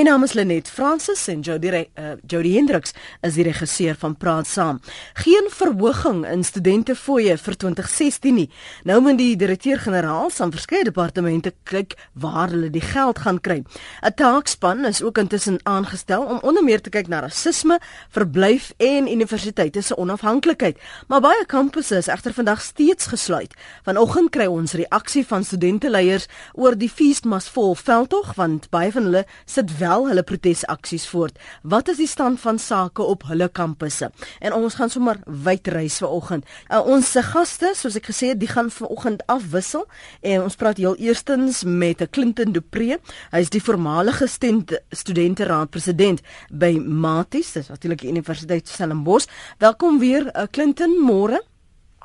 My 0.00 0.06
naam 0.06 0.22
is 0.24 0.32
Lenet 0.32 0.68
Fransis 0.72 1.26
en 1.28 1.42
Jody 1.44 1.68
uh, 1.68 2.12
Jody 2.26 2.54
Hendriks 2.54 2.94
is 3.20 3.34
die 3.36 3.44
regisseur 3.44 3.98
van 4.00 4.14
Praat 4.16 4.46
Saam. 4.48 4.78
Geen 5.20 5.50
verhoging 5.52 6.22
in 6.24 6.40
studente 6.44 6.94
fooie 6.96 7.34
vir 7.36 7.56
2016 7.60 8.32
nie. 8.32 8.46
Nou 8.88 8.96
moet 9.04 9.18
die 9.20 9.34
direkteur-generaal 9.36 10.32
van 10.32 10.54
verskeie 10.54 10.86
departemente 10.88 11.52
kyk 11.68 11.98
waar 12.16 12.48
hulle 12.48 12.70
die 12.72 12.80
geld 12.80 13.20
gaan 13.26 13.40
kry. 13.44 13.58
'n 13.60 14.14
Taakspan 14.16 14.86
is 14.88 15.02
ook 15.02 15.18
intussen 15.18 15.60
aangestel 15.68 16.24
om 16.24 16.38
onder 16.40 16.64
meer 16.64 16.80
te 16.80 16.88
kyk 16.90 17.08
na 17.08 17.20
rasisme, 17.20 17.78
verblyf 18.08 18.72
en 18.78 19.12
universiteite 19.12 19.82
se 19.82 19.96
onafhanklikheid. 19.96 20.80
Maar 21.08 21.20
baie 21.20 21.44
kampusse 21.46 21.96
is 21.96 22.08
egter 22.08 22.32
vandag 22.32 22.62
steeds 22.62 23.06
gesluit. 23.06 23.52
Vanoggend 23.84 24.30
kry 24.30 24.46
ons 24.46 24.72
reaksie 24.72 25.26
van 25.26 25.44
studenteleiers 25.44 26.26
oor 26.52 26.78
die 26.78 26.90
Fall 26.90 27.74
veldtog 27.74 28.34
want 28.34 28.70
baie 28.70 28.92
van 28.92 29.02
hulle 29.02 29.26
sit 29.44 29.78
wel 29.78 29.88
wel 29.90 30.08
hulle 30.10 30.24
protesaksies 30.26 31.06
voort. 31.10 31.38
Wat 31.62 31.90
is 31.90 31.98
die 32.00 32.08
stand 32.10 32.40
van 32.40 32.58
sake 32.62 33.02
op 33.02 33.26
hulle 33.30 33.48
kampusse? 33.48 34.10
En 34.40 34.54
ons 34.56 34.76
gaan 34.78 34.92
sommer 34.92 35.20
wyd 35.26 35.68
reis 35.74 35.98
vanoggend. 36.02 36.46
Uh, 36.68 36.82
ons 36.86 37.12
gaste, 37.30 37.72
soos 37.78 37.98
ek 37.98 38.10
gesê 38.10 38.32
het, 38.32 38.40
die 38.40 38.50
gaan 38.50 38.70
vanoggend 38.74 39.24
afwissel 39.30 39.86
en 40.20 40.46
ons 40.46 40.58
praat 40.60 40.80
heel 40.80 40.96
eerstens 41.02 41.62
met 41.64 42.02
Clinton 42.14 42.54
Dupree. 42.54 43.00
Hy 43.34 43.42
is 43.44 43.52
die 43.52 43.62
voormalige 43.62 44.28
studenteraad 44.30 45.72
president 45.74 46.22
by 46.50 46.74
Maties, 46.78 47.54
dis 47.56 47.70
natuurlik 47.72 48.04
die 48.04 48.12
Universiteit 48.12 48.70
Stellenbosch. 48.70 49.28
Welkom 49.62 49.98
weer 50.02 50.30
uh, 50.30 50.46
Clinton, 50.50 50.96
môre. 51.04 51.42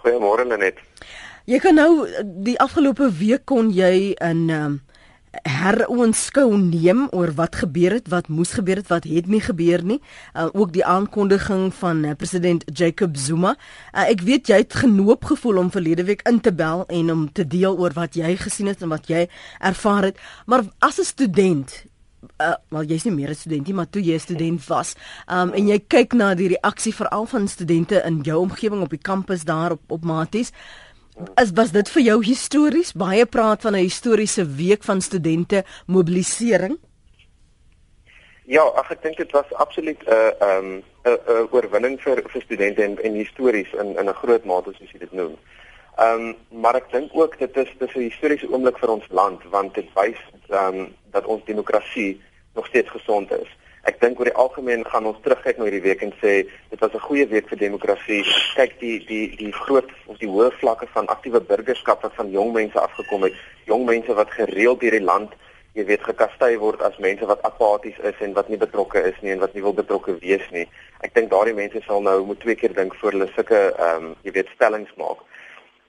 Goeiemôre 0.01 0.47
Lenet. 0.49 0.81
Jy 1.45 1.59
kan 1.61 1.77
nou 1.77 2.07
die 2.41 2.57
afgelope 2.61 3.11
week 3.19 3.45
kon 3.49 3.69
jy 3.73 4.15
in 4.17 4.47
um, 4.49 4.79
heroonskou 5.43 6.57
neem 6.57 7.07
oor 7.11 7.33
wat 7.35 7.55
gebeur 7.55 7.97
het, 7.97 8.07
wat 8.07 8.27
moes 8.27 8.53
gebeur 8.57 8.81
het, 8.81 8.87
wat 8.87 9.07
het 9.09 9.27
nie 9.27 9.41
gebeur 9.41 9.83
nie. 9.83 9.99
Uh, 10.33 10.47
ook 10.53 10.73
die 10.73 10.85
aankondiging 10.85 11.73
van 11.73 12.03
uh, 12.05 12.13
president 12.17 12.63
Jacob 12.73 13.17
Zuma. 13.17 13.55
Uh, 13.93 14.05
ek 14.09 14.21
weet 14.21 14.47
jy 14.47 14.61
het 14.63 14.77
genoop 14.85 15.25
gevoel 15.25 15.57
om 15.57 15.71
verlede 15.71 16.03
week 16.03 16.21
in 16.29 16.39
te 16.41 16.53
bel 16.53 16.85
en 16.87 17.11
om 17.11 17.25
te 17.31 17.47
deel 17.47 17.77
oor 17.77 17.93
wat 17.93 18.15
jy 18.15 18.35
gesien 18.39 18.71
het 18.71 18.81
en 18.81 18.93
wat 18.93 19.09
jy 19.11 19.27
ervaar 19.59 20.11
het. 20.11 20.23
Maar 20.45 20.65
as 20.79 20.99
'n 20.99 21.03
student 21.03 21.85
Uh, 22.41 22.55
wel 22.67 22.83
jy's 22.83 23.03
nie 23.05 23.13
meer 23.13 23.29
'n 23.29 23.35
student 23.35 23.67
nie, 23.67 23.73
maar 23.73 23.89
toe 23.89 24.01
jy 24.01 24.15
'n 24.15 24.19
student 24.19 24.67
was, 24.67 24.95
um, 25.27 25.53
en 25.53 25.67
jy 25.67 25.79
kyk 25.87 26.13
na 26.13 26.33
die 26.33 26.47
reaksie 26.47 26.93
veral 26.93 27.25
van 27.25 27.47
studente 27.47 28.01
in 28.05 28.21
jou 28.21 28.39
omgewing 28.39 28.81
op 28.81 28.89
die 28.89 28.99
kampus 28.99 29.43
daar 29.43 29.71
op 29.71 29.81
op 29.87 30.03
Maties, 30.03 30.51
As 31.35 31.51
was 31.55 31.71
dit 31.71 31.87
vir 31.89 32.03
jou 32.03 32.17
histories? 32.23 32.91
Baie 32.91 33.25
praat 33.25 33.61
van 33.61 33.75
'n 33.75 33.87
historiese 33.87 34.45
week 34.45 34.83
van 34.83 35.01
studente 35.01 35.63
mobilisering. 35.87 36.77
Ja, 38.45 38.61
ag 38.61 38.91
ek 38.91 39.01
dink 39.01 39.17
dit 39.17 39.31
was 39.31 39.53
absoluut 39.53 40.01
'n 40.03 40.11
uh, 40.11 40.31
'n 40.39 40.65
um, 40.65 40.83
'n 41.05 41.17
uh, 41.29 41.53
oorwinning 41.53 42.01
vir 42.01 42.21
vir 42.27 42.41
studente 42.41 42.83
en 42.83 42.99
en 43.03 43.13
histories 43.13 43.71
in 43.73 43.97
in 43.97 44.09
'n 44.09 44.13
groot 44.13 44.45
mate 44.45 44.73
soos 44.73 44.91
jy 44.91 44.99
dit 44.99 45.11
noem. 45.11 45.37
Ehm 45.97 46.21
um, 46.21 46.35
maar 46.61 46.75
ek 46.75 46.91
dink 46.91 47.11
ook 47.13 47.39
dit 47.39 47.57
is 47.57 47.69
dis 47.79 47.95
'n 47.95 48.09
historiese 48.09 48.51
oomblik 48.51 48.77
vir 48.77 48.89
ons 48.89 49.07
land 49.09 49.43
want 49.43 49.73
dit 49.73 49.87
wys 49.93 50.19
ehm 50.49 50.75
um, 50.75 50.95
dat 51.11 51.25
ons 51.25 51.45
demokrasie 51.45 52.21
nog 52.53 52.67
steeds 52.67 52.89
gesond 52.89 53.31
is 53.31 53.49
ek 53.89 53.99
dink 54.01 54.19
oor 54.19 54.29
die 54.29 54.39
algemeen 54.41 54.83
gaan 54.89 55.05
ons 55.05 55.19
terugkyk 55.21 55.59
na 55.59 55.67
hierdie 55.67 55.83
week 55.85 56.01
en 56.05 56.13
sê 56.21 56.33
dit 56.71 56.79
was 56.81 56.93
'n 56.93 57.07
goeie 57.07 57.27
week 57.29 57.49
vir 57.49 57.57
demokrasie. 57.57 58.23
Kyk 58.55 58.79
die 58.79 58.97
die 59.05 59.35
die 59.37 59.51
groot 59.51 59.89
of 60.07 60.17
die 60.17 60.29
hoë 60.29 60.51
vlakke 60.59 60.87
van 60.93 61.07
aktiewe 61.07 61.39
burgerskap 61.39 62.01
wat 62.01 62.13
van 62.15 62.31
jong 62.31 62.53
mense 62.53 62.79
afgekom 62.79 63.23
het. 63.23 63.33
Jong 63.65 63.85
mense 63.85 64.13
wat 64.13 64.31
gereeld 64.31 64.79
deur 64.81 64.91
die 64.91 65.07
land, 65.11 65.31
jy 65.73 65.85
weet, 65.85 66.03
gekastei 66.03 66.57
word 66.57 66.81
as 66.81 66.97
mense 66.97 67.25
wat 67.25 67.43
apaties 67.43 67.97
is 67.99 68.19
en 68.19 68.33
wat 68.33 68.49
nie 68.49 68.57
betrokke 68.57 69.03
is 69.03 69.21
nie 69.21 69.31
en 69.31 69.39
wat 69.39 69.53
nie 69.53 69.61
wil 69.61 69.73
betrokke 69.73 70.17
wees 70.19 70.45
nie. 70.51 70.67
Ek 71.01 71.13
dink 71.13 71.29
daardie 71.29 71.53
mense 71.53 71.81
sal 71.85 72.01
nou 72.01 72.25
moet 72.25 72.39
twee 72.39 72.55
keer 72.55 72.73
dink 72.73 72.95
voor 72.95 73.11
hulle 73.11 73.29
sulke 73.35 73.73
ehm 73.77 74.03
um, 74.03 74.15
jy 74.23 74.31
weet 74.31 74.53
stellings 74.55 74.93
maak. 74.97 75.19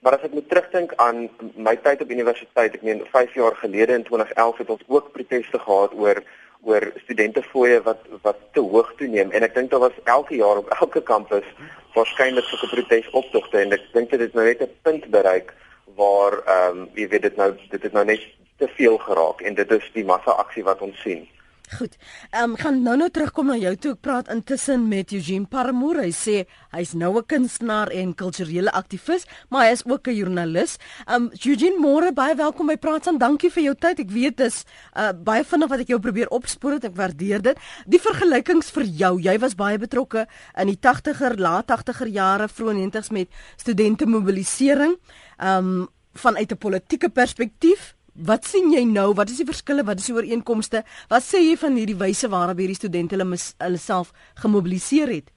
Maar 0.05 0.19
as 0.19 0.25
ek 0.27 0.33
moet 0.37 0.49
terugdink 0.49 0.93
aan 1.01 1.29
my 1.55 1.75
tyd 1.75 2.01
op 2.01 2.11
universiteit, 2.13 2.75
ek 2.75 2.83
meen 2.85 3.01
5 3.11 3.33
jaar 3.33 3.55
gelede 3.55 3.93
in 3.97 4.03
2011 4.03 4.57
het 4.57 4.69
ons 4.69 4.83
ook 4.87 5.11
proteste 5.11 5.59
gehad 5.59 5.95
oor 5.97 6.21
oor 6.61 6.91
studentefooie 7.03 7.81
wat 7.81 8.01
wat 8.21 8.39
te 8.51 8.59
hoog 8.59 8.93
toeneem. 8.97 9.31
En 9.31 9.43
ek 9.43 9.55
dink 9.55 9.71
daar 9.71 9.85
was 9.85 10.03
elke 10.03 10.35
jaar 10.35 10.57
op 10.57 10.69
elke 10.79 11.01
kampus 11.01 11.45
waarskynlik 11.93 12.45
sulke 12.45 12.67
protesoptogte 12.67 13.57
en 13.57 13.71
ek 13.71 13.87
dink 13.93 14.09
dit 14.09 14.19
het 14.19 14.33
nou 14.33 14.45
net 14.45 14.61
'n 14.61 14.75
punt 14.81 15.05
bereik 15.09 15.53
waar 15.95 16.33
ehm 16.45 16.77
um, 16.77 16.89
jy 16.93 17.07
weet 17.07 17.21
dit 17.21 17.35
nou 17.35 17.53
dit 17.69 17.83
het 17.83 17.93
nou 17.93 18.05
net 18.05 18.21
te 18.57 18.67
veel 18.67 18.97
geraak. 18.97 19.41
En 19.41 19.53
dit 19.53 19.71
is 19.71 19.89
die 19.93 20.05
massa 20.05 20.31
aksie 20.31 20.63
wat 20.63 20.81
ons 20.81 21.01
sien. 21.01 21.27
Goed. 21.67 21.97
Ehm 22.31 22.51
um, 22.51 22.55
gaan 22.55 22.81
nou 22.81 22.95
nou 22.97 23.09
terugkom 23.11 23.49
na 23.51 23.57
jou 23.59 23.73
toe. 23.75 23.91
Ek 23.91 23.99
praat 23.99 24.29
intussen 24.31 24.85
met 24.87 25.11
Eugene 25.11 25.49
Paramour. 25.51 25.97
Hy 25.99 26.13
sê 26.15 26.35
hy's 26.71 26.93
nou 26.95 27.17
'n 27.19 27.25
kunstenaar 27.27 27.91
en 27.91 28.13
kulturele 28.15 28.71
aktivis, 28.71 29.25
maar 29.49 29.65
hy 29.65 29.71
is 29.71 29.83
ook 29.85 30.07
'n 30.07 30.15
joernalis. 30.15 30.77
Ehm 31.07 31.23
um, 31.23 31.29
Eugene, 31.45 31.75
môre 31.79 32.13
baie 32.13 32.35
welkom 32.35 32.67
by 32.67 32.77
Praat 32.77 33.07
aan. 33.07 33.17
Dankie 33.17 33.51
vir 33.51 33.63
jou 33.63 33.75
tyd. 33.75 33.99
Ek 33.99 34.09
weet 34.09 34.37
dis 34.37 34.63
uh 34.95 35.11
baie 35.11 35.43
vinnig 35.43 35.69
wat 35.69 35.79
ek 35.79 35.87
jou 35.87 35.99
probeer 35.99 36.29
opspoor 36.29 36.71
het. 36.71 36.85
Ek 36.85 36.95
waardeer 36.95 37.41
dit. 37.41 37.57
Die 37.85 37.99
vergelykings 37.99 38.71
vir 38.71 38.83
jou. 38.83 39.19
Jy 39.19 39.37
was 39.39 39.55
baie 39.55 39.77
betrokke 39.77 40.27
in 40.55 40.67
die 40.67 40.79
80er, 40.79 41.37
laat 41.37 41.67
80er 41.67 42.07
jare, 42.07 42.47
vroeë 42.47 42.73
90s 42.73 43.11
met 43.11 43.27
studente 43.57 44.05
mobilisering. 44.05 44.95
Ehm 45.37 45.57
um, 45.57 45.87
vanuit 46.13 46.51
'n 46.51 46.57
politieke 46.57 47.09
perspektief 47.09 47.96
Wat 48.17 48.47
sien 48.49 48.71
jy 48.73 48.81
nou? 48.89 49.11
Wat 49.13 49.29
is 49.29 49.37
die 49.37 49.45
verskille? 49.45 49.83
Wat 49.85 49.99
is 50.01 50.07
die 50.09 50.15
ooreenkomste? 50.15 50.81
Wat 51.11 51.21
sê 51.21 51.37
jy 51.43 51.57
van 51.61 51.75
hierdie 51.77 51.97
wyse 51.99 52.29
waarop 52.31 52.57
hierdie 52.57 52.77
studente 52.77 53.13
hulle 53.13 53.37
hulle 53.37 53.81
self 53.81 54.09
gemobiliseer 54.41 55.11
het? 55.11 55.29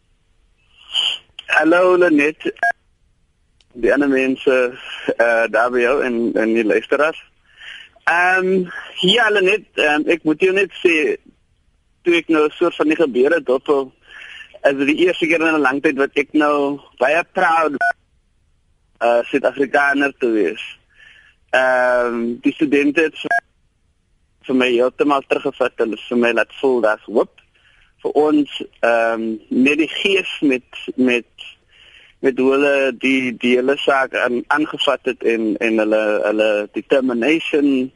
Hallo 1.59 1.99
Lenet. 2.01 2.49
Die 3.77 3.93
ander 3.93 4.09
mense 4.09 4.57
eh 5.17 5.45
uh, 5.53 5.81
jou 5.83 5.97
en 6.05 6.33
en 6.35 6.55
die 6.55 6.65
luisteraars. 6.65 7.21
Ehm 8.09 8.49
um, 8.49 8.73
ja 9.03 9.29
Lenet, 9.29 9.69
um, 9.77 10.09
ek 10.09 10.25
moet 10.25 10.41
jou 10.41 10.53
net 10.53 10.73
sê 10.81 11.17
toe 12.03 12.17
ek 12.17 12.33
nou 12.33 12.49
so 12.57 12.71
van 12.71 12.89
die 12.89 12.97
gebeure 12.97 13.43
dop 13.45 13.69
as 14.65 14.77
die 14.77 15.05
eerste 15.05 15.27
keer 15.27 15.41
in 15.41 15.55
'n 15.55 15.61
lang 15.61 15.83
tyd 15.83 15.99
wat 16.01 16.17
ek 16.17 16.33
nou 16.33 16.81
baie 16.99 17.25
proud 17.33 17.77
eh 17.77 19.07
uh, 19.07 19.21
Suid-Afrikaner 19.29 20.17
te 20.17 20.33
wees 20.33 20.80
ehm 21.51 22.15
um, 22.15 22.39
die 22.43 22.53
studente 22.53 23.03
het 23.03 23.17
vir 24.47 24.57
my 24.57 24.69
heeltemal 24.71 25.23
teruggevat. 25.27 25.73
En 25.77 25.97
vir 25.99 26.19
my 26.19 26.33
laat 26.33 26.53
voel 26.61 26.81
dat 26.81 27.07
hoop 27.07 27.41
vir 28.03 28.13
ons 28.17 28.61
ehm 28.81 29.23
um, 29.23 29.25
net 29.49 29.79
die 29.79 29.91
gees 29.93 30.31
met 30.41 30.85
met 30.97 31.49
met 32.21 32.39
hulle 32.39 32.93
die 33.01 33.37
die 33.37 33.55
hele 33.57 33.77
saak 33.81 34.15
aan 34.17 34.43
aangevat 34.47 35.01
het 35.13 35.23
en 35.25 35.57
en 35.57 35.79
hulle 35.85 36.03
hulle 36.25 36.51
determination 36.73 37.91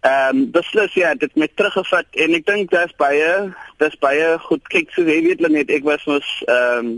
ehm 0.00 0.36
um, 0.36 0.50
beslis 0.50 0.94
ja 0.94 1.14
dit 1.14 1.34
met 1.34 1.56
teruggevat. 1.56 2.06
En 2.10 2.34
ek 2.34 2.46
dink 2.46 2.70
daar's 2.70 2.94
baie 2.96 3.52
daar's 3.78 3.98
baie 3.98 4.38
goed. 4.48 4.68
Kyk 4.68 4.92
so 4.94 5.02
jy 5.02 5.22
weet 5.28 5.44
net 5.48 5.70
ek 5.70 5.84
was 5.84 6.04
mos 6.06 6.32
ehm 6.46 6.78
um, 6.78 6.96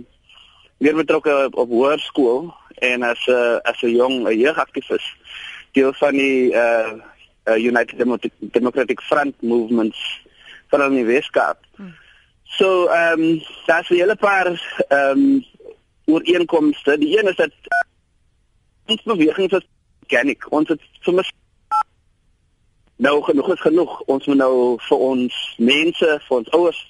weer 0.78 0.94
betrokke 0.94 1.32
op, 1.46 1.56
op 1.58 1.70
hoërskool 1.70 2.52
en 2.86 3.02
as 3.02 3.26
'n 3.26 3.32
uh, 3.34 3.56
as 3.62 3.82
'n 3.82 3.94
jong 3.94 4.28
jeugaktivis 4.30 5.06
deel 5.72 5.92
van 5.92 6.12
die 6.12 6.52
uh, 6.52 6.92
uh 7.44 7.56
United 7.56 7.98
Democratic 8.38 9.00
Front 9.00 9.42
movements 9.42 10.26
van 10.68 10.90
die 10.94 11.04
Weskaap. 11.04 11.58
Hmm. 11.76 11.94
So 12.44 12.86
ehm 12.86 13.20
um, 13.20 13.42
daar's 13.66 13.88
'n 13.88 13.94
hele 13.94 14.16
paar 14.16 14.46
ehm 14.88 15.18
um, 15.18 15.44
ooreenkomste. 16.04 16.98
Die 16.98 17.18
een 17.18 17.28
is 17.28 17.36
dat 17.36 17.50
ons 18.86 19.02
beweging 19.02 19.52
is 19.52 19.66
organic. 20.02 20.52
Ons 20.52 20.68
het 20.68 20.80
sommer 21.00 21.30
nou 22.96 23.22
genoeg 23.22 23.52
is 23.52 23.60
genoeg. 23.60 24.00
Ons 24.00 24.26
moet 24.26 24.36
nou 24.36 24.76
vir 24.80 24.98
ons 24.98 25.54
mense, 25.58 26.20
vir 26.28 26.36
ons 26.36 26.50
ouers 26.50 26.86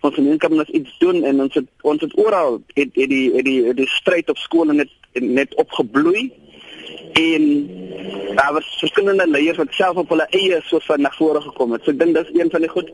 ons 0.00 0.14
gemeenskap 0.14 0.50
moet 0.50 0.68
iets 0.68 0.98
doen 0.98 1.24
en 1.24 1.40
ons 1.40 1.54
het 1.54 1.66
ons 1.80 2.00
het 2.00 2.14
oral 2.18 2.60
het, 2.74 2.90
het 2.94 3.08
die 3.10 3.32
het 3.34 3.44
die 3.44 3.74
die 3.74 3.88
stryd 3.90 4.30
op 4.30 4.38
skole 4.38 4.72
net 4.72 4.92
net 5.12 5.54
opgebloei 5.58 6.28
en 7.12 7.44
daar 8.34 8.52
was 8.52 8.76
verskillende 8.78 9.28
leiers 9.28 9.56
wat 9.56 9.66
self 9.70 9.96
op 9.96 10.08
hulle 10.08 10.26
eie 10.30 10.60
soort 10.64 10.84
van 10.84 11.00
na 11.00 11.10
vore 11.10 11.40
gekom 11.40 11.72
het. 11.72 11.84
So 11.84 11.90
ek 11.90 11.98
dink 11.98 12.14
dis 12.14 12.34
een 12.34 12.50
van 12.50 12.64
die 12.64 12.70
goed. 12.70 12.90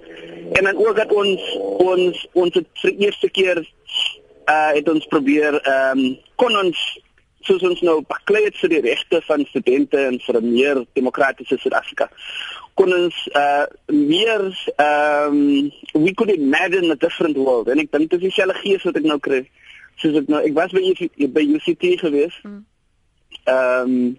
En 0.52 0.64
dan 0.64 0.76
ook 0.86 0.96
dat 0.96 1.12
ons 1.12 1.42
ons 1.84 2.26
ons 2.32 2.54
het 2.54 2.68
vir 2.82 2.94
eerste 3.06 3.30
keer 3.30 3.60
uh 4.48 4.72
het 4.76 4.88
ons 4.88 5.06
probeer 5.12 5.60
ehm 5.60 5.98
um, 5.98 6.16
kon 6.40 6.56
ons 6.64 6.80
soos 7.44 7.62
ons 7.68 7.80
nou 7.84 7.98
baklei 8.08 8.44
het 8.46 8.56
vir 8.56 8.72
die 8.72 8.82
regte 8.88 9.20
van 9.26 9.44
studente 9.48 10.00
en 10.00 10.18
vir 10.26 10.40
'n 10.40 10.52
meer 10.52 10.84
demokratiese 10.92 11.58
Suid-Afrika. 11.58 12.08
Kon 12.74 12.92
ons 12.92 13.16
uh 13.36 13.66
meer 13.86 14.42
ehm 14.76 15.40
um, 15.94 16.04
we 16.04 16.14
could 16.14 16.32
imagine 16.32 16.90
a 16.90 16.94
different 16.94 17.36
world. 17.36 17.68
En 17.68 17.78
ek 17.78 17.92
dink 17.92 18.10
dit 18.10 18.20
is 18.22 18.28
dieselfde 18.28 18.60
gees 18.60 18.82
wat 18.82 18.96
ek 18.96 19.10
nou 19.12 19.18
kry. 19.18 19.48
Soos 19.96 20.16
ek 20.16 20.28
nou 20.28 20.40
ek 20.42 20.54
was 20.54 20.72
by 20.72 21.10
by 21.28 21.44
UCT 21.56 22.00
geweest. 22.00 22.40
Hmm 22.42 22.64
um 23.46 24.18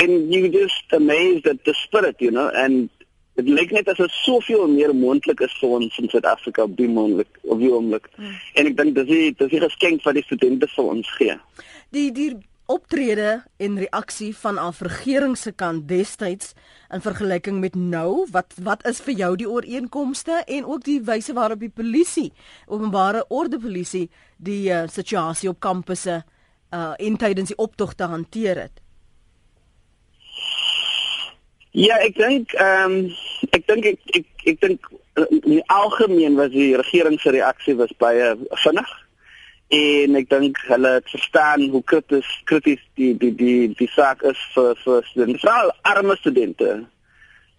and 0.00 0.32
you 0.32 0.48
just 0.48 0.92
amazed 0.92 1.46
at 1.46 1.64
the 1.64 1.74
spirit 1.74 2.16
you 2.20 2.30
know 2.30 2.48
and 2.54 2.88
dit 3.40 3.48
lyk 3.56 3.72
net 3.72 3.88
asof 3.88 4.12
soveel 4.24 4.68
meer 4.68 4.92
moontlik 4.96 5.40
is 5.46 5.54
vir 5.60 5.76
ons 5.78 5.98
in 6.02 6.10
Suid-Afrika 6.12 6.66
op 6.66 6.76
die 6.76 6.88
moontlik 6.90 7.40
op 7.46 7.58
die 7.62 7.70
oomblik. 7.72 8.08
Hmm. 8.16 8.36
En 8.58 8.70
ek 8.70 8.76
dink 8.76 8.94
dis 8.98 9.08
die 9.08 9.32
dis 9.38 9.52
die 9.54 9.64
geskenk 9.64 10.04
wat 10.06 10.18
die 10.18 10.26
studente 10.26 10.68
vir 10.74 10.94
ons 10.94 11.10
gee. 11.16 11.36
Die 11.96 12.08
die 12.16 12.30
optrede 12.70 13.30
en 13.58 13.78
reaksie 13.82 14.30
van 14.42 14.58
af 14.62 14.82
regering 14.86 15.32
se 15.38 15.50
kant 15.50 15.88
destyds 15.90 16.52
in 16.94 17.02
vergelyking 17.02 17.58
met 17.62 17.74
nou 17.74 18.26
wat 18.34 18.54
wat 18.62 18.84
is 18.86 19.00
vir 19.06 19.16
jou 19.22 19.30
die 19.40 19.48
ooreenkomste 19.50 20.42
en 20.46 20.68
ook 20.68 20.84
die 20.86 21.00
wyse 21.08 21.34
waarop 21.34 21.64
die 21.64 21.72
polisie 21.80 22.28
openbare 22.68 23.24
orde 23.28 23.58
polisie 23.58 24.06
die 24.38 24.68
uh, 24.70 24.84
situasie 24.86 25.50
op 25.50 25.58
kampusse 25.66 26.20
uh 26.20 26.38
in 26.98 27.16
tydens 27.16 27.50
die 27.50 27.58
optogte 27.58 28.04
hanteer 28.04 28.58
het 28.66 28.80
Ja 31.70 32.00
ek 32.02 32.16
dink 32.18 32.54
ehm 32.58 32.96
um, 32.96 33.12
ek 33.54 33.66
dink 33.66 33.86
ek 33.86 34.16
ek, 34.18 34.26
ek 34.52 34.58
dink 34.60 34.88
uh, 35.14 35.26
in 35.30 35.62
algemeen 35.70 36.34
was 36.34 36.50
die 36.50 36.74
regering 36.76 37.20
se 37.20 37.30
reaksie 37.30 37.76
was 37.78 37.94
baie 38.02 38.34
vinnig 38.64 38.90
en 39.70 40.18
ek 40.18 40.26
dink 40.32 40.58
hulle 40.66 40.96
het 40.96 41.10
verstaan 41.12 41.68
hoe 41.70 41.82
krities 41.86 42.30
krities 42.50 42.82
die 42.98 43.12
die 43.18 43.30
die 43.38 43.68
die 43.78 43.90
saak 43.94 44.24
is 44.26 44.40
vir 44.54 44.74
vir 44.82 45.06
studente, 45.06 45.38
veral 45.44 45.70
arme 45.86 46.16
studente. 46.18 46.72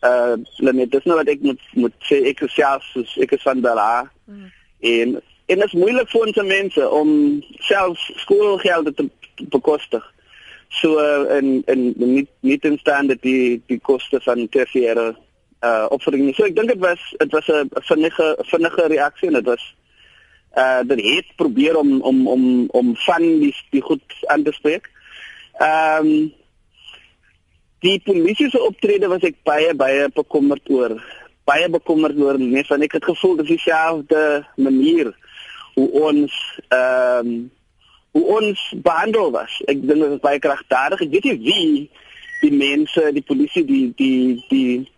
Uh, 0.03 0.35
hulle 0.57 0.73
net 0.75 0.91
dis 0.91 1.07
nou 1.07 1.15
wat 1.21 1.31
ek 1.31 1.45
moet 1.45 1.61
moet 1.79 1.95
sê 2.09 2.19
ek 2.33 2.43
is 2.47 2.55
self 2.57 2.83
soos 2.91 3.15
ek 3.23 3.37
is 3.37 3.47
van 3.47 3.63
daar. 3.63 4.11
Mm. 4.27 4.51
En 4.91 5.15
en 5.51 5.59
dit 5.59 5.67
is 5.67 5.79
moeilik 5.79 6.09
vir 6.09 6.25
ons 6.25 6.41
mense 6.47 6.89
om 7.01 7.11
self 7.67 7.99
skoolgeld 8.23 8.95
te 8.95 9.09
bekostig. 9.51 10.03
So 10.79 10.99
uh, 10.99 11.27
en 11.35 11.61
en 11.67 11.81
nie 11.97 12.27
nie 12.39 12.59
stand 12.79 13.11
dat 13.11 13.21
die 13.21 13.61
die 13.67 13.79
koste 13.79 14.21
van 14.23 14.47
tersiêre 14.49 15.11
uh 15.61 15.85
opvoeding. 15.91 16.31
So 16.35 16.47
ek 16.47 16.55
dink 16.55 16.71
dit 16.71 16.79
was 16.79 17.01
dit 17.19 17.31
was 17.35 17.47
'n 17.47 17.69
vinnige 17.89 18.27
vinnige 18.51 18.87
reaksie 18.87 19.27
en 19.27 19.33
dit 19.33 19.45
was 19.45 19.63
uh 20.57 20.81
dat 20.87 20.99
het 20.99 21.35
probeer 21.35 21.77
om 21.77 22.01
om 22.01 22.27
om 22.27 22.43
om 22.71 22.95
van 22.95 23.21
die 23.21 23.55
die 23.71 23.81
goed 23.81 24.03
aan 24.27 24.43
te 24.43 24.51
spreek. 24.51 24.89
Ehm 25.59 26.05
um, 26.05 26.33
die 27.79 27.99
polisie 28.05 28.49
se 28.49 28.61
optrede 28.61 29.07
was 29.07 29.23
ek 29.23 29.43
baie 29.43 29.73
baie 29.73 30.09
bekommerd 30.13 30.69
oor. 30.69 30.95
Baie 31.43 31.69
bekommerd 31.69 32.17
oor 32.17 32.39
net 32.39 32.67
van 32.67 32.81
ek 32.81 32.91
het 32.91 33.05
gevoel 33.05 33.35
dis 33.35 33.47
dieselfde 33.47 34.45
manier 34.55 35.11
hoe 35.73 35.89
ons 36.09 36.37
ehm 36.67 37.27
um, 37.27 37.51
hoe 38.11 38.23
ons 38.23 38.73
behandel 38.83 39.31
was. 39.31 39.61
Ek 39.71 39.79
dink 39.87 40.01
dit 40.03 40.15
is 40.17 40.23
baie 40.23 40.39
kragtadig. 40.43 41.03
Ek 41.05 41.13
weet 41.13 41.29
nie 41.29 41.37
wie 41.45 41.67
die 42.41 42.51
mense, 42.51 43.11
die 43.15 43.23
polisie, 43.23 43.63
die 43.65 43.85
die 43.95 44.41
die 44.49 44.89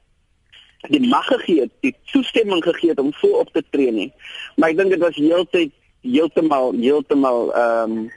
die 0.89 1.03
mag 1.07 1.27
gegee 1.29 1.63
het, 1.63 1.71
die 1.85 1.93
toestemming 2.11 2.63
gegee 2.63 2.91
het 2.91 2.99
om 2.99 3.13
voor 3.21 3.45
op 3.45 3.53
te 3.53 3.63
tree 3.69 3.91
nie. 3.91 4.09
Maar 4.57 4.73
ek 4.73 4.81
dink 4.81 4.95
dit 4.95 5.03
was 5.03 5.19
heeltyd 5.19 5.71
heeltemal 6.03 6.73
heeltemal 6.79 7.53
ehm 7.53 7.97
um, 7.97 8.11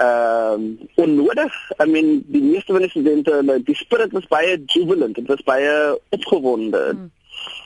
ehm 0.00 0.66
um, 0.66 0.68
onnodig. 0.94 1.56
I 1.80 1.86
mean, 1.88 2.20
die 2.26 2.42
meeste 2.42 2.72
van 2.72 2.84
die 2.84 2.92
studente, 2.92 3.40
die 3.64 3.76
spirit 3.76 4.12
was 4.16 4.28
baie 4.28 4.60
jubilant, 4.66 5.14
dit 5.14 5.26
was 5.28 5.42
baie 5.48 5.72
opgewonde. 6.08 6.84
Hmm. 6.92 7.10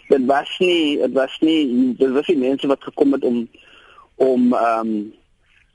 Dit 0.09 0.25
was 0.31 0.57
nie, 0.59 0.99
dit 0.99 1.13
was 1.13 1.37
nie, 1.41 1.95
dit 1.99 2.11
was 2.11 2.27
nie 2.27 2.39
mense 2.39 2.67
wat 2.67 2.83
gekom 2.83 3.13
het 3.13 3.25
om 3.25 3.45
om 4.17 4.53
ehm 4.53 4.89
um, 4.89 5.13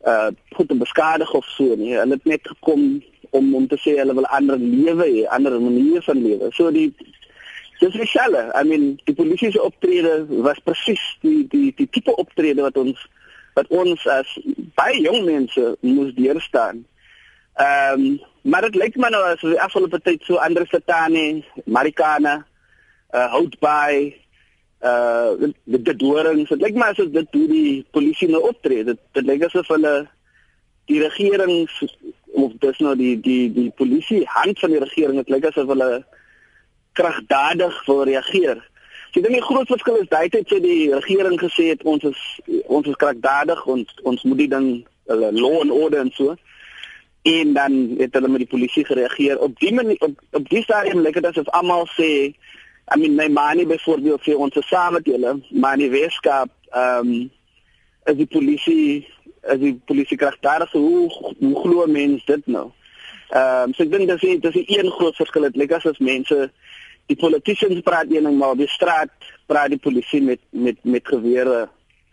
uh 0.08 0.32
goed 0.56 0.68
te 0.68 0.76
beskadig 0.76 1.32
of 1.34 1.46
so 1.46 1.76
nie. 1.76 1.96
Hulle 1.98 2.14
het 2.14 2.26
net 2.26 2.48
gekom 2.48 3.04
om 3.30 3.56
om 3.56 3.68
te 3.68 3.78
sê 3.78 3.98
hulle 4.00 4.14
wil 4.16 4.26
ander 4.26 4.58
lewe 4.58 5.30
ander 5.30 5.62
maniere 5.62 6.02
van 6.02 6.22
lewe. 6.24 6.52
So 6.56 6.72
die 6.72 6.94
Dis 7.80 7.94
dieselfde. 7.96 8.52
I 8.56 8.64
mean, 8.64 9.00
die 9.04 9.16
polisie 9.16 9.52
se 9.52 9.62
optrede 9.64 10.26
was 10.44 10.60
presies 10.60 11.04
die 11.24 11.48
die 11.48 11.72
die 11.76 11.88
tipe 11.90 12.16
optrede 12.16 12.62
wat 12.62 12.78
ons 12.78 13.06
wat 13.56 13.70
ons 13.72 14.04
as 14.08 14.34
baie 14.76 15.00
jong 15.00 15.24
mense 15.26 15.64
moes 15.80 16.12
deurstaan. 16.18 16.84
Ehm, 17.56 17.94
um, 17.94 18.20
maar 18.42 18.68
dit 18.68 18.76
lyk 18.76 18.98
my 19.00 19.10
nou 19.12 19.22
as 19.24 19.40
die 19.44 19.60
afgelope 19.60 20.00
tyd 20.04 20.24
so 20.28 20.40
ander 20.44 20.68
satane, 20.68 21.44
Marikana, 21.66 22.36
uh 23.16 23.28
hout 23.36 23.56
by 23.64 24.12
uh 24.82 25.36
die 25.40 25.82
die 25.84 25.96
dorings. 25.96 26.50
Dit 26.50 26.62
lyk 26.62 26.78
my 26.80 26.92
asof 26.94 27.12
dit 27.12 27.28
hoe 27.36 27.48
die 27.48 27.86
polisie 27.92 28.30
nou 28.30 28.42
optree. 28.48 28.84
Dit 28.88 29.00
dit 29.18 29.26
lyk 29.26 29.44
asof 29.50 29.68
hulle 29.68 30.08
die 30.90 31.02
regering 31.04 31.68
of 32.40 32.56
dis 32.64 32.80
nou 32.80 32.96
die 32.96 33.16
die 33.20 33.52
die 33.54 33.70
polisie 33.76 34.24
hand 34.26 34.60
van 34.60 34.76
die 34.76 34.84
regering. 34.84 35.20
Dit 35.20 35.36
lyk 35.36 35.50
asof 35.52 35.68
hulle 35.74 35.92
kragdadig 37.00 37.86
wil 37.86 38.04
reageer. 38.08 38.64
Ek 39.10 39.24
dink 39.26 39.40
die 39.40 39.42
groot 39.42 39.68
verskil 39.72 40.04
is 40.04 40.12
daai 40.12 40.30
tyd 40.30 40.48
sê 40.48 40.60
die 40.64 40.94
regering 40.94 41.40
gesê 41.42 41.72
het 41.74 41.84
ons 41.84 42.04
is 42.06 42.20
ons 42.68 42.88
is 42.88 43.00
kragdadig 43.02 43.66
ons 43.66 43.90
ons 44.08 44.24
moet 44.24 44.44
die 44.46 44.52
ding 44.52 44.70
hulle 45.10 45.32
law 45.34 45.58
and 45.64 45.74
order 45.74 46.04
en 46.06 46.12
so 46.14 46.36
en 47.28 47.54
dan 47.54 47.80
het 48.00 48.14
hulle 48.14 48.30
met 48.32 48.46
die 48.46 48.52
polisie 48.54 48.86
gereageer 48.86 49.42
op 49.44 49.58
die 49.60 49.74
manier 49.74 49.98
op, 50.06 50.14
op 50.32 50.46
die 50.50 50.62
stadium 50.64 51.02
lyk 51.02 51.18
dit 51.18 51.26
asof 51.26 51.50
almal 51.58 51.90
sê 51.98 52.10
I 52.92 52.98
mean 52.98 53.16
my 53.16 53.64
before 53.66 53.98
the 53.98 54.18
fear 54.18 54.38
ons 54.38 54.58
saam 54.70 54.94
met 54.94 55.06
hulle 55.06 55.42
money 55.52 55.90
weeskap 55.90 56.50
ehm 56.74 57.00
um, 57.00 57.32
as 58.06 58.16
die 58.16 58.26
polisie 58.26 59.08
as 59.44 59.60
die 59.60 59.76
polisie 59.86 60.18
kragdadig 60.18 60.72
hoe 60.72 61.10
hoe 61.40 61.56
glo 61.62 61.88
mense 61.88 62.26
dit 62.26 62.48
nou 62.48 62.72
ehm 63.30 63.70
um, 63.70 63.74
so 63.74 63.84
ek 63.84 63.92
dink 63.92 64.08
dis 64.10 64.42
dis 64.42 64.56
'n 64.56 64.66
een 64.68 64.92
groot 64.92 65.16
verskil 65.16 65.48
dit 65.50 65.56
lyk 65.56 65.72
asof 65.78 66.00
mense 66.00 66.52
die 67.10 67.18
politicians 67.18 67.82
praat 67.82 68.10
een 68.10 68.24
ding 68.24 68.38
maar 68.38 68.56
op 68.56 68.62
die 68.62 68.70
straat 68.70 69.12
praat 69.50 69.74
die 69.74 69.82
polisie 69.82 70.22
met 70.22 70.40
met 70.50 70.78
met 70.84 71.08
gewere. 71.08 71.70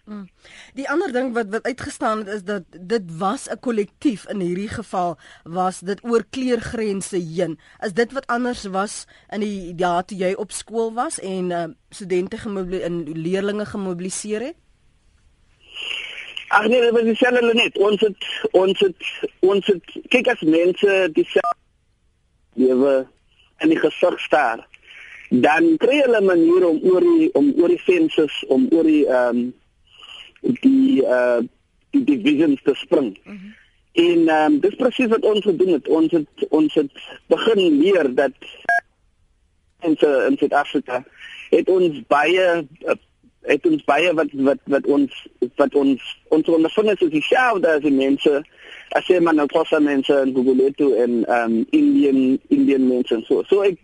Mm. 0.06 0.28
Die 0.78 0.86
ander 0.86 1.10
ding 1.12 1.32
wat 1.34 1.48
wat 1.50 1.64
uitgestaan 1.66 2.18
het 2.18 2.28
is 2.28 2.42
dat 2.46 2.62
dit 2.70 3.16
was 3.18 3.48
'n 3.50 3.58
kollektief 3.60 4.28
in 4.28 4.40
hierdie 4.40 4.68
geval 4.68 5.18
was 5.42 5.80
dit 5.80 6.04
oor 6.04 6.24
kleurgrense 6.30 7.16
heen. 7.16 7.58
Is 7.80 7.92
dit 7.92 8.12
wat 8.12 8.26
anders 8.26 8.62
was 8.64 9.06
in 9.30 9.40
die 9.40 9.74
dae 9.74 10.04
toe 10.04 10.18
jy 10.18 10.32
op 10.32 10.52
skool 10.52 10.92
was 10.92 11.18
en 11.20 11.50
uh, 11.50 11.64
studente 11.90 12.36
en 12.82 13.02
leerders 13.12 13.68
gemobiliseer 13.68 14.40
het? 14.40 14.54
Ag 16.48 16.66
nee, 16.66 16.80
dit 16.80 16.90
was 16.90 17.02
dieselfde 17.02 17.54
net. 17.54 17.78
Ons 17.78 18.00
het 18.00 18.48
ons 18.50 18.78
het 18.80 19.04
ons 19.40 19.66
het 19.66 19.84
kyk 20.08 20.26
as 20.28 20.40
mense 20.40 21.10
dieselfde 21.12 21.64
lewe 22.54 23.06
in 23.58 23.68
die 23.68 23.78
gesig 23.78 24.20
staar 24.20 24.68
dan 25.28 25.76
kry 25.76 26.00
hulle 26.00 26.20
'n 26.20 26.24
manier 26.24 26.66
om 26.66 26.80
oor 26.82 27.00
die 27.00 27.34
om 27.34 27.54
oor 27.58 27.68
die 27.68 27.82
fences 27.82 28.44
om 28.46 28.68
oor 28.70 28.84
die 28.84 29.06
ehm 29.06 29.36
um, 29.36 29.54
die 30.40 31.02
uh 31.02 31.38
die 31.90 32.04
divisions 32.04 32.62
te 32.62 32.74
spring. 32.74 33.16
Mm 33.24 33.38
-hmm. 33.38 33.54
En 33.96 34.28
ehm 34.28 34.52
um, 34.52 34.60
dis 34.60 34.74
presies 34.74 35.08
wat 35.08 35.24
ons 35.24 35.44
gedoen 35.44 35.72
het. 35.72 35.88
Ons 35.88 36.12
het 36.12 36.46
ons 36.48 36.74
het 36.74 36.92
begin 37.26 37.78
leer 37.78 38.14
dat 38.14 38.32
in 39.80 39.96
in 40.28 40.36
Suid-Afrika 40.36 41.04
het 41.50 41.68
ons 41.68 42.02
baie 42.06 42.66
het 43.40 43.66
ons 43.66 43.84
baie 43.84 44.12
wat 44.14 44.32
wat 44.32 44.58
wat 44.64 44.86
ons 44.86 45.26
wat 45.54 45.74
ons 45.74 46.04
ons 46.28 46.48
ondervinding 46.48 47.00
is 47.00 47.10
dieselfde 47.10 47.68
as 47.68 47.84
die 47.86 47.94
mense 47.94 48.42
as 48.98 49.06
jy 49.06 49.20
maar 49.20 49.34
nou 49.38 49.46
kosse 49.50 49.80
mense 49.80 50.12
in 50.26 50.34
Guguletu 50.34 50.92
en 51.02 51.22
ehm 51.24 51.56
um, 51.56 51.66
Indian 51.70 52.38
Indian 52.48 52.88
mense 52.88 53.14
en 53.14 53.24
so. 53.24 53.42
So 53.48 53.62
ek 53.62 53.80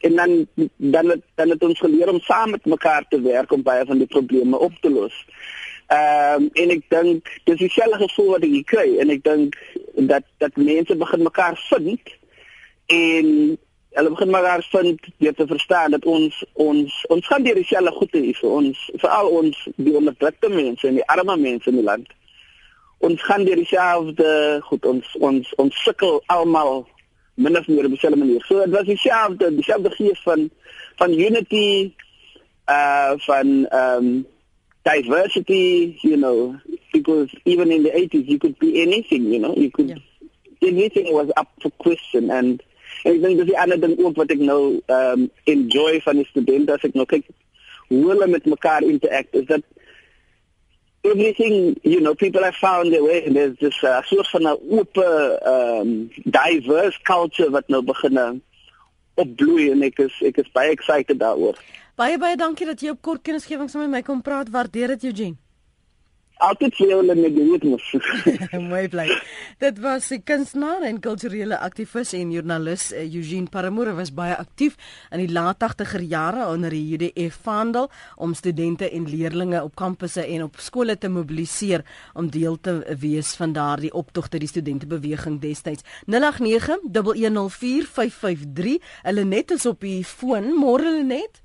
en 0.00 0.14
dan 0.16 0.46
dan 0.76 1.08
het, 1.08 1.22
dan 1.34 1.50
het 1.50 1.62
ons 1.62 1.78
geleer 1.78 2.10
om 2.10 2.20
saam 2.20 2.50
met 2.50 2.64
mekaar 2.64 3.06
te 3.08 3.20
werk 3.20 3.52
om 3.52 3.62
baie 3.62 3.86
van 3.86 3.98
die 3.98 4.06
probleme 4.06 4.58
op 4.58 4.74
te 4.80 4.90
los. 4.90 5.14
Ehm 5.88 6.42
um, 6.42 6.48
en 6.52 6.70
ek 6.70 6.82
dink 6.92 7.28
dis 7.48 7.62
dieselfde 7.62 7.96
gevoel 8.02 8.34
wat 8.34 8.42
ek 8.44 8.66
kry 8.68 8.98
en 9.00 9.08
ek 9.14 9.22
dink 9.24 9.54
dat 10.10 10.26
dat 10.42 10.58
mense 10.60 10.96
begin 11.00 11.22
mekaar 11.24 11.56
vind 11.70 12.12
en 12.92 13.30
hulle 13.96 14.10
begin 14.10 14.30
mekaar 14.34 14.66
vind 14.70 15.08
deur 15.16 15.34
te 15.34 15.46
verstaan 15.46 15.96
dat 15.96 16.04
ons 16.04 16.44
ons 16.52 17.00
ons 17.08 17.26
gaan 17.26 17.42
deur 17.42 17.56
dieselfde 17.56 17.94
goede 17.96 18.20
hier 18.26 18.36
vir 18.42 18.52
ons 18.60 18.84
veral 19.00 19.32
ons 19.40 19.64
die 19.76 19.96
onderdrukte 19.96 20.52
mense 20.52 20.88
en 20.88 21.00
die 21.00 21.08
arme 21.16 21.40
mense 21.40 21.72
in 21.72 21.80
die 21.80 21.88
land. 21.88 22.12
Ons 22.98 23.24
gaan 23.24 23.48
deur 23.48 23.56
dieselfde 23.56 24.30
goed 24.68 24.92
ons 24.92 25.16
ons 25.32 25.52
ons 25.56 25.82
sukkel 25.88 26.20
almal 26.36 26.84
min 27.40 27.56
of 27.56 27.66
meer 27.66 27.88
op 27.88 27.96
dieselfde 27.96 28.20
manier. 28.20 28.44
So 28.44 28.60
dit 28.60 28.76
was 28.76 28.90
dieselfde 28.92 29.54
dieselfde 29.56 29.96
gees 29.96 30.20
van 30.28 30.50
van 31.00 31.20
unity 31.28 31.94
uh 32.68 33.16
van 33.24 33.56
um 33.72 34.26
diversity, 34.84 35.98
you 36.02 36.16
know, 36.16 36.58
because 36.92 37.28
even 37.44 37.70
in 37.72 37.82
the 37.82 37.90
80s 37.90 38.28
you 38.28 38.38
could 38.38 38.58
be 38.58 38.82
anything, 38.82 39.24
you 39.32 39.38
know, 39.38 39.54
you 39.54 39.70
could 39.70 39.88
yeah. 39.90 40.68
anything 40.68 41.12
was 41.12 41.30
up 41.36 41.48
for 41.60 41.70
question 41.70 42.30
and 42.30 42.62
ek 43.06 43.20
dink 43.22 43.38
dis 43.38 43.46
die 43.46 43.58
ander 43.62 43.78
ding 43.78 43.94
ook 44.02 44.16
wat 44.18 44.32
ek 44.34 44.40
nou 44.42 44.80
um 44.90 45.28
enjoy 45.46 46.00
van 46.02 46.18
die 46.18 46.26
studente 46.32 46.74
as 46.74 46.86
ek 46.88 46.96
nou 46.98 47.04
kyk 47.06 47.28
hoe 47.92 48.00
hulle 48.08 48.26
met 48.26 48.48
mekaar 48.50 48.82
interact 48.82 49.36
is 49.38 49.46
dat 49.46 49.62
everything, 51.04 51.78
you 51.82 52.00
know, 52.00 52.14
people 52.14 52.42
have 52.42 52.56
found 52.56 52.92
their 52.92 53.04
way. 53.04 53.28
There's 53.28 53.56
this 53.58 53.82
uh, 53.82 54.02
soort 54.02 54.28
van 54.28 54.42
'n 54.42 54.58
oop, 54.70 54.96
um, 54.96 56.10
diverse 56.24 56.98
culture 57.02 57.50
wat 57.50 57.68
nou 57.68 57.82
begin 57.82 58.42
opbloei 59.14 59.70
en 59.70 59.82
ek 59.82 59.98
is 59.98 60.14
ek 60.22 60.38
is 60.42 60.52
baie 60.52 60.70
excited 60.70 61.18
daaroor. 61.18 61.56
Baie 61.98 62.14
baie 62.22 62.36
dankie 62.38 62.66
dat 62.68 62.78
jy 62.78 62.92
op 62.94 63.00
kort 63.02 63.24
kennisgewing 63.26 63.66
saam 63.70 63.88
met 63.88 63.96
my 63.96 64.02
kom 64.06 64.22
praat. 64.22 64.52
Waardeer 64.54 64.94
dit 64.94 65.10
Eugene 65.10 65.38
altyd 66.38 66.70
vir 66.78 66.92
jou 66.92 67.00
net 67.02 67.18
weet 67.34 67.64
mos. 67.66 67.82
Mooi 68.70 68.86
bly. 68.90 69.06
Dit 69.58 69.78
was 69.82 70.10
'n 70.12 70.22
kunstenaar 70.22 70.82
en 70.82 71.00
kulturele 71.00 71.58
aktivis 71.58 72.12
en 72.12 72.30
joernalis 72.30 72.92
uh, 72.92 73.14
Eugene 73.14 73.48
Paramour 73.50 73.96
was 73.96 74.14
baie 74.14 74.36
aktief 74.36 74.76
in 75.10 75.18
die 75.18 75.32
laat 75.32 75.56
80er 75.58 76.02
jare 76.02 76.46
onder 76.46 76.70
die 76.70 76.94
UDF 76.94 77.38
vaandel 77.42 77.90
om 78.16 78.34
studente 78.34 78.90
en 78.90 79.10
leerdlinge 79.10 79.62
op 79.62 79.74
kampusse 79.74 80.26
en 80.26 80.42
op 80.42 80.56
skole 80.58 80.98
te 80.98 81.08
mobiliseer 81.08 81.84
om 82.14 82.30
deel 82.30 82.60
te 82.60 82.96
wees 82.98 83.34
van 83.34 83.52
daardie 83.52 83.92
optog 83.92 84.28
tot 84.28 84.40
die 84.40 84.48
studentebeweging 84.48 85.40
destyds. 85.40 85.82
0891104553. 86.06 86.10
Hulle 89.02 89.24
net 89.24 89.50
is 89.50 89.66
op 89.66 89.80
die 89.80 90.04
foon. 90.04 90.54
Môre 90.54 90.84
hulle 90.84 91.04
net. 91.04 91.42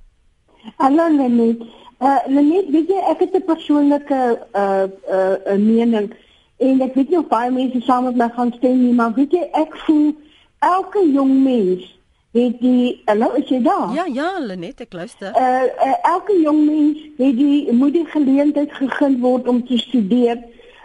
Hallo 0.77 1.09
Lenet. 1.09 1.61
Uh 1.99 2.17
Lenet, 2.27 2.69
weet 2.71 2.87
jy 2.87 2.99
ek 3.11 3.19
het 3.19 3.35
'n 3.35 3.43
persoonlike 3.45 4.19
uh 4.55 4.87
uh 5.11 5.35
'n 5.55 5.65
mening 5.65 6.13
en 6.57 6.81
ek 6.81 6.93
weet 6.93 7.09
nie 7.09 7.17
of 7.17 7.27
baie 7.27 7.51
mense 7.51 7.81
saam 7.81 8.03
met 8.03 8.15
my 8.15 8.29
gaan 8.35 8.53
stem 8.57 8.79
nie, 8.83 8.93
maar 8.93 9.13
weet 9.13 9.31
jy 9.31 9.43
ek 9.51 9.75
voel 9.85 10.15
elke 10.59 11.11
jong 11.11 11.43
mens 11.43 11.99
het 12.31 12.59
die 12.59 13.01
hallo 13.05 13.31
is 13.33 13.49
jy 13.49 13.61
daar? 13.61 13.93
Ja, 13.93 14.05
ja, 14.05 14.39
Lenet, 14.39 14.81
ek 14.81 14.93
luister. 14.93 15.35
Uh, 15.35 15.67
uh 15.87 15.97
elke 16.13 16.39
jong 16.41 16.65
mens 16.65 16.97
het 17.17 17.35
die 17.37 17.71
moet 17.71 17.93
die 17.93 18.05
geleentheid 18.05 18.71
gegee 18.71 19.19
word 19.19 19.47
om 19.47 19.65
te 19.65 19.77
studeer 19.77 20.39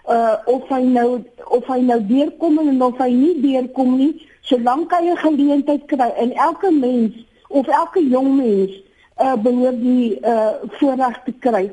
uh 0.09 0.35
of 0.47 0.69
hy 0.69 0.83
nou 0.83 1.23
of 1.49 1.67
hy 1.67 1.81
nou 1.81 2.01
deurkom 2.07 2.59
en 2.59 2.83
of 2.83 2.99
hy 2.99 3.11
nie 3.11 3.41
deurkom 3.41 3.97
nie, 3.97 4.27
solank 4.41 4.91
hy 4.93 5.07
'n 5.11 5.17
geleentheid 5.17 5.87
kry 5.87 6.11
en 6.19 6.33
elke 6.33 6.71
mens 6.71 7.15
of 7.49 7.67
elke 7.67 8.03
jong 8.09 8.37
mens 8.37 8.88
uh, 9.21 9.37
behoort 9.43 9.81
die 9.81 10.19
uh, 10.21 10.51
voorreg 10.79 11.23
te 11.25 11.35
kry. 11.39 11.65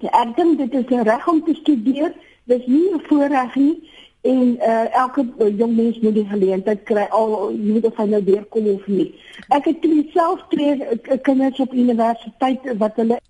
Ek 0.00 0.32
dink 0.36 0.58
dit 0.58 0.74
is 0.74 0.90
'n 0.90 1.06
reg 1.08 1.28
om 1.28 1.44
te 1.44 1.54
studeer, 1.54 2.12
dis 2.44 2.66
nie 2.66 2.94
'n 2.94 3.02
voorreg 3.08 3.54
nie 3.54 3.76
en 4.20 4.56
uh, 4.58 4.94
elke 4.94 5.26
jong 5.56 5.76
mens 5.76 5.98
moet 6.00 6.14
die 6.14 6.26
geleentheid 6.26 6.82
kry 6.82 7.06
al 7.10 7.52
jy 7.52 7.72
weet 7.76 7.86
of 7.86 7.96
hy 7.96 8.06
nou 8.10 8.22
deurkom 8.24 8.68
of 8.74 8.86
nie. 8.86 9.14
Ek 9.48 9.64
het 9.70 9.80
twee 9.82 10.10
self 10.12 10.42
twee 10.50 10.98
kinders 11.22 11.60
op 11.62 11.72
universiteit 11.72 12.66
wat 12.82 12.96
hulle 12.96 13.20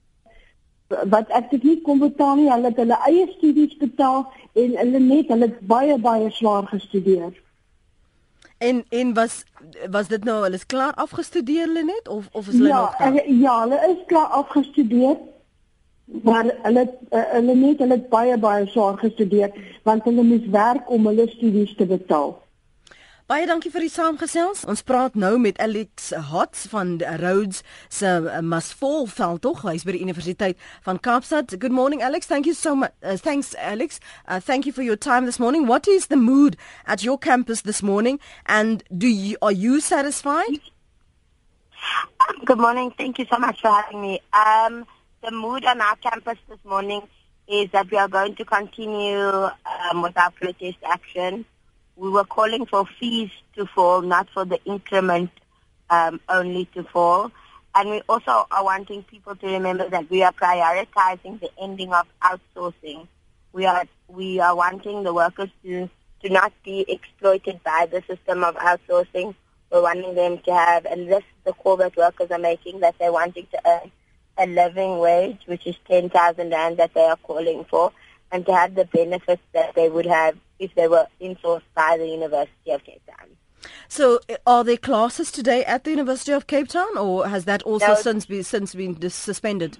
wat 0.88 1.31
ek 1.35 1.50
dit 1.50 1.62
nie 1.66 1.81
kon 1.83 1.99
betaal 1.99 2.37
nie, 2.38 2.50
hulle 2.50 2.71
het 2.71 2.78
hulle 2.78 2.99
eie 3.09 3.26
studies 3.35 3.75
betaal 3.81 4.26
en 4.55 4.76
hulle 4.81 5.00
net 5.02 5.33
hulle 5.35 5.50
baie 5.61 5.99
baie 5.99 6.31
swaar 6.31 6.69
gestudeer. 6.71 7.35
En 8.58 8.84
en 8.88 9.14
was 9.14 9.44
was 9.90 10.08
dit 10.08 10.25
nou 10.25 10.42
hulle 10.42 10.54
is 10.54 10.66
klaar 10.66 10.94
afgestudeer 10.94 11.66
hulle 11.66 11.84
net 11.84 12.08
of 12.08 12.28
of 12.32 12.46
is 12.48 12.54
hulle 12.54 12.68
ja, 12.68 12.80
nog 12.80 12.96
daar? 12.96 13.30
Ja, 13.30 13.60
hulle 13.60 13.96
is 13.96 14.04
klaar 14.06 14.26
afgestudeer. 14.26 15.16
Maar 16.22 16.54
hulle 16.62 16.98
eh, 17.08 17.22
hulle 17.30 17.54
net 17.54 17.78
hulle 17.78 17.98
baie 18.08 18.38
baie 18.38 18.66
swaar 18.66 18.98
gestudeer 18.98 19.52
want 19.82 20.04
hulle 20.04 20.22
moes 20.22 20.48
werk 20.50 20.90
om 20.90 21.06
hulle 21.06 21.28
studies 21.28 21.75
te 21.76 21.86
betaal. 21.86 22.36
Baie 23.26 23.42
dankie 23.42 23.73
vir 23.75 23.83
die 23.83 23.90
saamgesels. 23.90 24.61
Ons 24.71 24.85
praat 24.87 25.16
nou 25.18 25.33
met 25.42 25.56
Alex 25.59 26.12
Hots 26.28 26.68
van 26.71 26.92
Rhodes 27.18 27.64
se 27.90 28.06
uh, 28.06 28.38
Masvol 28.38 29.09
veld 29.11 29.40
tog, 29.42 29.64
hy's 29.66 29.83
by 29.83 29.97
die 29.97 30.02
Universiteit 30.04 30.61
van 30.87 31.00
Kaapstad. 31.02 31.56
Good 31.59 31.75
morning 31.75 32.04
Alex. 32.06 32.30
Thank 32.30 32.47
you 32.47 32.54
so 32.54 32.76
much. 32.78 32.95
Uh, 33.02 33.16
thanks 33.18 33.50
Alex. 33.59 33.99
Uh, 34.28 34.38
thank 34.38 34.62
you 34.62 34.71
for 34.71 34.87
your 34.87 34.95
time 34.95 35.26
this 35.26 35.40
morning. 35.42 35.66
What 35.66 35.88
is 35.90 36.06
the 36.06 36.21
mood 36.21 36.54
at 36.87 37.02
your 37.02 37.18
campus 37.18 37.66
this 37.66 37.83
morning 37.83 38.21
and 38.47 38.87
do 38.97 39.11
you 39.11 39.35
are 39.42 39.50
you 39.50 39.80
satisfied? 39.80 40.62
Good 42.45 42.62
morning. 42.62 42.95
Thank 42.95 43.18
you 43.18 43.26
so 43.26 43.42
much 43.42 43.61
for 43.61 43.75
having 43.75 44.06
me. 44.06 44.23
Um 44.30 44.87
the 45.26 45.35
mood 45.35 45.64
on 45.64 45.80
our 45.80 45.97
campus 45.97 46.38
this 46.47 46.62
morning 46.62 47.02
is 47.49 47.75
that 47.75 47.90
we 47.90 47.99
are 47.99 48.06
going 48.06 48.37
to 48.37 48.45
continue 48.45 49.50
um, 49.90 50.02
with 50.02 50.16
our 50.16 50.30
protest 50.30 50.78
action 50.87 51.45
we 51.97 52.11
were 52.11 52.25
calling 52.25 52.67
for 52.67 52.87
fees 53.00 53.31
to 53.57 53.67
fall, 53.67 54.03
not 54.03 54.29
for 54.31 54.45
the 54.45 54.62
increment 54.65 55.31
um, 55.91 56.21
only 56.29 56.67
to 56.75 56.85
fall. 56.85 57.33
And 57.75 57.91
we 57.91 58.03
also 58.09 58.47
are 58.50 58.65
wanting 58.65 59.03
people 59.03 59.37
to 59.37 59.47
remember 59.47 59.88
that 59.88 60.09
we 60.09 60.23
are 60.23 60.33
prioritizing 60.33 61.41
the 61.41 61.50
ending 61.61 61.93
of 61.93 62.07
outsourcing. 62.23 63.07
We 63.53 63.67
are 63.67 63.87
we 64.09 64.41
are 64.41 64.55
wanting 64.55 65.03
the 65.03 65.12
workers 65.12 65.50
to 65.62 65.88
to 66.23 66.29
not 66.31 66.53
be 66.65 66.85
exploited 66.88 67.62
by 67.62 67.87
the 67.91 68.03
system 68.07 68.45
of 68.45 68.57
outsourcing. 68.57 69.35
We're 69.71 69.83
wanting 69.83 70.15
them 70.15 70.38
to 70.38 70.55
have, 70.55 70.87
and 70.87 71.09
this 71.09 71.19
is 71.19 71.45
the 71.45 71.53
call 71.53 71.76
that 71.79 71.97
workers 71.97 72.31
are 72.31 72.38
making, 72.38 72.81
that 72.81 72.95
they're 72.99 73.12
wanting 73.12 73.47
to 73.53 73.61
earn 73.67 73.91
a 74.38 74.47
living 74.47 74.99
wage, 74.99 75.41
which 75.47 75.67
is 75.67 75.76
10,000 75.88 76.50
rand 76.50 76.76
that 76.76 76.95
they 76.95 77.05
are 77.05 77.17
calling 77.17 77.65
for, 77.65 77.93
and 78.31 78.47
to 78.47 78.55
have 78.55 78.75
the 78.75 78.85
benefits 78.85 79.43
that 79.53 79.75
they 79.75 79.88
would 79.88 80.07
have 80.07 80.37
if 80.58 80.75
they 80.75 80.88
were 80.88 81.06
enforced 81.20 81.66
by 81.75 81.96
the 81.98 82.06
University 82.06 82.70
of 82.70 82.82
Cape 82.84 83.02
Town. 83.06 83.28
So, 83.88 84.20
are 84.46 84.64
there 84.64 84.76
classes 84.76 85.30
today 85.30 85.64
at 85.64 85.84
the 85.84 85.90
University 85.90 86.32
of 86.32 86.46
Cape 86.46 86.68
Town, 86.68 86.96
or 86.96 87.28
has 87.28 87.44
that 87.44 87.62
also 87.62 87.88
no, 87.88 87.94
since 87.94 88.26
been 88.26 88.44
since 88.44 88.75
been 88.75 89.10
suspended? 89.10 89.78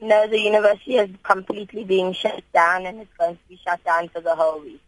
No, 0.00 0.26
the 0.28 0.40
university 0.40 0.96
is 0.96 1.10
completely 1.22 1.84
being 1.84 2.12
shut 2.12 2.42
down, 2.52 2.86
and 2.86 3.00
it's 3.00 3.16
going 3.18 3.36
to 3.36 3.48
be 3.48 3.58
shut 3.64 3.82
down 3.84 4.08
for 4.08 4.20
the 4.20 4.34
whole 4.34 4.60
week. 4.60 4.80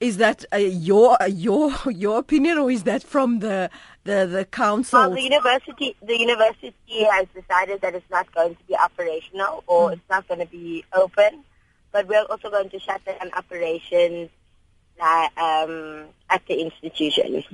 Is 0.00 0.16
that 0.16 0.44
uh, 0.52 0.56
your 0.56 1.16
your 1.28 1.72
your 1.90 2.18
opinion, 2.18 2.58
or 2.58 2.70
is 2.70 2.82
that 2.84 3.02
from 3.02 3.40
the 3.40 3.70
the 4.04 4.26
the 4.26 4.44
council? 4.44 5.00
Well, 5.00 5.10
the 5.10 5.22
university 5.22 5.96
the 6.02 6.18
university 6.18 7.04
has 7.04 7.26
decided 7.34 7.80
that 7.82 7.94
it's 7.94 8.10
not 8.10 8.32
going 8.34 8.56
to 8.56 8.64
be 8.64 8.76
operational, 8.76 9.62
or 9.66 9.90
mm. 9.90 9.92
it's 9.94 10.10
not 10.10 10.26
going 10.26 10.40
to 10.40 10.46
be 10.46 10.84
open 10.92 11.44
but 11.94 12.08
we're 12.08 12.24
also 12.24 12.50
going 12.50 12.68
to 12.68 12.78
shut 12.80 13.02
down 13.04 13.30
operations 13.34 14.28
um, 15.00 16.06
at 16.28 16.42
the 16.48 16.60
institution. 16.60 17.44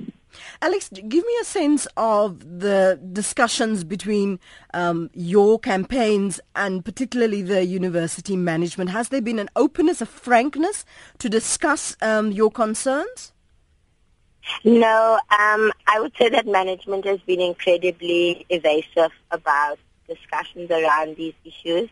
Alex, 0.63 0.89
give 0.89 1.23
me 1.23 1.33
a 1.41 1.45
sense 1.45 1.87
of 1.95 2.59
the 2.59 2.99
discussions 3.13 3.83
between 3.83 4.39
um, 4.73 5.11
your 5.13 5.59
campaigns 5.59 6.39
and 6.55 6.83
particularly 6.83 7.43
the 7.43 7.63
university 7.65 8.35
management. 8.35 8.89
Has 8.89 9.09
there 9.09 9.21
been 9.21 9.37
an 9.37 9.49
openness, 9.55 10.01
a 10.01 10.07
frankness 10.07 10.85
to 11.19 11.29
discuss 11.29 11.95
um, 12.01 12.31
your 12.31 12.49
concerns? 12.49 13.33
No, 14.63 15.19
um, 15.29 15.71
I 15.85 15.99
would 15.99 16.13
say 16.17 16.29
that 16.29 16.47
management 16.47 17.05
has 17.05 17.19
been 17.19 17.41
incredibly 17.41 18.43
evasive 18.49 19.11
about 19.29 19.77
discussions 20.07 20.71
around 20.71 21.15
these 21.15 21.35
issues. 21.45 21.89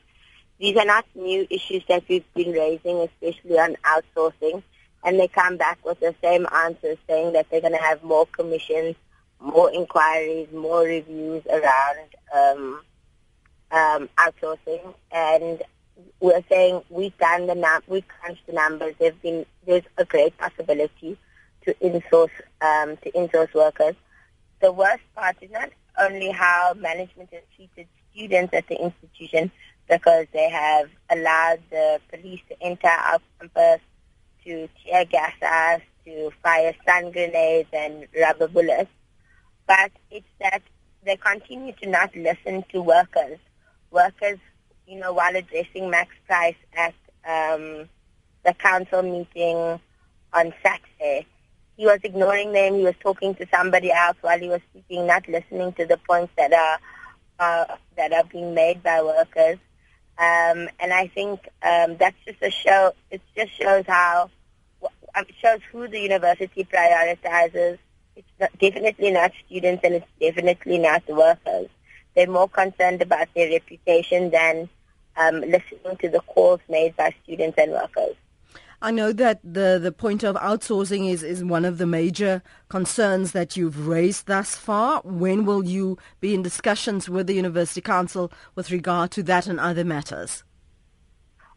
These 0.60 0.76
are 0.76 0.86
not 0.86 1.06
new 1.16 1.48
issues 1.50 1.84
that 1.88 2.04
we've 2.10 2.34
been 2.34 2.52
raising, 2.52 2.98
especially 3.00 3.58
on 3.58 3.78
outsourcing. 3.86 4.62
And 5.06 5.18
they 5.18 5.30
come 5.30 5.56
back 5.56 5.80
with 5.86 6.00
the 6.02 6.14
same 6.22 6.46
answers 6.54 6.98
saying 7.08 7.34
that 7.34 7.50
they're 7.50 7.62
going 7.62 7.74
to 7.74 7.80
have 7.80 8.04
more 8.04 8.26
commissions, 8.26 8.96
more 9.40 9.72
inquiries, 9.72 10.50
more 10.52 10.82
reviews 10.82 11.44
around 11.46 12.10
um, 12.36 12.82
um, 13.72 14.10
outsourcing. 14.18 14.94
And 15.12 15.64
we're 16.20 16.44
saying 16.50 16.82
we've 16.90 17.18
done 17.18 17.48
the 17.48 17.56
num- 17.56 17.84
we've 17.88 18.08
crunched 18.08 18.46
the 18.46 18.54
numbers. 18.54 18.96
There's 19.00 19.16
been 19.16 19.46
there's 19.66 19.84
a 19.98 20.04
great 20.04 20.38
possibility 20.38 21.18
to 21.66 21.74
insource 21.76 22.32
um, 22.62 22.98
to 22.98 23.12
insource 23.12 23.54
workers. 23.54 23.96
The 24.62 24.74
worst 24.74 25.04
part 25.16 25.38
is 25.42 25.52
not 25.52 25.70
only 25.98 26.32
how 26.32 26.74
management 26.78 27.30
has 27.32 27.44
treated 27.56 27.88
students 28.12 28.54
at 28.54 28.68
the 28.68 28.76
institution, 28.76 29.52
because 29.90 30.28
they 30.32 30.50
have 30.50 30.90
allowed 31.10 31.60
the 31.72 32.00
police 32.12 32.42
to 32.48 32.62
enter 32.62 32.88
our 32.88 33.20
campus 33.40 33.82
to 34.46 34.70
tear 34.86 35.06
gas 35.06 35.34
us, 35.42 35.82
to 36.06 36.32
fire 36.44 36.74
stun 36.84 37.12
grenades 37.12 37.70
and 37.74 38.08
rubber 38.20 38.48
bullets. 38.48 38.90
But 39.68 39.92
it's 40.12 40.26
that 40.40 40.62
they 41.04 41.16
continue 41.18 41.74
to 41.82 41.90
not 41.90 42.16
listen 42.16 42.64
to 42.72 42.82
workers. 42.82 43.40
Workers, 43.92 44.40
you 44.88 45.00
know, 45.00 45.14
while 45.14 45.36
addressing 45.36 45.90
Max 45.90 46.12
Price 46.28 46.56
at 46.78 46.94
um, 47.28 47.90
the 48.46 48.54
council 48.58 49.02
meeting 49.02 49.80
on 50.34 50.54
Saturday, 50.64 51.26
he 51.78 51.86
was 51.86 52.00
ignoring 52.04 52.52
them. 52.52 52.76
He 52.76 52.84
was 52.84 52.96
talking 53.00 53.36
to 53.36 53.48
somebody 53.54 53.92
else 53.92 54.18
while 54.22 54.40
he 54.40 54.50
was 54.50 54.62
speaking, 54.70 55.08
not 55.08 55.28
listening 55.28 55.74
to 55.74 55.86
the 55.86 55.98
points 55.98 56.34
that 56.38 56.54
are 56.54 56.80
uh, 57.40 57.76
that 57.96 58.12
are 58.12 58.26
being 58.26 58.54
made 58.54 58.84
by 58.84 59.02
workers. 59.02 59.58
Um, 60.20 60.68
and 60.82 60.92
I 60.92 61.08
think 61.08 61.48
um, 61.64 61.96
that's 61.98 62.18
just 62.26 62.42
a 62.42 62.52
show. 62.52 62.92
It 63.10 63.22
just 63.38 63.54
shows 63.54 63.86
how 63.88 64.30
it 65.16 65.36
shows 65.42 65.60
who 65.72 65.88
the 65.88 66.00
university 66.00 66.66
prioritizes. 66.66 67.78
It's 68.18 68.28
not, 68.38 68.52
definitely 68.60 69.12
not 69.12 69.32
students, 69.46 69.82
and 69.86 69.94
it's 69.96 70.06
definitely 70.20 70.78
not 70.78 71.08
workers. 71.08 71.68
They're 72.16 72.28
more 72.28 72.50
concerned 72.50 73.02
about 73.02 73.30
their 73.34 73.50
reputation 73.50 74.30
than 74.30 74.68
um, 75.16 75.40
listening 75.40 75.96
to 76.02 76.10
the 76.10 76.20
calls 76.28 76.60
made 76.68 76.98
by 76.98 77.16
students 77.24 77.58
and 77.58 77.72
workers. 77.72 78.16
I 78.82 78.92
know 78.92 79.12
that 79.12 79.42
the, 79.44 79.78
the 79.82 79.92
point 79.92 80.24
of 80.24 80.38
outsourcing 80.38 81.12
is, 81.12 81.22
is 81.22 81.44
one 81.44 81.66
of 81.66 81.80
the 81.80 81.86
major 81.86 82.42
concerns 82.70 83.34
that 83.34 83.58
you've 83.58 83.88
raised 83.88 84.28
thus 84.28 84.56
far. 84.56 85.02
When 85.04 85.46
will 85.46 85.66
you 85.66 85.98
be 86.22 86.34
in 86.34 86.44
discussions 86.44 87.10
with 87.10 87.28
the 87.28 87.34
University 87.34 87.82
Council 87.82 88.32
with 88.56 88.72
regard 88.72 89.12
to 89.12 89.24
that 89.24 89.48
and 89.48 89.60
other 89.60 89.84
matters? 89.84 90.46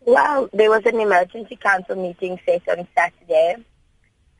Well, 0.00 0.48
there 0.52 0.68
was 0.68 0.84
an 0.84 0.98
emergency 0.98 1.54
council 1.54 1.94
meeting 1.94 2.40
set 2.44 2.68
on 2.68 2.88
Saturday, 2.92 3.64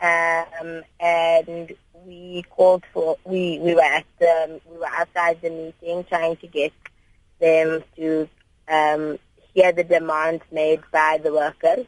um, 0.01 0.83
and 0.99 1.73
we 2.05 2.45
called 2.51 2.83
for 2.93 3.17
we 3.25 3.61
we 3.61 3.77
were 3.77 3.81
at 3.81 4.05
the, 4.19 4.61
we 4.69 4.79
were 4.79 4.89
outside 4.89 5.41
the 5.41 5.51
meeting 5.51 6.03
trying 6.09 6.35
to 6.39 6.49
get 6.49 6.73
them 7.39 7.85
to 7.95 8.29
um, 8.67 9.21
hear 9.55 9.71
the 9.71 9.85
demands 9.85 10.43
made 10.51 10.81
by 10.91 11.21
the 11.23 11.33
workers 11.33 11.87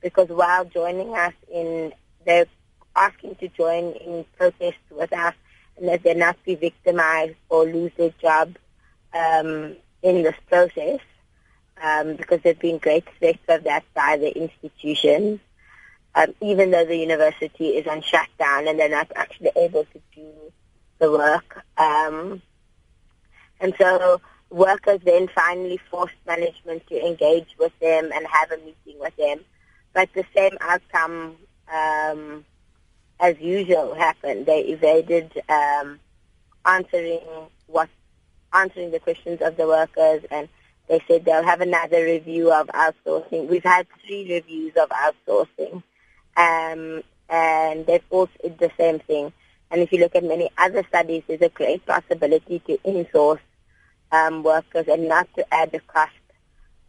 because 0.00 0.28
while 0.28 0.64
joining 0.64 1.14
us 1.14 1.34
in 1.52 1.92
they're 2.24 2.46
asking 2.96 3.36
to 3.36 3.48
join 3.48 3.92
in 3.92 4.24
protest 4.36 4.78
with 4.90 5.12
us 5.12 5.34
and 5.76 5.88
that 5.88 6.02
they 6.02 6.14
not 6.14 6.36
be 6.44 6.54
victimized 6.54 7.36
or 7.48 7.64
lose 7.64 7.92
their 7.96 8.12
job 8.20 8.56
um, 9.14 9.76
in 10.02 10.22
this 10.22 10.34
process 10.48 11.00
um, 11.82 12.16
because 12.16 12.40
there's 12.42 12.58
been 12.58 12.78
great 12.78 13.04
threats 13.18 13.38
of 13.48 13.64
that 13.64 13.84
by 13.94 14.16
the 14.16 14.36
institutions, 14.36 15.40
um, 16.14 16.34
even 16.40 16.70
though 16.70 16.84
the 16.84 16.96
university 16.96 17.68
is 17.68 17.86
on 17.86 18.02
shutdown 18.02 18.66
and 18.66 18.78
they're 18.78 18.88
not 18.88 19.10
actually 19.14 19.50
able 19.56 19.84
to 19.84 20.00
do 20.14 20.30
the 20.98 21.10
work. 21.10 21.64
Um, 21.76 22.42
and 23.60 23.74
so 23.78 24.20
workers 24.50 25.00
then 25.04 25.28
finally 25.28 25.78
forced 25.90 26.14
management 26.26 26.86
to 26.88 27.06
engage 27.06 27.48
with 27.58 27.78
them 27.80 28.10
and 28.14 28.26
have 28.26 28.50
a 28.50 28.56
meeting 28.58 29.00
with 29.00 29.14
them. 29.16 29.40
But 29.92 30.08
the 30.14 30.24
same 30.34 30.56
outcome 30.60 31.36
um, 31.72 32.44
as 33.20 33.38
usual 33.40 33.94
happened. 33.94 34.46
They 34.46 34.60
evaded 34.60 35.42
um, 35.48 35.98
answering 36.64 37.20
what 37.66 37.88
answering 38.52 38.90
the 38.90 39.00
questions 39.00 39.42
of 39.42 39.56
the 39.56 39.66
workers 39.66 40.22
and 40.30 40.48
they 40.88 41.00
said 41.06 41.24
they'll 41.24 41.44
have 41.44 41.60
another 41.60 42.02
review 42.02 42.52
of 42.52 42.66
outsourcing. 42.68 43.46
We've 43.46 43.62
had 43.62 43.86
three 44.06 44.32
reviews 44.32 44.72
of 44.76 44.88
outsourcing, 44.88 45.82
um, 46.36 47.02
and 47.28 47.86
they've 47.86 48.02
all 48.10 48.28
said 48.40 48.58
the 48.58 48.70
same 48.78 48.98
thing. 49.00 49.32
And 49.70 49.82
if 49.82 49.92
you 49.92 49.98
look 49.98 50.16
at 50.16 50.24
many 50.24 50.50
other 50.56 50.82
studies, 50.88 51.24
there's 51.28 51.42
a 51.42 51.50
great 51.50 51.84
possibility 51.84 52.60
to 52.60 52.78
insource 52.78 53.40
um, 54.12 54.42
workers 54.42 54.88
and 54.88 55.08
not 55.08 55.28
to 55.34 55.54
add 55.54 55.72
the 55.72 55.80
cost 55.80 56.12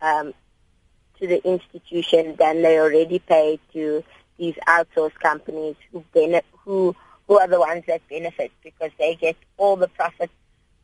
um, 0.02 0.34
to 1.20 1.28
the 1.28 1.46
institution 1.48 2.36
than 2.38 2.62
they 2.62 2.80
already 2.80 3.20
pay 3.20 3.60
to 3.74 4.04
these 4.38 4.56
outsourced 4.68 5.16
companies 5.16 5.76
who, 5.92 6.04
bene- 6.14 6.42
who, 6.64 6.96
who 7.28 7.40
are 7.40 7.48
the 7.48 7.60
ones 7.60 7.84
that 7.88 8.02
benefit 8.10 8.52
because 8.64 8.92
they 8.98 9.16
get 9.16 9.36
all 9.58 9.76
the 9.76 9.88
profits 9.90 10.34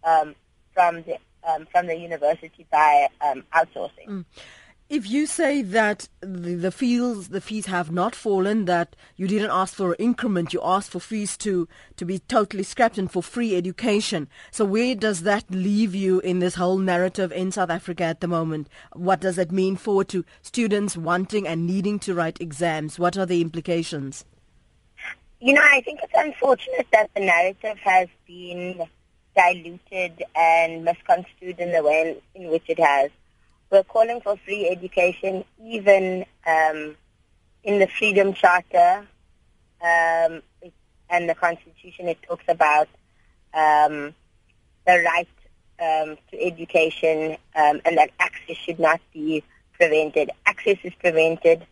um, 0.04 0.36
from 0.74 1.04
the 1.04 1.18
um, 1.48 1.68
from 1.72 1.86
the 1.88 1.96
university 1.96 2.66
by 2.72 3.08
um, 3.22 3.44
outsourcing. 3.54 4.08
Mm. 4.08 4.26
If 4.88 5.10
you 5.10 5.26
say 5.26 5.64
that 5.64 6.10
the, 6.22 6.54
the 6.54 6.72
fees 6.72 7.30
the 7.30 7.42
fees 7.42 7.66
have 7.66 7.92
not 7.92 8.14
fallen, 8.14 8.66
that 8.66 8.96
you 9.16 9.28
didn't 9.28 9.50
ask 9.50 9.74
for 9.74 9.94
an 9.94 9.96
increment, 9.98 10.54
you 10.54 10.62
asked 10.64 10.92
for 10.92 11.00
fees 11.00 11.36
to 11.38 11.68
to 11.96 12.06
be 12.06 12.20
totally 12.20 12.62
scrapped 12.62 13.00
and 13.00 13.12
for 13.12 13.24
free 13.24 13.56
education. 13.56 14.28
So 14.52 14.64
where 14.64 14.94
does 14.94 15.24
that 15.24 15.50
leave 15.50 15.96
you 15.96 16.20
in 16.20 16.38
this 16.38 16.54
whole 16.54 16.78
narrative 16.78 17.32
in 17.32 17.52
South 17.52 17.72
Africa 17.72 18.04
at 18.04 18.20
the 18.22 18.28
moment? 18.28 18.70
What 18.94 19.22
does 19.22 19.40
it 19.40 19.52
mean 19.52 19.76
for 19.76 20.04
to 20.04 20.24
students 20.44 20.96
wanting 20.96 21.48
and 21.48 21.66
needing 21.66 21.98
to 22.00 22.14
write 22.14 22.40
exams? 22.40 23.00
What 23.00 23.18
are 23.18 23.26
the 23.26 23.42
implications? 23.42 24.24
You 25.40 25.54
know, 25.54 25.64
I 25.64 25.82
think 25.82 26.02
it's 26.04 26.14
unfortunate 26.16 26.86
that 26.92 27.10
the 27.16 27.22
narrative 27.22 27.80
has 27.80 28.08
been 28.28 28.88
diluted 29.36 30.24
and 30.36 30.86
misconstrued 30.86 31.60
in 31.60 31.72
the 31.72 31.82
way 31.82 32.22
in 32.36 32.52
which 32.52 32.70
it 32.70 32.80
has. 32.80 33.10
We're 33.76 33.84
calling 33.84 34.22
for 34.22 34.38
free 34.38 34.70
education, 34.70 35.44
even 35.62 36.26
um, 36.48 36.96
in 37.62 37.80
the 37.80 37.88
Freedom 37.88 38.32
Charter 38.32 39.06
um, 39.82 40.42
and 41.10 41.30
the 41.30 41.36
Constitution. 41.36 42.08
It 42.08 42.18
talks 42.26 42.46
about 42.48 42.88
um, 43.54 44.16
the 44.88 45.04
right 45.04 45.28
um, 45.78 46.18
to 46.32 46.42
education 46.42 47.36
um, 47.54 47.82
and 47.84 47.98
that 47.98 48.12
access 48.18 48.56
should 48.56 48.80
not 48.80 49.02
be 49.12 49.44
prevented. 49.74 50.32
Access 50.46 50.78
is 50.86 50.94
prevented 50.94 51.68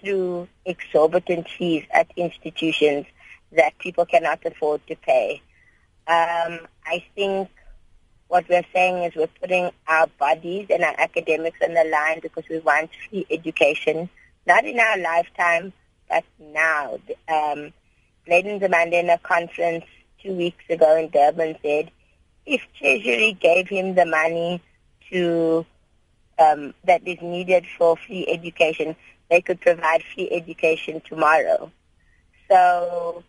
through 0.00 0.46
exorbitant 0.64 1.48
fees 1.48 1.84
at 1.92 2.06
institutions 2.14 3.06
that 3.50 3.76
people 3.80 4.06
cannot 4.06 4.46
afford 4.46 4.86
to 4.86 4.94
pay. 4.94 5.42
I 6.06 7.04
think 7.16 7.48
what 8.28 8.48
we're 8.48 8.64
saying 8.72 9.04
is 9.04 9.14
we're 9.14 9.28
putting 9.40 9.70
our 9.86 10.06
bodies 10.18 10.66
and 10.70 10.82
our 10.82 10.94
academics 10.98 11.58
on 11.62 11.74
the 11.74 11.84
line 11.84 12.20
because 12.20 12.44
we 12.48 12.58
want 12.60 12.90
free 13.08 13.26
education, 13.30 14.08
not 14.46 14.64
in 14.64 14.78
our 14.78 14.98
lifetime, 14.98 15.72
but 16.08 16.24
now. 16.38 16.98
Um, 17.28 17.72
Lady 18.26 18.58
Zamanda 18.58 18.94
in 18.94 19.10
a 19.10 19.18
conference 19.18 19.84
two 20.22 20.32
weeks 20.32 20.64
ago 20.70 20.96
in 20.96 21.10
Durban 21.10 21.56
said, 21.62 21.90
if 22.46 22.62
Treasury 22.78 23.36
gave 23.38 23.68
him 23.68 23.94
the 23.94 24.06
money 24.06 24.62
to 25.10 25.64
um, 26.38 26.74
that 26.84 27.06
is 27.06 27.20
needed 27.22 27.64
for 27.78 27.96
free 27.96 28.26
education, 28.26 28.96
they 29.30 29.40
could 29.40 29.60
provide 29.60 30.02
free 30.14 30.28
education 30.30 31.00
tomorrow. 31.08 31.70
So 32.50 33.22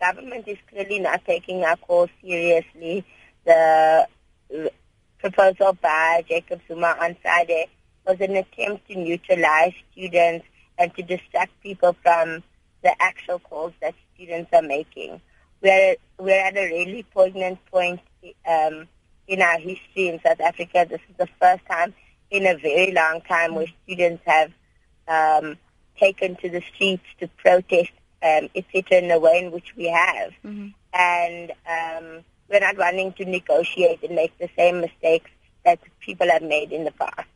government 0.00 0.48
is 0.48 0.58
clearly 0.68 0.98
not 1.00 1.24
taking 1.24 1.64
our 1.64 1.76
call 1.76 2.08
seriously. 2.22 3.04
The 3.44 4.08
proposal 5.18 5.72
by 5.80 6.24
Jacob 6.28 6.60
Zuma 6.68 6.96
on 7.00 7.16
Friday 7.22 7.68
was 8.06 8.20
an 8.20 8.36
attempt 8.36 8.88
to 8.88 8.96
neutralize 8.96 9.72
students 9.92 10.46
and 10.78 10.94
to 10.94 11.02
distract 11.02 11.52
people 11.62 11.96
from 12.02 12.42
the 12.82 12.94
actual 13.00 13.38
calls 13.38 13.72
that 13.80 13.94
students 14.14 14.50
are 14.52 14.62
making. 14.62 15.20
We're, 15.62 15.96
we're 16.18 16.40
at 16.40 16.56
a 16.56 16.66
really 16.66 17.02
poignant 17.02 17.58
point 17.66 18.00
um, 18.48 18.86
in 19.26 19.42
our 19.42 19.58
history 19.58 20.08
in 20.08 20.20
South 20.24 20.40
Africa. 20.40 20.86
This 20.88 21.00
is 21.08 21.16
the 21.18 21.28
first 21.40 21.64
time 21.66 21.94
in 22.30 22.46
a 22.46 22.56
very 22.56 22.92
long 22.92 23.22
time 23.22 23.54
where 23.54 23.66
students 23.84 24.22
have 24.26 24.52
um, 25.08 25.56
taken 25.98 26.36
to 26.36 26.50
the 26.50 26.62
streets 26.74 27.04
to 27.20 27.28
protest 27.28 27.90
um, 28.22 28.48
etc., 28.54 28.98
in 28.98 29.08
the 29.08 29.18
way 29.18 29.42
in 29.44 29.52
which 29.52 29.74
we 29.76 29.88
have. 29.88 30.32
Mm-hmm. 30.44 30.68
And 30.92 31.52
um, 31.68 32.24
we're 32.48 32.60
not 32.60 32.76
wanting 32.76 33.12
to 33.14 33.24
negotiate 33.24 34.02
and 34.02 34.14
make 34.14 34.36
the 34.38 34.48
same 34.56 34.80
mistakes 34.80 35.30
that 35.64 35.78
people 36.00 36.28
have 36.30 36.42
made 36.42 36.72
in 36.72 36.84
the 36.84 36.92
past. 36.92 37.28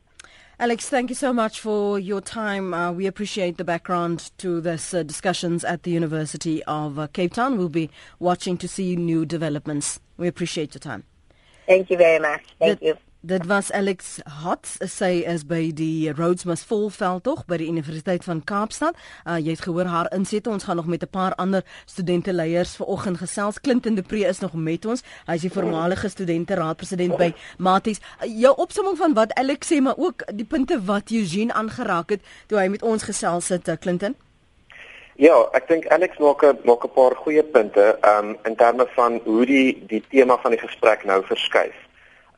Alex, 0.59 0.87
thank 0.87 1.09
you 1.09 1.15
so 1.15 1.33
much 1.33 1.59
for 1.59 1.97
your 1.97 2.21
time. 2.21 2.71
Uh, 2.73 2.91
we 2.91 3.07
appreciate 3.07 3.57
the 3.57 3.63
background 3.63 4.29
to 4.37 4.61
this 4.61 4.93
uh, 4.93 5.01
discussions 5.01 5.63
at 5.65 5.81
the 5.83 5.89
University 5.89 6.63
of 6.65 6.99
uh, 6.99 7.07
Cape 7.07 7.33
Town. 7.33 7.57
We'll 7.57 7.67
be 7.67 7.89
watching 8.19 8.57
to 8.57 8.67
see 8.67 8.95
new 8.95 9.25
developments. 9.25 9.99
We 10.17 10.27
appreciate 10.27 10.75
your 10.75 10.79
time. 10.79 11.03
Thank 11.65 11.89
you 11.89 11.97
very 11.97 12.19
much. 12.19 12.43
Thank 12.59 12.79
the, 12.79 12.85
you. 12.85 12.97
Dit 13.23 13.45
was 13.45 13.71
Alex 13.71 14.17
Hot, 14.41 14.65
sy 14.89 15.19
is 15.29 15.43
by 15.45 15.67
die 15.77 16.09
Rhodes 16.09 16.41
Must 16.49 16.65
Fall 16.65 16.87
veldtog 16.89 17.43
by 17.45 17.59
die 17.61 17.67
Universiteit 17.69 18.23
van 18.25 18.39
Kaapstad. 18.41 18.97
Uh, 19.29 19.35
jy 19.37 19.53
het 19.53 19.61
gehoor 19.61 19.85
haar 19.85 20.07
insette. 20.17 20.49
Ons 20.49 20.65
gaan 20.65 20.81
nog 20.81 20.87
met 20.89 21.03
'n 21.05 21.09
paar 21.13 21.35
ander 21.37 21.61
studente 21.85 22.33
leiers 22.33 22.73
vanoggend 22.75 23.21
gesels. 23.21 23.61
Clinton 23.61 23.93
de 23.95 24.01
Pre 24.01 24.25
is 24.25 24.39
nog 24.39 24.53
met 24.53 24.85
ons. 24.85 25.03
Hy 25.27 25.33
is 25.33 25.41
die 25.41 25.53
voormalige 25.53 26.09
studente 26.09 26.55
raadpresident 26.55 27.17
by 27.17 27.33
Maties. 27.57 28.01
Uh, 28.25 28.39
jou 28.41 28.55
opsomming 28.57 28.97
van 28.97 29.13
wat 29.13 29.33
Alex 29.33 29.69
sê, 29.69 29.81
maar 29.81 29.97
ook 29.97 30.25
die 30.33 30.45
punte 30.45 30.81
wat 30.83 31.11
Eugene 31.11 31.53
aangeraak 31.53 32.09
het 32.09 32.21
toe 32.47 32.57
hy 32.57 32.67
met 32.67 32.81
ons 32.81 33.03
gesels 33.03 33.49
het, 33.49 33.67
uh, 33.67 33.75
Clinton. 33.79 34.15
Ja, 35.15 35.37
ek 35.53 35.67
dink 35.67 35.87
Alex 35.87 36.17
maak 36.17 36.41
'n 36.41 36.57
maak 36.63 36.83
'n 36.83 36.93
paar 36.93 37.15
goeie 37.15 37.43
punte 37.43 37.97
um 38.01 38.37
in 38.43 38.55
terme 38.55 38.87
van 38.95 39.21
hoe 39.23 39.45
die 39.45 39.83
die 39.87 40.03
tema 40.09 40.37
van 40.41 40.51
die 40.51 40.59
gesprek 40.59 41.03
nou 41.05 41.23
verskuif. 41.25 41.80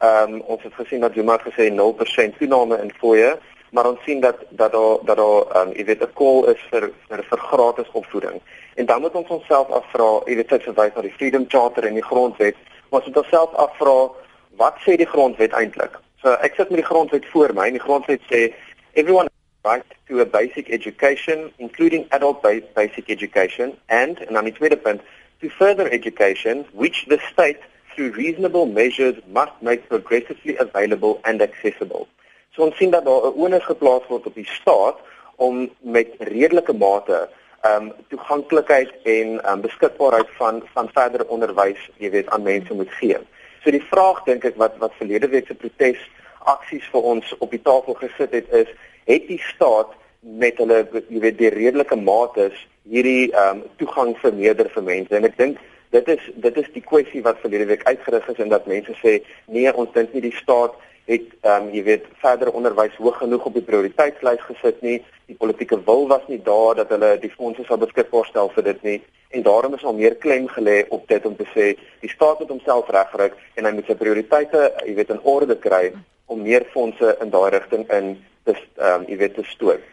Ehm 0.03 0.33
um, 0.33 0.41
ons 0.51 0.63
het 0.63 0.73
gesien 0.73 0.99
dat 0.99 1.13
Zuma 1.13 1.37
gesê 1.39 1.69
0% 1.71 2.37
toename 2.37 2.77
in 2.81 2.91
fooie, 2.97 3.37
maar 3.71 3.87
ons 3.87 4.03
sien 4.03 4.19
dat 4.19 4.35
dat 4.49 4.71
daar 4.71 4.97
dat 5.03 5.17
daar 5.17 5.45
ehm 5.51 5.67
um, 5.67 5.73
jy 5.77 5.85
weet 5.85 6.03
'n 6.03 6.13
call 6.13 6.43
is 6.53 6.61
vir 6.71 6.91
vir 7.07 7.23
vir 7.29 7.39
gratis 7.39 7.91
opvoeding. 7.91 8.41
En 8.75 8.85
dan 8.85 9.01
moet 9.01 9.15
ons 9.15 9.29
onsself 9.29 9.69
afvra, 9.69 10.09
jy 10.25 10.35
weet 10.35 10.49
dit 10.49 10.63
verwys 10.63 10.93
na 10.95 11.01
die 11.01 11.15
Freedom 11.17 11.45
Charter 11.47 11.85
en 11.85 11.93
die 11.93 12.09
grondwet, 12.11 12.55
maar 12.89 12.99
ons 12.99 13.07
moet 13.07 13.23
onsself 13.23 13.53
afvra 13.53 14.11
wat 14.57 14.75
sê 14.85 14.95
die 14.95 15.11
grondwet 15.13 15.51
eintlik? 15.51 15.99
So 16.21 16.29
ek 16.29 16.55
sit 16.55 16.69
met 16.69 16.79
die 16.83 16.91
grondwet 16.91 17.25
voor 17.25 17.53
my 17.53 17.67
en 17.67 17.79
die 17.79 17.87
grondwet 17.87 18.21
sê 18.31 18.53
everyone 18.93 19.29
right 19.63 19.85
to 20.07 20.19
a 20.19 20.25
basic 20.25 20.67
education 20.69 21.51
including 21.57 22.05
adult 22.09 22.41
basic 22.73 23.07
education 23.07 23.77
and 23.87 24.19
and 24.19 24.35
dan 24.35 24.43
die 24.43 24.57
tweede 24.59 24.77
punt 24.77 25.01
to 25.39 25.49
further 25.49 25.87
education 25.87 26.65
which 26.73 27.05
the 27.07 27.19
state 27.31 27.59
through 27.93 28.11
reasonable 28.13 28.65
measures 28.65 29.15
must 29.27 29.51
make 29.61 29.87
progressively 29.89 30.57
available 30.57 31.19
and 31.23 31.41
accessible. 31.41 32.07
So 32.55 32.63
ons 32.63 32.77
sien 32.77 32.91
dat 32.91 33.05
daar 33.05 33.25
'n 33.27 33.39
onus 33.43 33.65
geplaas 33.65 34.07
word 34.07 34.25
op 34.25 34.35
die 34.35 34.49
staat 34.59 34.97
om 35.35 35.69
met 35.79 36.07
redelike 36.19 36.73
mate 36.73 37.29
um, 37.65 37.93
toeganklikheid 38.07 38.91
en 39.03 39.51
um, 39.51 39.61
beskikbaarheid 39.61 40.29
van 40.37 40.63
van 40.73 40.89
verdere 40.93 41.27
onderwys, 41.27 41.89
jy 41.97 42.09
weet, 42.09 42.29
aan 42.29 42.43
mense 42.43 42.73
moet 42.73 42.91
gee. 42.91 43.17
So 43.63 43.71
die 43.71 43.87
vraag 43.91 44.23
dink 44.23 44.45
ek 44.45 44.55
wat 44.55 44.77
wat 44.77 44.93
verlede 44.99 45.27
week 45.27 45.47
se 45.47 45.55
protes 45.55 45.99
aksies 46.39 46.85
vir 46.91 47.01
ons 47.01 47.35
op 47.39 47.51
die 47.51 47.61
tafel 47.61 47.93
gesit 47.93 48.31
het 48.31 48.49
is, 48.51 48.67
het 49.05 49.27
die 49.27 49.41
staat 49.55 49.91
met 50.19 50.57
hulle 50.57 50.83
jy 51.09 51.19
weet 51.19 51.37
die 51.37 51.51
redelike 51.51 51.95
mates 51.95 52.55
hierdie 52.89 53.31
ehm 53.31 53.63
um, 53.63 53.63
toegang 53.79 54.15
vermeerder 54.19 54.69
vir 54.75 54.83
mense 54.83 55.15
en 55.15 55.27
ek 55.27 55.37
dink 55.37 55.59
dit 55.93 56.07
is 56.07 56.23
dit 56.45 56.57
is 56.57 56.69
die 56.73 56.81
kwessie 56.81 57.21
wat 57.25 57.41
verlede 57.41 57.69
week 57.69 57.83
uitgerig 57.85 58.27
is 58.33 58.41
en 58.41 58.49
dat 58.49 58.65
mense 58.69 58.95
sê 59.01 59.19
nee 59.45 59.73
ons 59.73 59.93
dink 59.93 60.13
nie 60.13 60.25
die 60.25 60.35
staat 60.41 60.75
het 61.05 61.25
ehm 61.41 61.67
um, 61.67 61.71
jy 61.75 61.83
weet 61.83 62.05
verdere 62.21 62.53
onderwys 62.55 62.95
hoog 62.95 63.17
genoeg 63.19 63.45
op 63.45 63.57
die 63.57 63.65
prioriteitslys 63.67 64.45
gesit 64.47 64.79
nie. 64.81 65.01
Die 65.27 65.35
politieke 65.35 65.79
wil 65.85 66.07
was 66.07 66.23
nie 66.27 66.39
daar 66.43 66.79
dat 66.79 66.93
hulle 66.95 67.17
die 67.19 67.33
fondse 67.33 67.65
sal 67.67 67.81
beskikbaar 67.81 68.25
stel 68.29 68.51
vir 68.55 68.67
dit 68.69 68.83
nie 68.87 68.99
en 69.35 69.43
daarom 69.43 69.75
is 69.75 69.83
al 69.83 69.97
meer 69.97 70.15
klem 70.15 70.47
gelê 70.55 70.83
op 70.89 71.07
dit 71.07 71.25
om 71.25 71.35
te 71.35 71.47
sê 71.55 71.73
die 72.01 72.11
staat 72.15 72.39
moet 72.39 72.53
homself 72.55 72.89
regryk 72.95 73.35
en 73.55 73.65
hy 73.65 73.73
moet 73.75 73.89
sy 73.89 73.97
prioriteite 73.99 74.69
jy 74.85 74.95
weet 74.99 75.11
in 75.15 75.23
orde 75.35 75.57
kry 75.67 75.91
om 76.31 76.41
meer 76.41 76.65
fondse 76.73 77.17
in 77.21 77.33
daai 77.33 77.49
rigting 77.57 77.83
in 77.99 78.15
te 78.47 78.55
ehm 78.55 79.03
um, 79.03 79.09
jy 79.11 79.19
weet 79.25 79.35
te 79.35 79.45
stoot. 79.51 79.83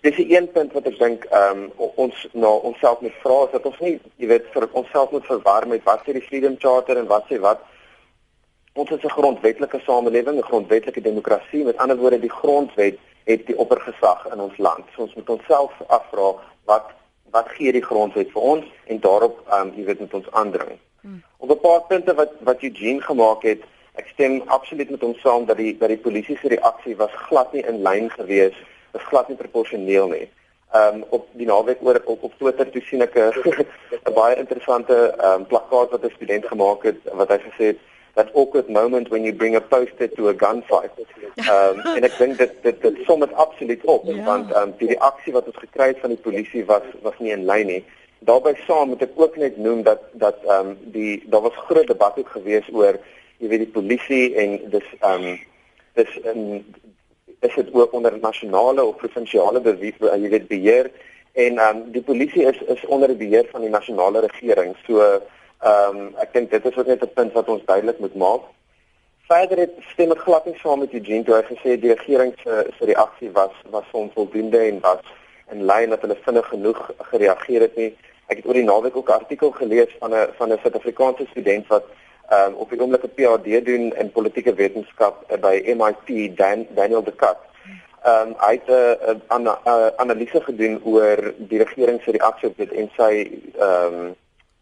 Dis 0.00 0.16
'n 0.16 0.32
een 0.34 0.50
punt 0.52 0.72
wat 0.72 0.86
ek 0.86 0.98
dink 0.98 1.24
ehm 1.24 1.62
um, 1.62 1.72
ons 1.94 2.28
na 2.32 2.48
onsself 2.48 3.00
moet 3.00 3.16
vra 3.22 3.44
is 3.44 3.50
dat 3.52 3.66
ons 3.66 3.78
nie 3.78 4.00
jy 4.16 4.26
weet 4.26 4.46
vir 4.52 4.68
onsself 4.72 5.10
moet 5.10 5.26
verwar 5.26 5.66
met 5.68 5.82
wat 5.84 6.00
sê 6.04 6.12
die 6.12 6.26
Freedom 6.28 6.56
Charter 6.58 6.96
en 6.96 7.06
wat 7.06 7.24
sê 7.30 7.40
wat 7.40 7.60
ons 8.72 8.90
is 8.90 9.02
'n 9.02 9.16
grondwetlike 9.18 9.80
samelewing, 9.80 10.36
'n 10.38 10.42
grondwetlike 10.50 11.00
demokrasie. 11.00 11.64
Met 11.64 11.76
ander 11.76 11.96
woorde, 11.96 12.20
die 12.20 12.38
grondwet 12.40 12.98
het 13.24 13.46
die 13.46 13.58
oppergesag 13.58 14.26
in 14.32 14.40
ons 14.40 14.56
land. 14.56 14.84
So 14.94 15.02
ons 15.02 15.14
moet 15.14 15.28
onsself 15.28 15.72
afvra 15.86 16.34
wat 16.64 16.86
wat 17.30 17.48
gee 17.48 17.72
die 17.72 17.84
grondwet 17.84 18.30
vir 18.32 18.42
ons 18.42 18.64
en 18.84 19.00
daarop 19.00 19.40
ehm 19.48 19.68
um, 19.68 19.72
jy 19.76 19.84
weet 19.84 20.00
met 20.00 20.14
ons 20.14 20.30
aandring. 20.30 20.78
Hmm. 21.00 21.22
Op 21.36 21.50
'n 21.50 21.60
paar 21.60 21.82
punte 21.82 22.14
wat 22.14 22.32
wat 22.40 22.62
Eugene 22.62 23.00
gemaak 23.00 23.42
het, 23.42 23.62
ek 23.94 24.06
stem 24.12 24.42
absoluut 24.46 24.90
met 24.90 25.00
hom 25.00 25.14
saam 25.14 25.44
dat 25.44 25.56
die 25.56 25.76
dat 25.78 25.88
die 25.88 26.04
polisie 26.06 26.38
se 26.38 26.48
reaksie 26.48 26.96
was 26.96 27.10
glad 27.28 27.52
nie 27.52 27.62
in 27.62 27.82
lyn 27.82 28.10
gewees, 28.10 28.54
was 28.96 29.08
glad 29.10 29.28
nie 29.28 29.40
proporsioneel 29.40 30.08
nie. 30.14 30.26
Ehm 30.74 31.02
um, 31.02 31.04
op 31.18 31.28
die 31.40 31.46
naweek 31.46 31.82
oor 31.86 32.00
op, 32.04 32.22
op 32.22 32.38
Twitter 32.38 32.70
toe 32.70 32.82
sien 32.82 33.04
ek 33.04 33.14
'n 33.16 34.14
baie 34.20 34.36
interessante 34.36 34.96
ehm 35.10 35.40
um, 35.40 35.46
plakkaat 35.52 35.92
wat 35.94 36.04
'n 36.04 36.16
student 36.16 36.46
gemaak 36.46 36.82
het 36.90 36.98
wat 37.12 37.28
hy 37.28 37.38
gesê 37.48 37.64
het 37.72 37.84
that 38.16 38.34
awkward 38.34 38.68
moment 38.70 39.10
when 39.10 39.24
you 39.24 39.32
bring 39.32 39.54
a 39.54 39.60
poster 39.60 40.08
to 40.08 40.28
a 40.28 40.34
gunfight. 40.34 40.90
Um 41.36 41.80
en 41.96 42.04
ek 42.08 42.16
dink 42.18 42.38
dit 42.40 42.54
dit 42.64 42.78
dit 42.82 43.02
som 43.08 43.20
dit 43.20 43.34
absoluut 43.44 43.84
op 43.84 44.06
ja. 44.08 44.24
want 44.24 44.54
um 44.56 44.72
die 44.80 44.88
reaksie 44.94 45.34
wat 45.36 45.50
ons 45.52 45.60
gekry 45.64 45.90
het 45.92 46.00
van 46.04 46.14
die 46.14 46.24
polisie 46.28 46.64
was 46.70 46.86
was 47.04 47.18
nie 47.20 47.34
in 47.36 47.44
lyn 47.50 47.68
nie. 47.72 47.82
Daarbey 48.28 48.56
saam 48.64 48.88
moet 48.94 49.04
ek 49.04 49.20
ook 49.20 49.36
net 49.36 49.60
noem 49.60 49.84
dat 49.84 50.08
dat 50.24 50.40
um 50.56 50.72
die 50.96 51.20
daar 51.32 51.44
was 51.44 51.60
groot 51.68 51.92
debat 51.92 52.16
ook 52.22 52.32
gewees 52.38 52.72
oor 52.72 52.96
jy 53.38 53.52
weet 53.52 53.66
die 53.66 53.74
polisie 53.76 54.24
en 54.42 54.56
dis 54.72 54.88
um 55.12 55.28
dis 56.00 56.16
in 56.32 56.64
is 57.46 57.54
dit 57.54 57.72
ook 57.72 57.92
onder 57.92 58.18
nasionale 58.18 58.84
of 58.84 58.96
provinsiale 58.96 59.60
bewies 59.60 59.98
jy 60.00 60.28
weet 60.28 60.48
beheer 60.48 60.90
en 61.32 61.58
um 61.68 61.80
die 61.92 62.02
polisie 62.02 62.44
is 62.50 62.60
is 62.74 62.84
onder 62.86 63.08
die 63.08 63.22
beheer 63.24 63.48
van 63.52 63.60
die 63.60 63.70
nasionale 63.70 64.20
regering. 64.20 64.76
So 64.86 65.20
Ehm 65.64 65.96
um, 65.96 66.08
ek 66.20 66.32
dink 66.34 66.50
dit 66.50 66.64
is 66.68 66.76
ook 66.76 66.86
net 66.86 67.02
'n 67.02 67.12
punt 67.14 67.32
wat 67.32 67.48
ons 67.48 67.64
duidelik 67.64 67.98
moet 67.98 68.14
maak. 68.14 68.42
Verder 69.28 69.58
het 69.58 69.72
stem 69.92 70.10
ek 70.10 70.18
glad 70.18 70.44
nie 70.44 70.58
saam 70.58 70.78
met 70.78 70.92
Eugene 70.92 71.24
toe 71.24 71.34
hy 71.34 71.42
gesê 71.42 71.80
die 71.80 71.94
regering 71.94 72.34
se 72.42 72.66
se 72.78 72.84
reaksie 72.84 73.30
was 73.32 73.54
was 73.70 73.88
onvoldoende 73.90 74.58
en 74.58 74.80
was 74.80 75.00
in 75.50 75.64
lyn 75.64 75.90
dat 75.90 76.00
hulle 76.00 76.16
vinnig 76.26 76.48
genoeg 76.48 76.90
gereageer 76.98 77.60
het 77.60 77.76
nie. 77.76 77.96
Ek 78.26 78.36
het 78.36 78.46
oor 78.46 78.58
die 78.60 78.64
naweek 78.64 78.96
ook 78.96 79.08
'n 79.08 79.20
artikel 79.22 79.50
gelees 79.50 79.96
van 79.98 80.14
'n 80.14 80.28
van 80.38 80.52
'n 80.52 80.58
Suid-Afrikaanse 80.62 81.26
student 81.30 81.66
wat 81.66 81.84
um, 82.32 82.54
op 82.54 82.70
die 82.70 82.80
oomblik 82.80 83.04
'n 83.04 83.14
PhD 83.14 83.64
doen 83.66 83.94
in 83.96 84.12
politieke 84.12 84.54
wetenskap 84.54 85.40
by 85.40 85.74
MIT 85.76 86.36
Dan, 86.36 86.66
Daniel 86.74 87.02
de 87.02 87.14
Cat. 87.14 87.38
Ehm 88.02 88.28
um, 88.28 88.34
hy 88.38 88.52
het 88.52 88.68
'n 88.68 89.46
uh, 89.46 89.54
uh, 89.66 89.86
analise 89.96 90.40
gedoen 90.40 90.80
oor 90.84 91.34
die 91.36 91.58
regering 91.58 92.02
se 92.02 92.10
reaksie 92.10 92.48
op 92.48 92.56
dit 92.56 92.72
en 92.72 92.90
sy 92.96 93.12
ehm 93.58 93.94
um, 93.94 94.14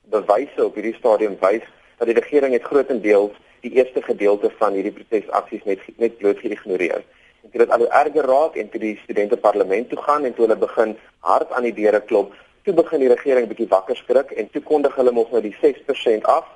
bewyse 0.05 0.65
op 0.65 0.75
hierdie 0.75 0.95
stadium 0.95 1.37
wys 1.41 1.65
dat 1.99 2.07
die 2.07 2.21
regering 2.21 2.53
het 2.53 2.63
grootendeels 2.63 3.33
die 3.61 3.73
eerste 3.73 4.03
gedeelte 4.03 4.51
van 4.59 4.73
hierdie 4.73 4.93
protesaksies 4.93 5.65
net 5.65 5.81
net 5.97 6.17
bloot 6.19 6.39
geïgnoreer. 6.39 7.05
En 7.43 7.51
dit 7.53 7.61
het 7.61 7.71
al 7.71 7.87
erger 7.91 8.25
raak 8.25 8.57
en 8.57 8.69
toe 8.69 8.81
die 8.81 9.01
studente 9.03 9.37
parlement 9.37 9.89
toe 9.89 9.99
gaan 9.99 10.25
en 10.25 10.35
toe 10.35 10.47
hulle 10.47 10.57
begin 10.57 10.97
hard 11.19 11.53
aan 11.53 11.63
die 11.69 11.75
deure 11.75 12.01
klop, 12.01 12.35
toe 12.65 12.75
begin 12.75 13.01
die 13.05 13.13
regering 13.13 13.49
bietjie 13.49 13.69
wakker 13.69 13.97
skrik 13.97 14.31
en 14.31 14.51
toe 14.51 14.63
kondig 14.63 14.95
hulle 14.97 15.13
mos 15.13 15.31
nou 15.31 15.43
die 15.45 15.57
6% 15.63 16.29
af. 16.37 16.49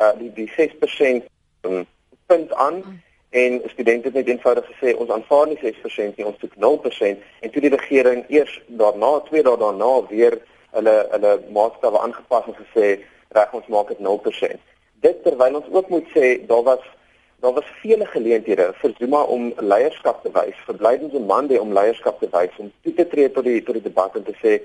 Uh 0.00 0.12
die 0.18 0.32
die 0.32 0.50
6% 0.56 1.28
um, 1.62 1.86
punt 2.26 2.52
aan. 2.52 2.82
En 3.30 3.62
studente 3.66 4.06
het 4.06 4.14
net 4.14 4.28
eenvoudig 4.28 4.66
gesê 4.72 4.94
ons 4.96 5.10
aanvaar 5.10 5.46
nie 5.46 5.58
6% 5.60 6.16
nie, 6.16 6.26
ons 6.26 6.38
soek 6.40 6.54
0% 6.56 7.24
en 7.40 7.50
toe 7.50 7.60
die 7.60 7.72
regering 7.72 8.24
eers 8.32 8.54
daarna, 8.66 9.18
twee 9.26 9.42
dae 9.42 9.58
daarna 9.60 9.90
weer 10.08 10.38
hulle 10.76 10.94
hulle 11.10 11.32
maatstawwe 11.52 12.00
aangepas 12.04 12.46
en 12.46 12.56
gesê 12.60 12.86
reg 13.36 13.52
ons 13.58 13.66
maak 13.74 13.92
dit 13.92 14.00
0%. 14.08 14.62
Dit 15.04 15.20
terwyl 15.24 15.58
ons 15.60 15.68
ook 15.72 15.90
moet 15.92 16.08
sê 16.14 16.30
daar 16.48 16.64
was 16.70 16.84
daar 17.44 17.52
was 17.52 17.68
vele 17.82 18.06
geleenthede 18.06 18.70
vir 18.80 18.94
Zuma 18.98 19.22
om 19.22 19.50
leierskap 19.72 20.22
te 20.22 20.32
wys, 20.32 20.56
vir 20.66 20.80
Blydens 20.80 21.14
en 21.14 21.26
Mande 21.28 21.60
om 21.60 21.74
leierskap 21.76 22.20
te 22.20 22.30
wys 22.32 22.56
om 22.62 22.72
toe 22.82 22.94
te 22.94 23.08
tree 23.12 23.30
tot 23.30 23.44
die 23.44 23.60
tot 23.62 23.76
die 23.76 23.88
debat 23.90 24.16
en 24.16 24.24
te 24.24 24.36
sê 24.40 24.56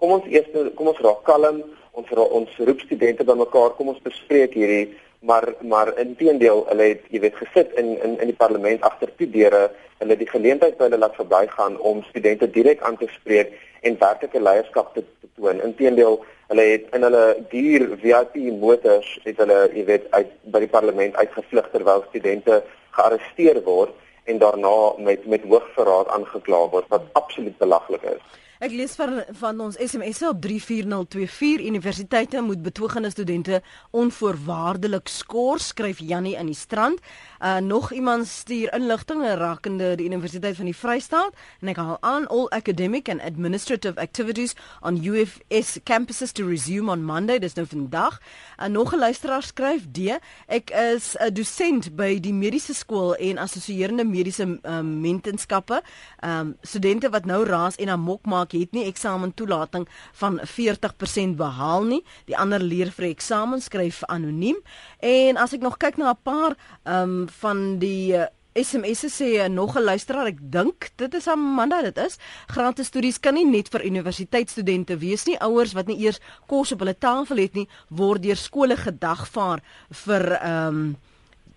kom 0.00 0.16
ons 0.16 0.26
eers 0.32 0.48
kom 0.74 0.88
ons 0.92 1.04
raak 1.04 1.22
kalm, 1.28 1.62
ons 1.92 2.10
ons 2.24 2.58
roep 2.66 2.80
studente 2.86 3.24
bymekaar, 3.28 3.76
kom 3.76 3.92
ons 3.92 4.02
bespreek 4.08 4.56
hierdie 4.56 4.90
maar 5.20 5.54
maar 5.60 5.98
inteendeel 5.98 6.64
hulle 6.68 6.86
het 6.92 7.02
jy 7.12 7.20
weet 7.20 7.36
gesit 7.36 7.72
in 7.80 7.90
in 8.00 8.16
in 8.24 8.30
die 8.32 8.40
parlement 8.42 8.82
agter 8.88 9.12
toe 9.16 9.28
deure. 9.30 9.70
Hulle 10.00 10.16
die 10.16 10.28
geleentheid 10.28 10.78
by 10.78 10.88
hulle 10.88 11.00
laat 11.02 11.18
verbygaan 11.20 11.76
om 11.90 12.02
studente 12.08 12.48
direk 12.50 12.80
aan 12.88 12.96
te 12.96 13.08
spreek 13.18 13.52
en 13.82 13.98
werklike 14.00 14.40
leierskap 14.40 14.94
te, 14.94 15.04
te 15.20 15.28
toon. 15.36 15.60
Inteendeel 15.60 16.22
hulle 16.48 16.66
het 16.72 16.88
in 16.96 17.04
hulle 17.08 17.24
duur 17.52 17.86
VIP 18.02 18.36
motors 18.64 19.10
het 19.24 19.42
hulle 19.44 19.58
jy 19.76 19.84
weet 19.92 20.08
uit 20.16 20.32
by 20.54 20.64
die 20.64 20.72
parlement 20.76 21.16
uitgevlug 21.16 21.68
terwyl 21.74 22.06
studente 22.08 22.62
gearresteer 22.96 23.60
word 23.68 23.92
en 24.24 24.40
daarna 24.40 24.76
met 24.98 25.26
met 25.26 25.44
hoogverraad 25.52 26.08
aangekla 26.16 26.64
word 26.72 26.88
wat 26.88 27.12
absoluut 27.20 27.58
belaglik 27.58 28.08
is 28.16 28.40
Ek 28.60 28.74
lees 28.76 28.92
van 28.92 29.22
van 29.40 29.60
ons 29.64 29.76
SMS'e 29.80 30.26
op 30.28 30.42
34024 30.44 31.64
universiteite 31.64 32.42
moet 32.44 32.60
betogende 32.62 33.08
studente 33.10 33.62
onvoorwaardelik 33.96 35.08
skors 35.08 35.70
skryf 35.72 36.02
Jannie 36.04 36.34
in 36.36 36.50
die 36.50 36.54
strand. 36.54 37.00
Uh 37.40 37.56
nog 37.64 37.92
iemand 37.92 38.26
stuur 38.28 38.74
inligting 38.76 39.22
rakende 39.24 39.94
die 39.96 40.06
Universiteit 40.06 40.56
van 40.56 40.68
die 40.68 40.76
Vrystaat 40.76 41.32
en 41.60 41.70
ek 41.72 41.80
haal 41.80 41.96
aan 42.00 42.26
all 42.28 42.50
academic 42.52 43.08
and 43.08 43.24
administrative 43.24 43.96
activities 43.96 44.52
on 44.84 45.00
UFS 45.00 45.78
campuses 45.84 46.32
to 46.32 46.44
resume 46.44 46.92
on 46.92 47.00
Monday 47.04 47.38
dis 47.40 47.56
nou 47.56 47.64
vandag. 47.64 48.20
Uh 48.60 48.68
nog 48.68 48.92
'n 48.92 48.98
luisteraar 48.98 49.42
skryf 49.42 49.88
D 49.88 50.20
ek 50.46 50.70
is 50.70 51.16
'n 51.16 51.32
dosent 51.32 51.96
by 51.96 52.20
die 52.20 52.34
mediese 52.36 52.74
skool 52.74 53.16
en 53.16 53.38
assosieerende 53.38 54.04
mediese 54.04 54.60
um, 54.62 55.00
mentenskappe. 55.00 55.80
Um 56.20 56.56
studente 56.60 57.08
wat 57.08 57.24
nou 57.24 57.44
raas 57.44 57.76
en 57.76 57.88
amok 57.88 58.26
maak 58.26 58.49
gemaak 58.50 58.52
het 58.52 58.72
nie 58.72 58.86
eksamen 58.86 59.34
toelating 59.34 59.88
van 60.12 60.40
40% 60.40 61.36
behaal 61.36 61.84
nie. 61.84 62.04
Die 62.26 62.36
ander 62.36 62.60
leer 62.60 62.90
vir 62.90 63.10
eksamen 63.10 63.60
skryf 63.60 64.02
anoniem. 64.08 64.56
En 65.00 65.36
as 65.36 65.52
ek 65.52 65.62
nog 65.62 65.78
kyk 65.78 65.96
na 65.98 66.12
'n 66.12 66.22
paar 66.22 66.56
ehm 66.84 67.22
um, 67.22 67.28
van 67.28 67.78
die 67.78 68.14
uh, 68.14 68.26
SMS'e 68.54 69.08
sê 69.08 69.48
nog 69.48 69.76
'n 69.76 69.84
luisteraar, 69.84 70.26
ek 70.26 70.38
dink 70.40 70.90
dit 70.96 71.14
is 71.14 71.28
Amanda 71.28 71.82
dit 71.82 71.96
is. 71.98 72.18
Gratis 72.48 72.86
studies 72.86 73.20
kan 73.20 73.34
nie 73.34 73.46
net 73.46 73.68
vir 73.68 73.84
universiteitsstudente 73.84 74.98
wees 74.98 75.26
nie. 75.26 75.38
Ouers 75.38 75.72
wat 75.72 75.86
nie 75.86 75.98
eers 75.98 76.20
kos 76.46 76.72
op 76.72 76.80
hulle 76.80 76.98
tafel 76.98 77.36
het 77.36 77.54
nie, 77.54 77.68
word 77.88 78.22
deur 78.22 78.36
skole 78.36 78.76
gedagvaar 78.76 79.60
vir 79.90 80.38
ehm 80.42 80.68
um, 80.68 80.96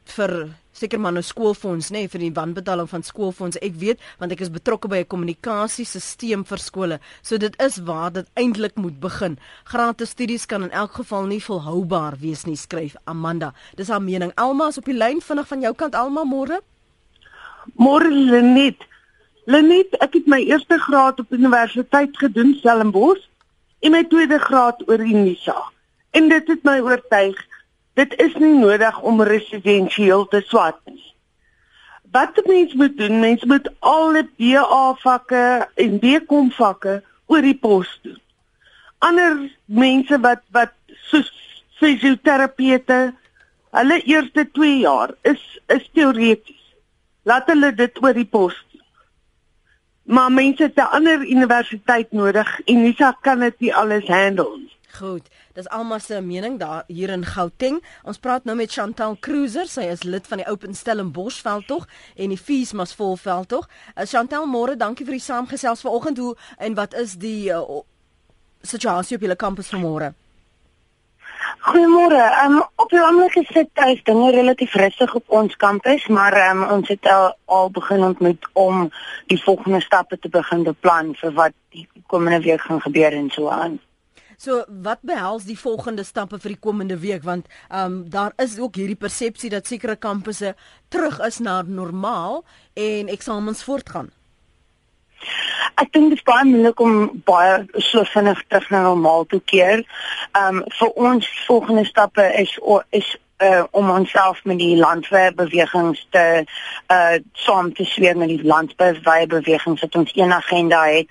vir 0.06 0.63
seker 0.84 1.00
maar 1.00 1.16
nou 1.16 1.24
skoolfonds 1.24 1.92
nê 1.94 2.04
nee, 2.04 2.12
vir 2.12 2.26
die 2.26 2.34
wanbetaling 2.36 2.90
van 2.92 3.06
skoolfonds. 3.08 3.60
Ek 3.64 3.78
weet 3.80 4.02
want 4.20 4.34
ek 4.36 4.44
is 4.44 4.52
betrokke 4.52 4.90
by 4.92 5.04
'n 5.04 5.12
kommunikasiesisteem 5.14 6.44
vir 6.44 6.60
skole. 6.60 7.00
So 7.22 7.38
dit 7.38 7.56
is 7.62 7.80
waar 7.88 8.12
dit 8.12 8.28
eintlik 8.36 8.76
moet 8.76 9.00
begin. 9.00 9.38
Gratis 9.64 10.10
studies 10.10 10.46
kan 10.46 10.64
in 10.64 10.72
elk 10.72 10.94
geval 11.00 11.26
nie 11.28 11.40
volhoubaar 11.40 12.18
wees 12.20 12.46
nie, 12.46 12.56
skryf 12.56 12.96
Amanda. 13.06 13.54
Dis 13.76 13.88
haar 13.88 14.02
mening. 14.02 14.32
Alma 14.36 14.68
is 14.68 14.78
op 14.78 14.86
die 14.86 14.98
lyn 14.98 15.22
vinnig 15.22 15.48
van 15.48 15.62
jou 15.62 15.74
kant 15.74 15.96
Alma 15.96 16.24
môre. 16.24 16.60
Môre 17.78 18.10
Lenet. 18.10 18.78
Lenet, 19.46 19.96
ek 20.00 20.14
het 20.14 20.28
my 20.28 20.40
eerste 20.40 20.78
graad 20.80 21.20
op 21.20 21.32
universiteit 21.32 22.18
gedoen 22.18 22.56
Stellenbosch 22.60 23.28
en 23.82 23.92
my 23.92 24.04
tweede 24.04 24.40
graad 24.40 24.84
oor 24.88 25.00
Unisa. 25.00 25.56
En 26.12 26.30
dit 26.30 26.48
het 26.48 26.64
my 26.64 26.80
oortuig 26.80 27.40
Dit 27.94 28.14
is 28.22 28.34
nie 28.42 28.56
nodig 28.58 29.02
om 29.02 29.22
residensieel 29.22 30.28
te 30.28 30.42
swat 30.46 30.80
nie. 30.86 31.14
wat 32.14 32.46
mens 32.46 32.74
moet 32.74 32.98
doen, 32.98 33.20
mens 33.20 33.44
moet 33.44 33.70
al 33.80 34.14
die 34.14 34.28
BA 34.38 34.82
vakke 35.02 35.70
en 35.76 36.00
BCom 36.00 36.52
vakke 36.54 37.00
oor 37.26 37.42
die 37.42 37.58
pos 37.58 37.90
doen. 38.06 38.20
Ander 39.02 39.40
mense 39.66 40.20
wat 40.22 40.44
wat 40.54 40.76
soos 41.10 41.32
fisioterapeute, 41.82 43.00
hulle 43.74 43.98
eerste 44.06 44.46
2 44.60 44.78
jaar 44.84 45.16
is 45.34 45.42
is 45.74 45.90
teoreties. 45.98 46.62
Laat 47.26 47.50
hulle 47.50 47.74
dit 47.74 47.98
oor 48.04 48.14
die 48.14 48.30
pos 48.30 48.60
doen. 48.70 48.86
Maar 50.14 50.32
mense 50.32 50.64
het 50.70 50.78
'n 50.78 50.94
ander 51.00 51.26
universiteit 51.26 52.12
nodig 52.12 52.60
en 52.66 52.84
Nisa 52.84 53.12
kan 53.22 53.40
dit 53.40 53.60
nie 53.60 53.76
alles 53.76 54.08
handle 54.08 54.58
nie. 54.58 54.73
Goed, 54.94 55.26
dis 55.58 55.68
almal 55.74 56.00
se 56.00 56.20
mening 56.22 56.60
daar 56.60 56.84
hier 56.88 57.10
in 57.10 57.24
Gauteng. 57.26 57.80
Ons 58.06 58.20
praat 58.22 58.44
nou 58.46 58.54
met 58.56 58.72
Chantal 58.72 59.16
Cruiser, 59.20 59.66
sy 59.66 59.88
is 59.90 60.04
lid 60.06 60.28
van 60.30 60.38
die 60.38 60.46
Open 60.46 60.76
Stellenbosch 60.78 61.40
veldtog 61.42 61.88
en 62.14 62.30
die 62.30 62.38
Fees 62.38 62.76
mas 62.78 62.92
vol 62.94 63.16
veldtog. 63.18 63.66
Uh, 63.96 64.04
Chantal, 64.06 64.46
môre, 64.46 64.76
dankie 64.78 65.08
vir 65.08 65.16
die 65.18 65.24
saamgesels 65.26 65.82
vanoggend. 65.82 66.22
Hoe 66.22 66.36
en 66.62 66.78
wat 66.78 66.94
is 66.94 67.16
die 67.18 67.50
uh, 67.50 67.80
situasie 68.62 69.18
op 69.18 69.26
julle 69.26 69.38
kampus 69.46 69.72
vanmôre? 69.74 70.12
Goeiemôre. 71.66 72.20
Um, 72.44 72.60
op 72.84 72.94
die 72.94 73.02
oomblik 73.02 73.40
is 73.42 73.50
dit 73.56 73.72
tuis 73.80 74.04
dinge 74.06 74.30
relatief 74.36 74.76
rustig 74.78 75.16
op 75.18 75.34
ons 75.40 75.56
kampus, 75.58 76.06
maar 76.14 76.38
um, 76.52 76.62
ons 76.76 76.92
het 76.94 77.10
al, 77.10 77.32
al 77.50 77.74
begin 77.74 78.06
ontmoet 78.12 78.46
om 78.54 78.86
die 79.34 79.42
volgende 79.42 79.82
stappe 79.82 80.22
te 80.22 80.30
begin 80.30 80.68
beplan 80.70 81.16
vir 81.24 81.34
wat 81.42 81.58
die 81.74 81.88
komende 82.14 82.44
week 82.46 82.62
gaan 82.70 82.84
gebeur 82.86 83.18
en 83.24 83.34
so 83.34 83.50
aan. 83.50 83.82
So 84.44 84.66
wat 84.68 85.00
behels 85.08 85.46
die 85.48 85.56
volgende 85.56 86.04
stappe 86.04 86.36
vir 86.44 86.52
die 86.52 86.64
komende 86.66 86.98
week 87.00 87.24
want 87.24 87.46
ehm 87.70 87.86
um, 87.86 87.94
daar 88.12 88.34
is 88.44 88.58
ook 88.60 88.76
hierdie 88.76 89.00
persepsie 89.00 89.50
dat 89.50 89.68
sekere 89.68 89.96
kampusse 89.96 90.56
terug 90.92 91.20
is 91.28 91.40
na 91.40 91.62
normaal 91.62 92.44
en 92.74 93.08
eksamens 93.08 93.64
voortgaan. 93.64 94.10
Ek 95.80 95.94
dink 95.96 96.12
dit 96.12 96.20
is 96.20 96.26
baie 96.28 96.44
moeilik 96.50 96.84
om 96.84 97.22
baie 97.30 97.84
so 97.88 98.04
vinnig 98.12 98.44
terug 98.48 98.68
na 98.70 98.82
normaal 98.90 99.24
te 99.32 99.40
keer. 99.54 99.86
Ehm 100.36 100.60
um, 100.60 100.64
vir 100.80 100.92
ons 101.08 101.30
volgende 101.48 101.86
stappe 101.88 102.28
is 102.44 102.60
is 103.00 103.16
uh, 103.38 103.64
om 103.72 103.90
onsself 103.90 104.44
met 104.44 104.58
die 104.58 104.78
landbouwbewegings 104.78 106.08
te 106.10 106.46
uh 106.88 107.16
saam 107.32 107.74
te 107.74 107.86
sweer 107.86 108.18
met 108.18 108.28
die 108.28 108.44
landbouwbewegings 108.44 109.82
dat 109.82 109.96
ons 109.96 110.12
een 110.16 110.34
agenda 110.34 110.84
het 110.86 111.08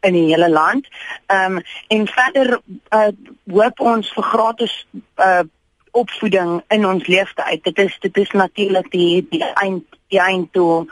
in 0.00 0.12
die 0.12 0.26
hele 0.32 0.50
land. 0.50 0.88
Ehm 1.26 1.56
um, 1.56 1.62
en 1.88 2.06
verder 2.06 2.60
uh 2.90 3.08
hoop 3.50 3.80
ons 3.80 4.12
vir 4.12 4.22
gratis 4.22 4.86
uh 5.16 5.44
opvoeding 5.90 6.62
in 6.68 6.86
ons 6.86 7.06
leeftyd. 7.06 7.64
Dit 7.64 7.78
is 7.78 7.96
dit 8.00 8.16
is 8.16 8.30
natuurlik 8.30 8.90
die 8.90 9.26
die 9.30 9.44
eind 9.54 9.84
die 10.08 10.20
einddoel 10.20 10.86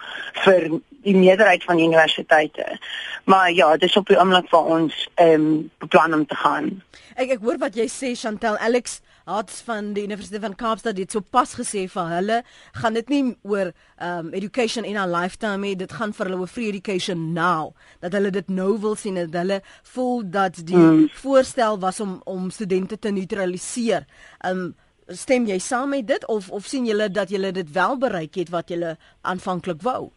vir 0.44 0.68
die 1.04 1.16
meerderheid 1.16 1.64
van 1.64 1.78
universiteite. 1.78 2.78
Maar 3.24 3.52
ja, 3.52 3.76
dis 3.76 3.96
op 3.96 4.08
die 4.08 4.18
oomblik 4.18 4.50
waar 4.50 4.70
ons 4.78 5.08
ehm 5.14 5.40
um, 5.40 5.70
beplan 5.78 6.14
om 6.14 6.26
te 6.26 6.34
gaan. 6.34 6.70
Ek 7.14 7.36
ek 7.36 7.44
hoor 7.44 7.58
wat 7.58 7.76
jy 7.76 7.88
sê 7.88 8.14
Chantel 8.18 8.56
Alex 8.58 9.00
Hats 9.24 9.62
van 9.64 9.94
die 9.96 10.02
Universiteit 10.04 10.42
van 10.42 10.54
Kaapstad 10.54 10.98
het 11.00 11.14
sopas 11.14 11.54
gesê 11.56 11.86
vir 11.88 12.08
hulle 12.12 12.42
gaan 12.76 12.96
dit 12.98 13.08
nie 13.08 13.22
oor 13.48 13.70
um 14.04 14.28
education 14.36 14.84
in 14.84 14.98
a 15.00 15.06
lifetime 15.08 15.64
nie, 15.64 15.76
dit 15.80 15.92
gaan 15.92 16.12
vir 16.12 16.28
hulle 16.28 16.42
oor 16.42 16.50
free 16.50 16.68
education 16.68 17.32
now. 17.32 17.72
Dat 18.04 18.12
hulle 18.12 18.30
dit 18.34 18.50
nou 18.52 18.74
wil 18.82 18.98
sien 19.00 19.16
dat 19.16 19.32
hulle 19.40 19.62
voel 19.94 20.22
dat 20.28 20.60
die 20.68 20.76
mm. 20.76 21.08
voorstel 21.22 21.80
was 21.80 22.00
om 22.04 22.18
om 22.28 22.50
studente 22.50 22.98
te 22.98 23.14
neutraliseer. 23.16 24.04
Um 24.44 24.74
stem 25.08 25.48
jy 25.48 25.56
saam 25.58 25.96
met 25.96 26.06
dit 26.08 26.28
of 26.28 26.50
of 26.50 26.68
sien 26.68 26.84
julle 26.84 27.08
dat 27.08 27.32
julle 27.32 27.52
dit 27.52 27.72
wel 27.72 27.96
bereik 27.98 28.36
het 28.36 28.52
wat 28.52 28.68
julle 28.68 28.96
aanvanklik 29.22 29.80
wou? 29.82 30.10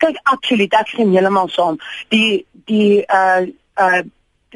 Kyk, 0.00 0.16
absoluut, 0.32 0.72
ek 0.72 0.94
stem 0.96 1.12
heeltemal 1.12 1.52
saam. 1.52 1.76
Die 2.08 2.46
die 2.64 3.04
uh 3.04 3.44
uh 3.76 4.00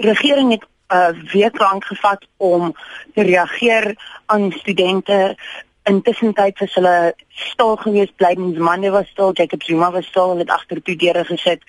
regering 0.00 0.56
het 0.56 0.64
'n 0.88 0.96
uh, 0.96 1.32
week 1.32 1.58
lank 1.58 1.84
gevat 1.84 2.26
om 2.36 2.74
te 3.14 3.22
reageer 3.22 3.96
aan 4.26 4.52
studente. 4.52 5.36
Intussen 5.82 6.32
tyd 6.32 6.56
vir 6.58 6.70
hulle 6.74 7.14
stil 7.28 7.76
gewees 7.76 8.12
blydens 8.16 8.58
Mande 8.58 8.90
was 8.90 9.08
stil 9.08 9.32
Jacob 9.32 9.62
Zuma 9.62 9.90
was 9.92 10.06
stil 10.06 10.38
het 10.38 10.50
agter 10.50 10.82
toe 10.82 10.96
deure 10.96 11.24
gesit 11.24 11.60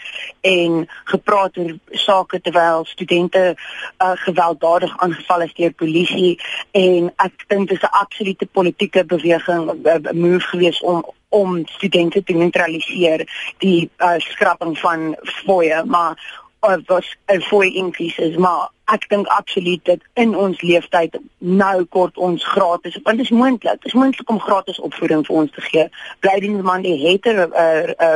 en 0.42 0.86
gepraat 1.04 1.58
oor 1.58 1.74
sake 1.90 2.40
terwyl 2.42 2.86
studente 2.86 3.44
uh, 3.56 4.12
gewelddadig 4.24 4.98
aangeval 4.98 5.42
is 5.42 5.54
deur 5.54 5.74
polisie. 5.74 6.40
En 6.72 7.12
ek 7.16 7.44
dink 7.48 7.68
dit 7.68 7.78
is 7.78 7.84
'n 7.84 7.98
absolute 8.04 8.46
politieke 8.46 9.06
beweging 9.06 9.72
'n 9.72 9.84
uh, 9.84 10.12
move 10.12 10.48
gewees 10.48 10.80
om 10.82 11.04
om 11.30 11.68
studente 11.68 12.24
te 12.24 12.34
neutraliseer 12.34 13.28
die 13.58 13.90
uh, 13.98 14.16
skrapping 14.18 14.80
van 14.80 15.16
fooie 15.44 15.84
maar 15.86 16.16
of 16.60 16.80
was 16.86 17.18
'n 17.28 17.42
fooi 17.42 17.74
increases 17.74 18.36
maar 18.36 18.70
ek 18.86 19.10
dink 19.10 19.28
absoluut 19.28 19.86
dat 19.86 20.00
in 20.14 20.36
ons 20.38 20.62
leeftyd 20.62 21.18
nou 21.38 21.84
kort 21.84 22.18
ons 22.18 22.44
gratis 22.46 23.00
want 23.04 23.18
dit 23.18 23.26
is 23.26 23.32
moontlik 23.32 23.82
dit 23.82 23.92
is 23.92 23.98
moontlik 23.98 24.30
om 24.30 24.40
gratis 24.40 24.80
opvoeding 24.80 25.26
vir 25.26 25.36
ons 25.36 25.52
te 25.52 25.62
gee. 25.62 25.88
Blydiensman 26.20 26.86
die 26.86 26.98
het 27.08 27.26
'n 27.26 27.50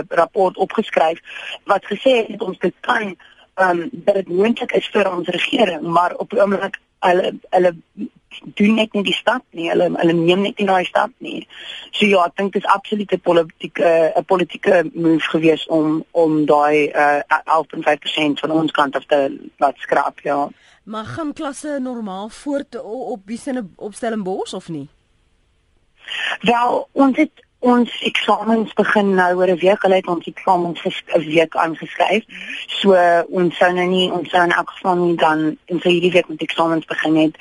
rapport 0.10 0.58
opgeskryf 0.58 1.20
wat 1.64 1.86
gesê 1.86 2.26
het 2.28 2.42
ons 2.42 2.60
dit 2.60 2.74
kan 2.82 3.16
um, 3.56 3.90
dat 3.92 4.16
dit 4.16 4.28
moontlik 4.28 4.72
is 4.72 4.90
vir 4.94 5.12
ons 5.12 5.28
regering 5.28 5.82
maar 5.82 6.16
op 6.16 6.30
die 6.30 6.42
oomblik 6.42 6.80
hulle 7.00 7.34
hulle 7.50 7.74
doen 8.60 8.74
net 8.76 8.94
nie 8.94 9.04
die 9.04 9.14
stap 9.14 9.44
nie. 9.52 9.70
Hulle 9.70 9.90
hulle 9.96 10.14
neem 10.14 10.42
net 10.46 10.60
nie 10.60 10.68
daai 10.68 10.86
stap 10.86 11.12
nie. 11.18 11.48
So 11.92 12.06
ja, 12.06 12.26
ek 12.26 12.38
dink 12.38 12.54
dit 12.54 12.64
is 12.64 12.70
absoluut 12.70 13.12
'n 13.12 13.22
politieke 13.22 14.14
'n 14.16 14.26
politieke 14.26 14.84
move 14.94 15.30
gewees 15.34 15.66
om 15.68 16.04
om 16.12 16.46
daai 16.46 16.92
uh, 16.94 17.22
11.5% 17.46 18.40
van 18.40 18.52
ons 18.52 18.72
kant 18.72 18.96
af 18.96 19.06
te 19.06 19.50
laat 19.58 19.78
skraap, 19.78 20.20
ja. 20.20 20.50
Maar 20.84 21.06
gaan 21.06 21.34
klasse 21.34 21.80
normaal 21.82 22.30
voort 22.30 22.82
op 22.82 23.22
wie 23.26 23.38
se 23.38 23.66
opstellingbos 23.76 24.54
of 24.54 24.70
nie? 24.70 24.88
Wel, 26.42 26.88
ons 26.92 27.18
het 27.18 27.46
ons 27.60 27.92
eksamens 28.08 28.74
begin 28.74 29.16
nou 29.16 29.36
oor 29.36 29.50
'n 29.50 29.58
week. 29.58 29.82
Hulle 29.82 29.96
het 29.96 30.08
ons 30.08 30.28
eksamens 30.28 30.82
'n 30.84 31.20
week 31.20 31.56
aangeskryf. 31.56 32.24
So 32.68 32.96
ons 33.30 33.58
sou 33.58 33.72
nou 33.74 33.88
nie 33.88 34.12
ons 34.12 34.30
sou 34.30 34.44
in 34.44 34.52
elk 34.52 34.70
geval 34.70 34.96
nie 34.96 35.16
dan 35.16 35.58
in 35.66 35.80
vir 35.80 35.92
hierdie 35.92 36.12
week 36.12 36.28
met 36.30 36.42
eksamens 36.42 36.86
begin 36.86 37.16
het 37.16 37.36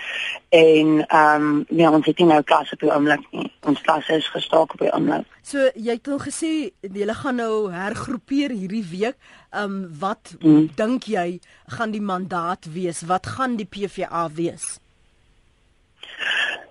en 0.48 1.06
ehm 1.06 1.42
um, 1.42 1.64
ja, 1.68 1.90
ons 1.90 2.06
het 2.06 2.18
nie 2.18 2.26
nou 2.26 2.42
klasse 2.42 2.72
op 2.72 2.80
die 2.80 2.92
oomblik 2.94 3.30
nie. 3.30 3.52
Ons 3.60 3.80
klasse 3.80 4.12
is 4.12 4.28
gestaak 4.28 4.72
op 4.72 4.78
die 4.78 4.92
oomblik. 4.92 5.26
So 5.42 5.70
jy 5.74 5.92
het 5.92 6.08
al 6.08 6.18
gesê 6.18 6.70
julle 6.80 7.14
gaan 7.14 7.36
nou 7.36 7.70
hergroepeer 7.72 8.50
hierdie 8.50 8.86
week. 8.90 9.16
Ehm 9.50 9.64
um, 9.64 9.94
wat 9.98 10.36
hmm. 10.40 10.70
dink 10.74 11.04
jy 11.04 11.40
gaan 11.66 11.90
die 11.90 12.02
mandaat 12.02 12.66
wees? 12.72 13.02
Wat 13.02 13.26
gaan 13.26 13.56
die 13.56 13.66
PVA 13.66 14.28
wees? 14.34 14.80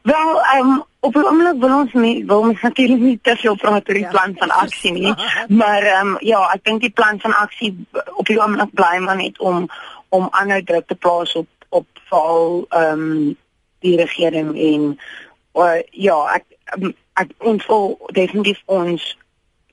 Wel, 0.08 0.46
um, 0.58 0.84
op 1.00 1.16
'n 1.16 1.26
oomblik 1.26 1.60
wil 1.60 1.78
ons 1.78 1.94
nie 1.94 2.26
wil 2.26 2.40
ons 2.40 2.62
natuurlik 2.62 3.00
nie 3.00 3.20
te 3.22 3.36
veel 3.36 3.56
praat 3.56 3.88
oor 3.88 3.94
die 3.94 4.04
ja. 4.04 4.10
plan 4.10 4.34
van 4.38 4.50
aksie 4.50 4.92
nie, 4.92 5.14
maar 5.62 5.82
ehm 5.82 6.08
um, 6.08 6.16
ja, 6.20 6.40
ek 6.54 6.64
dink 6.64 6.82
die 6.82 6.96
plan 7.00 7.20
van 7.20 7.34
aksie 7.34 7.88
op 8.16 8.26
die 8.26 8.40
oomblik 8.42 8.74
bly 8.74 8.98
maar 8.98 9.16
net 9.16 9.40
om 9.40 9.68
om 10.10 10.28
aanhou 10.32 10.64
druk 10.64 10.88
te 10.88 10.96
plaas 10.96 11.36
op 11.36 11.48
op 11.70 11.88
val 12.10 12.66
ehm 12.70 13.02
um, 13.02 13.38
die 13.80 13.96
regering 13.98 14.56
en 14.56 15.00
uh, 15.54 15.82
ja, 15.92 16.18
ek 16.34 16.46
ek 17.14 17.30
ons 17.38 17.66
wil 17.66 17.98
definitief 18.14 18.62
ons 18.66 19.18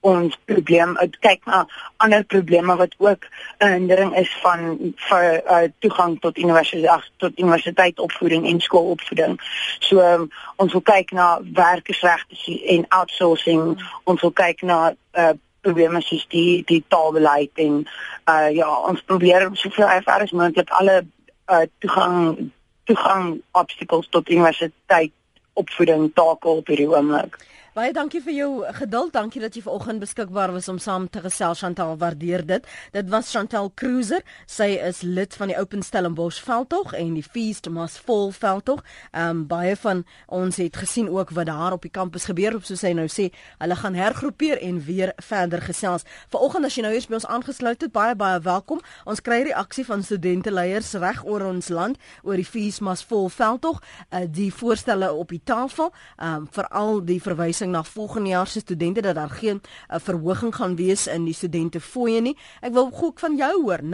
ons 0.04 0.36
probleem 0.44 0.96
uit 1.00 1.14
kyk 1.24 1.46
na 1.48 1.62
ander 2.04 2.24
probleme 2.28 2.76
wat 2.76 2.94
ook 2.98 3.24
'n 3.58 3.72
hindering 3.72 4.16
is 4.16 4.32
van 4.42 4.60
vir 5.08 5.42
uh, 5.50 5.68
toegang 5.78 6.20
tot 6.20 6.38
universiteit 6.38 7.10
tot 7.16 7.38
universiteitsopvoeding 7.38 8.46
en 8.46 8.60
skoolopvoeding. 8.60 9.40
So 9.78 10.00
um, 10.00 10.28
ons 10.56 10.72
wil 10.72 10.82
kyk 10.82 11.10
na 11.10 11.40
werkersregte 11.42 12.60
en 12.66 12.84
outsourcing. 12.88 13.80
Ons 14.04 14.20
wil 14.20 14.32
kyk 14.32 14.62
na 14.62 14.94
uh, 15.12 15.32
probleme 15.60 16.00
soos 16.00 16.26
die 16.28 16.62
die 16.68 16.84
taalbeleid 16.88 17.50
en 17.54 17.86
uh, 18.28 18.50
ja, 18.52 18.68
ons 18.80 19.02
probeer 19.02 19.48
soveel 19.52 19.88
as 20.04 20.30
moontlik 20.30 20.70
alle 20.70 21.06
uh, 21.50 21.64
toegang 21.78 22.50
toegang 22.84 23.40
obstacles 23.50 24.08
tot 24.08 24.28
universiteit 24.28 25.12
opvoeding 25.52 26.10
takel 26.14 26.56
op 26.60 26.66
hierdie 26.66 26.90
oomblik. 26.90 27.38
Baie 27.74 27.90
dankie 27.90 28.20
vir 28.22 28.34
jou 28.36 28.48
geduld. 28.76 29.10
Dankie 29.16 29.40
dat 29.42 29.56
jy 29.58 29.64
vanoggend 29.64 29.98
beskikbaar 29.98 30.52
was 30.54 30.68
om 30.70 30.76
saam 30.78 31.08
te 31.10 31.18
gesels 31.18 31.58
Chantal. 31.58 31.96
Waardeer 31.98 32.44
dit. 32.46 32.66
Dit 32.94 33.08
was 33.10 33.32
Chantal 33.34 33.72
Cruiser. 33.74 34.20
Sy 34.46 34.76
is 34.78 35.00
lid 35.02 35.34
van 35.34 35.50
die 35.50 35.56
Open 35.58 35.82
Stellenbosch 35.82 36.38
veldtog 36.46 36.92
en 36.94 37.16
die 37.18 37.24
Feast 37.26 37.66
Must 37.66 37.98
Fall 37.98 38.30
veldtog. 38.30 38.84
Ehm 39.10 39.40
um, 39.40 39.40
baie 39.50 39.72
van 39.74 40.04
ons 40.30 40.60
het 40.62 40.78
gesien 40.78 41.08
ook 41.10 41.32
wat 41.34 41.48
daar 41.50 41.74
op 41.74 41.82
die 41.82 41.90
kampus 41.90 42.28
gebeur 42.30 42.54
op 42.54 42.62
soos 42.62 42.84
hy 42.86 42.92
nou 42.94 43.08
sê, 43.10 43.26
hulle 43.58 43.78
gaan 43.82 43.98
hergroepeer 43.98 44.62
en 44.62 44.78
weer 44.86 45.10
verder 45.18 45.66
gesels. 45.66 46.06
Vanoggend 46.30 46.70
as 46.70 46.78
jy 46.78 46.86
nou 46.86 46.94
eers 46.94 47.10
by 47.10 47.18
ons 47.18 47.26
aangesluit 47.26 47.82
het, 47.82 47.92
baie 47.92 48.14
baie 48.14 48.38
welkom. 48.38 48.84
Ons 49.02 49.18
kry 49.18 49.40
reaksie 49.50 49.86
van 49.90 50.06
studente 50.06 50.54
leiers 50.54 50.92
reg 51.02 51.24
oor 51.26 51.48
ons 51.50 51.74
land 51.74 51.98
oor 52.22 52.38
die 52.38 52.46
Feast 52.46 52.86
Must 52.86 53.02
Fall 53.10 53.26
veldtog, 53.34 53.82
uh, 53.82 54.22
die 54.30 54.52
voorstelle 54.54 55.10
op 55.10 55.34
die 55.34 55.42
tafel, 55.42 55.90
ehm 56.22 56.46
um, 56.46 56.48
veral 56.54 57.02
die 57.02 57.18
verwysing 57.18 57.63
verwysing 57.64 57.72
na 57.72 57.84
volgende 57.84 58.28
jaar 58.28 58.46
se 58.46 58.60
studente 58.60 59.02
dat 59.02 59.14
daar 59.14 59.30
geen 59.30 59.60
uh, 59.90 59.96
verhoging 59.98 60.54
gaan 60.54 60.76
wees 60.76 61.06
in 61.06 61.24
die 61.24 61.34
studente 61.34 61.80
fooie 61.80 62.20
nie. 62.20 62.36
Ek 62.60 62.72
wil 62.72 62.90
gou 62.90 63.12
van 63.14 63.36
jou 63.36 63.62
hoor 63.62 63.80
089104553 63.82 63.88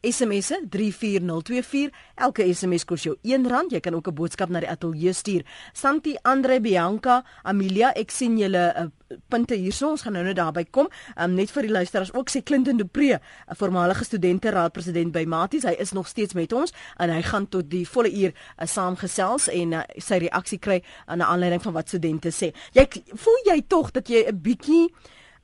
SMS'e 0.00 0.66
34024 0.68 1.90
elke 2.16 2.54
SMS 2.54 2.84
kos 2.84 3.02
jou 3.02 3.16
R1 3.22 3.66
jy 3.70 3.80
kan 3.80 3.94
ook 3.94 4.08
'n 4.08 4.14
boodskap 4.14 4.48
na 4.48 4.60
die 4.60 4.68
ateljee 4.68 5.12
stuur. 5.12 5.44
Santi 5.72 6.16
Andre 6.22 6.60
Bianca 6.60 7.24
Amelia 7.42 7.92
ek 7.94 8.10
sien 8.10 8.38
julle 8.38 8.74
uh, 8.76 8.86
punte 9.28 9.54
hierso 9.58 9.90
ons 9.90 10.02
gaan 10.04 10.14
nou 10.16 10.24
net 10.24 10.38
daarby 10.38 10.64
kom. 10.70 10.88
Um, 11.16 11.34
net 11.38 11.50
vir 11.54 11.66
die 11.66 11.74
luisteraars 11.74 12.12
ook 12.14 12.30
sê 12.30 12.42
Clinton 12.46 12.78
de 12.78 12.84
Pre 12.84 13.18
'n 13.18 13.56
voormalige 13.56 14.04
studente 14.04 14.50
raad 14.50 14.72
president 14.72 15.12
by 15.12 15.24
Maties. 15.24 15.64
Hy 15.64 15.76
is 15.78 15.92
nog 15.92 16.08
steeds 16.08 16.34
met 16.34 16.52
ons 16.52 16.72
en 16.98 17.10
hy 17.10 17.22
gaan 17.22 17.48
tot 17.48 17.70
die 17.70 17.88
volle 17.88 18.12
uur 18.12 18.32
uh, 18.32 18.66
saamgesels 18.66 19.48
en 19.48 19.72
uh, 19.72 19.82
sy 19.96 20.18
reaksie 20.18 20.58
kry 20.58 20.82
aan 21.06 21.18
'n 21.18 21.22
aanleiding 21.22 21.62
van 21.62 21.72
wat 21.72 21.88
studente 21.88 22.30
sê. 22.30 22.52
Jy 22.72 22.88
voel 23.14 23.40
jy 23.44 23.62
tog 23.66 23.90
dat 23.90 24.08
jy 24.08 24.26
'n 24.28 24.40
bietjie 24.42 24.92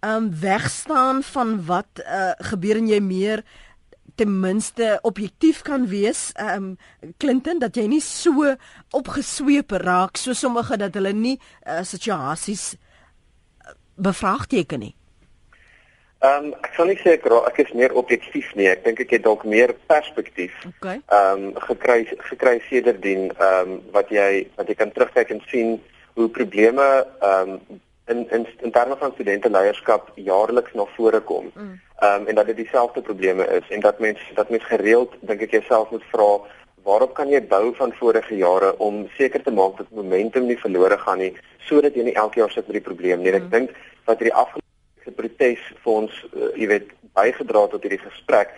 um 0.00 0.30
wegstaan 0.40 1.22
van 1.22 1.64
wat 1.64 2.02
uh, 2.04 2.32
gebeur 2.38 2.76
en 2.76 2.88
jy 2.88 3.00
meer 3.00 3.44
ten 4.14 4.40
minste 4.40 4.98
objektief 5.02 5.62
kan 5.62 5.86
wees 5.86 6.32
um 6.40 6.76
Clinton? 7.16 7.58
Dat 7.58 7.76
jy 7.76 7.86
nie 7.86 8.00
so 8.00 8.56
opgesweep 8.90 9.70
raak 9.70 10.16
so 10.16 10.32
sommige 10.32 10.76
dat 10.76 10.94
hulle 10.94 11.12
nie 11.12 11.40
uh, 11.66 11.82
situasies 11.82 12.74
uh, 12.74 12.85
bevraagteken 13.96 14.78
nie 14.78 14.94
Ehm 16.24 16.44
um, 16.44 16.52
ek 16.64 16.72
sal 16.76 16.88
nie 16.88 16.96
sê 16.96 17.12
ek, 17.18 17.26
ek 17.28 17.58
is 17.60 17.72
meer 17.76 17.92
objektief 18.00 18.48
nie. 18.56 18.70
Ek 18.70 18.86
dink 18.86 19.02
ek 19.04 19.10
het 19.18 19.24
dalk 19.26 19.42
meer 19.44 19.74
perspektief. 19.90 20.54
Okay. 20.70 21.02
Ehm 21.12 21.50
um, 21.50 21.58
gekry 21.68 22.06
gekry 22.30 22.54
sedertdien 22.70 23.28
ehm 23.34 23.74
um, 23.74 23.74
wat 23.92 24.08
jy 24.08 24.46
wat 24.56 24.70
jy 24.72 24.76
kan 24.80 24.94
terugkyk 24.94 25.34
en 25.34 25.42
sien 25.52 25.76
hoe 26.16 26.28
probleme 26.38 26.86
ehm 27.04 27.52
um, 27.52 27.82
in 28.08 28.24
in 28.32 28.46
in 28.64 28.72
terme 28.72 28.96
van 28.96 29.12
studente 29.12 29.50
leierskap 29.50 30.08
jaarliks 30.14 30.72
na 30.72 30.88
vore 30.96 31.20
kom. 31.20 31.50
Mm. 31.52 31.76
Ehm 32.00 32.22
um, 32.22 32.26
en 32.26 32.40
dat 32.40 32.48
dit 32.52 32.62
dieselfde 32.64 33.02
probleme 33.02 33.44
is 33.60 33.68
en 33.68 33.84
dat 33.84 34.00
mens 34.00 34.20
dat 34.34 34.50
mens 34.50 34.64
gereeld 34.72 35.12
dink 35.20 35.44
ek 35.44 35.58
jouself 35.60 35.90
moet 35.90 36.08
vra 36.14 36.30
waarop 36.86 37.14
kan 37.18 37.30
jy 37.32 37.40
bou 37.50 37.74
van 37.74 37.92
vorige 37.98 38.36
jare 38.38 38.70
om 38.78 39.06
seker 39.18 39.42
te 39.42 39.50
maak 39.50 39.78
dat 39.80 39.90
momentum 39.90 40.46
nie 40.46 40.58
verlore 40.60 40.98
gaan 41.02 41.18
nie 41.18 41.32
sodat 41.66 41.98
jy 41.98 42.06
nie 42.06 42.14
elke 42.14 42.38
jaar 42.38 42.52
sit 42.54 42.68
met 42.68 42.78
die 42.78 42.86
probleem 42.88 43.24
nie. 43.24 43.32
Mm. 43.32 43.42
Ek 43.42 43.50
dink 43.50 43.72
dat 44.06 44.20
hierdie 44.22 44.36
afgelope 44.38 45.14
protes 45.18 45.62
vir 45.82 45.92
ons 45.92 46.14
uh, 46.30 46.52
jy 46.54 46.68
weet 46.70 46.92
bygedra 47.18 47.66
tot 47.72 47.82
hierdie 47.82 48.02
gesprek 48.04 48.54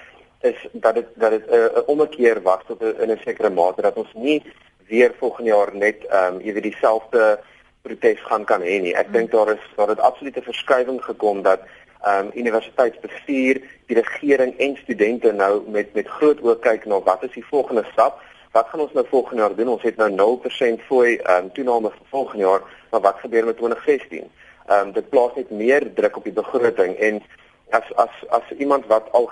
is 0.46 0.58
dat 0.72 1.00
dit 1.00 1.08
dat 1.22 1.36
dit 1.36 1.46
'n 1.48 1.54
uh, 1.56 1.84
ommekeer 1.92 2.42
was 2.42 2.62
tot 2.68 2.82
'n 2.82 3.00
in 3.02 3.12
'n 3.12 3.20
sekere 3.24 3.50
mate 3.50 3.82
dat 3.82 3.96
ons 3.96 4.12
nie 4.14 4.42
weer 4.88 5.14
volgende 5.18 5.50
jaar 5.50 5.74
net 5.74 6.04
ehm 6.06 6.34
um, 6.34 6.40
jy 6.40 6.52
weet 6.52 6.68
dieselfde 6.70 7.40
protes 7.82 8.20
gaan 8.28 8.44
kan 8.44 8.60
hê 8.60 8.80
nie. 8.80 8.94
Ek 8.94 9.08
mm. 9.08 9.12
dink 9.12 9.30
daar 9.30 9.52
is 9.56 9.64
daar 9.76 9.88
het 9.88 10.00
absolute 10.00 10.42
verskywing 10.42 11.00
gekom 11.04 11.42
dat 11.42 11.60
um, 12.06 12.30
universiteitsbestuur, 12.34 13.60
die 13.86 13.96
regering 14.00 14.56
en 14.58 14.76
studente 14.76 15.32
nou 15.32 15.62
met 15.70 15.94
met 15.94 16.08
groot 16.08 16.40
oë 16.40 16.58
kyk 16.60 16.86
na 16.86 17.00
wat 17.00 17.22
is 17.22 17.34
die 17.34 17.46
volgende 17.50 17.84
stap? 17.92 18.20
Wat 18.52 18.68
gaan 18.68 18.80
ons 18.80 18.92
nou 18.92 19.06
volgende 19.08 19.42
jaar 19.42 19.54
doen? 19.54 19.68
Ons 19.68 19.82
het 19.82 19.96
nou 19.96 20.10
0% 20.10 20.84
fooi 20.88 21.18
um, 21.18 21.50
toename 21.52 21.90
vir 21.90 22.06
volgende 22.10 22.44
jaar, 22.44 22.62
maar 22.90 23.00
wat 23.00 23.20
gebeur 23.24 23.44
met 23.44 23.56
2016? 23.56 24.30
Ehm 24.68 24.86
um, 24.86 24.92
dit 24.92 25.08
plaas 25.08 25.34
net 25.34 25.50
meer 25.50 25.94
druk 25.94 26.16
op 26.16 26.24
die 26.24 26.32
begroting 26.32 26.96
en 26.96 27.22
as 27.70 27.92
as 27.96 28.24
as 28.28 28.50
iemand 28.58 28.86
wat 28.86 29.12
al 29.12 29.30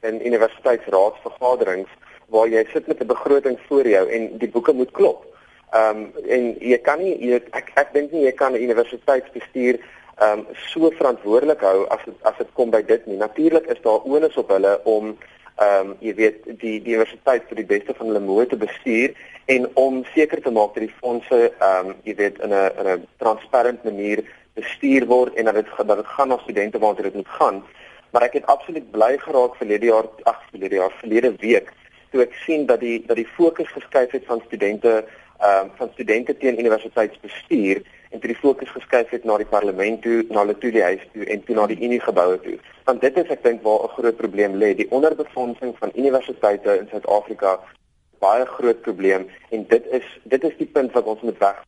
in 0.00 0.26
universiteitsraadsvergaderings 0.26 1.88
waar 2.28 2.48
jy 2.48 2.64
sit 2.72 2.86
met 2.86 3.00
'n 3.00 3.06
begroting 3.06 3.58
voor 3.68 3.88
jou 3.88 4.08
en 4.10 4.38
die 4.38 4.48
boeke 4.48 4.72
moet 4.72 4.90
klop. 4.90 5.24
Ehm 5.70 5.96
um, 5.96 6.12
en 6.28 6.56
jy 6.60 6.78
kan 6.78 6.98
nie 6.98 7.16
jy, 7.18 7.40
ek 7.50 7.72
ek 7.74 7.92
dink 7.92 8.12
nie 8.12 8.24
jy 8.24 8.32
kan 8.32 8.52
'n 8.52 8.62
universiteitsbestuur 8.62 9.78
ehm 10.16 10.38
um, 10.38 10.46
so 10.70 10.90
verantwoordelik 10.90 11.60
hou 11.60 11.86
as 11.88 12.02
het, 12.04 12.18
as 12.22 12.36
dit 12.38 12.50
kom 12.52 12.70
by 12.70 12.82
dit 12.86 13.06
nie. 13.06 13.16
Natuurlik 13.16 13.66
is 13.66 13.80
daar 13.82 14.04
onus 14.04 14.36
op 14.36 14.48
hulle 14.48 14.80
om 14.84 15.16
ehm 15.56 15.90
um, 15.90 15.94
jy 16.00 16.14
weet 16.14 16.44
die 16.44 16.80
die 16.82 16.94
universiteit 16.94 17.48
vir 17.48 17.56
die 17.62 17.70
beste 17.74 17.94
van 17.94 18.06
hulle 18.06 18.20
moe 18.20 18.46
te 18.46 18.56
bestuur 18.56 19.14
en 19.46 19.68
om 19.74 20.04
seker 20.14 20.42
te 20.42 20.50
maak 20.50 20.74
dat 20.74 20.86
die 20.86 20.96
fondse 21.00 21.40
ehm 21.50 21.90
um, 21.90 21.94
jy 22.02 22.14
weet 22.22 22.38
in 22.40 22.54
'n 22.54 22.70
in 22.80 22.90
'n 22.94 23.06
transparant 23.18 23.84
manier 23.84 24.24
bestuur 24.54 25.06
word 25.06 25.34
en 25.34 25.44
dat 25.44 25.54
dit 25.54 25.66
dat 25.86 25.96
dit 25.96 26.14
gaan 26.16 26.28
na 26.28 26.38
studente 26.38 26.78
waar 26.78 27.02
dit 27.02 27.14
moet 27.14 27.28
gaan. 27.38 27.64
Maar 28.10 28.22
ek 28.22 28.32
het 28.32 28.46
absoluut 28.46 28.90
bly 28.90 29.18
geraak 29.18 29.56
verlede 29.56 29.86
jaar 29.86 30.06
ag 30.22 30.40
verlede 30.50 30.74
jaar 30.74 30.94
verlede 31.00 31.34
week 31.38 31.72
toe 32.14 32.22
ek 32.22 32.34
sien 32.46 32.66
dat 32.66 32.80
die 32.80 33.02
dat 33.06 33.16
die 33.16 33.30
fokus 33.36 33.70
geskuif 33.74 34.10
het 34.10 34.26
van 34.30 34.42
studente 34.46 35.04
ehm 35.38 35.64
um, 35.64 35.70
van 35.76 35.90
studente 35.92 36.36
teen 36.36 36.58
universiteitsbestuur 36.58 37.82
en 38.14 38.20
toe 38.22 38.30
die 38.30 38.38
fokus 38.38 38.70
geskuif 38.70 39.10
het 39.10 39.24
na 39.26 39.36
die 39.40 39.48
parlement 39.50 40.02
toe, 40.02 40.22
na 40.30 40.44
hulle 40.44 40.54
toe 40.62 40.70
die 40.70 40.82
huis 40.86 41.02
toe 41.12 41.26
en 41.34 41.42
toe 41.44 41.56
na 41.58 41.66
die 41.66 41.80
unie 41.82 42.00
geboue 42.00 42.38
toe. 42.46 42.54
Want 42.86 43.02
dit 43.02 43.16
is 43.18 43.30
ek 43.34 43.42
dink 43.42 43.62
waar 43.66 43.84
'n 43.88 43.94
groot 43.96 44.16
probleem 44.16 44.54
lê, 44.62 44.74
die 44.74 44.90
onderbefondsing 44.90 45.74
van 45.78 45.90
universiteite 45.94 46.78
in 46.78 46.88
Suid-Afrika 46.90 47.58
baie 48.24 48.46
groot 48.46 48.80
probleem 48.86 49.28
en 49.50 49.66
dit 49.68 49.86
is 49.98 50.06
dit 50.22 50.44
is 50.44 50.56
die 50.62 50.70
punt 50.76 50.92
wat 50.92 51.04
ons 51.04 51.20
moet 51.20 51.38
weg 51.38 51.62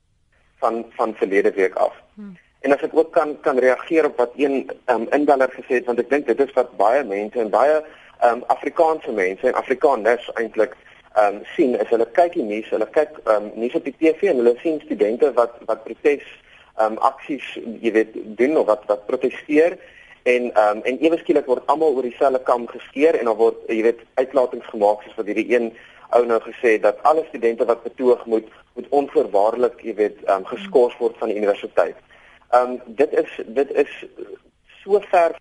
van 0.62 0.84
van 0.96 1.14
verlede 1.14 1.52
week 1.52 1.74
af. 1.74 1.94
Hmm. 2.14 2.36
En 2.60 2.72
as 2.72 2.82
ek 2.82 2.96
ook 2.96 3.12
kan 3.12 3.36
kan 3.40 3.58
reageer 3.58 4.06
op 4.06 4.16
wat 4.16 4.32
een 4.36 4.70
um, 4.86 5.06
inbeller 5.10 5.50
gesê 5.58 5.80
het 5.80 5.86
want 5.90 5.98
ek 5.98 6.10
dink 6.10 6.26
dit 6.26 6.40
is 6.46 6.54
wat 6.58 6.76
baie 6.76 7.04
mense 7.04 7.40
en 7.40 7.50
baie 7.50 7.82
um, 8.24 8.42
Afrikaanse 8.46 9.12
mense 9.12 9.46
en 9.46 9.58
Afrikaners 9.62 10.30
eintlik 10.34 10.76
ehm 11.16 11.36
um, 11.36 11.44
sien 11.56 11.76
is 11.80 11.88
hulle 11.88 12.06
kyk 12.12 12.34
die 12.36 12.44
nuus, 12.44 12.68
hulle 12.70 12.88
kyk 12.92 13.20
ehm 13.24 13.46
um, 13.48 13.52
nuus 13.60 13.74
op 13.78 13.84
die 13.84 13.94
TV 13.98 14.30
en 14.30 14.42
hulle 14.42 14.56
sien 14.62 14.80
studente 14.84 15.32
wat 15.38 15.54
wat 15.68 15.84
protes 15.84 16.24
ehm 16.76 16.92
um, 16.92 16.98
aksies, 17.08 17.46
jy 17.80 17.92
weet, 17.92 18.16
doen 18.40 18.56
of 18.60 18.66
wat 18.68 18.84
wat 18.90 19.06
proteseer 19.08 19.78
en 20.28 20.50
ehm 20.52 20.76
um, 20.76 20.82
en 20.90 20.98
ewe 21.08 21.18
skielik 21.22 21.48
word 21.48 21.66
almal 21.72 21.96
oor 21.96 22.04
dieselfde 22.04 22.42
kam 22.48 22.66
geskeer 22.68 23.16
en 23.16 23.30
dan 23.30 23.38
word 23.40 23.62
jy 23.72 23.80
weet 23.86 24.02
uitlatings 24.20 24.68
gemaak 24.72 25.04
soos 25.04 25.16
wat 25.20 25.30
hierdie 25.30 25.48
een 25.54 25.70
ou 26.18 26.22
nou 26.26 26.38
gesê 26.44 26.76
dat 26.82 27.00
alle 27.08 27.24
studente 27.28 27.64
wat 27.70 27.82
betoog 27.86 28.26
moet 28.26 28.52
moet 28.74 28.92
onvoorwaardelik 29.00 29.80
jy 29.88 29.94
weet 30.02 30.20
ehm 30.26 30.44
um, 30.44 30.46
geskort 30.52 30.98
word 31.00 31.16
van 31.22 31.32
die 31.32 31.40
universiteit. 31.40 31.96
Ehm 32.50 32.76
um, 32.76 32.96
dit 33.00 33.16
is 33.24 33.40
dit 33.60 33.72
is 33.84 33.96
so 34.82 35.00
ver 35.10 35.38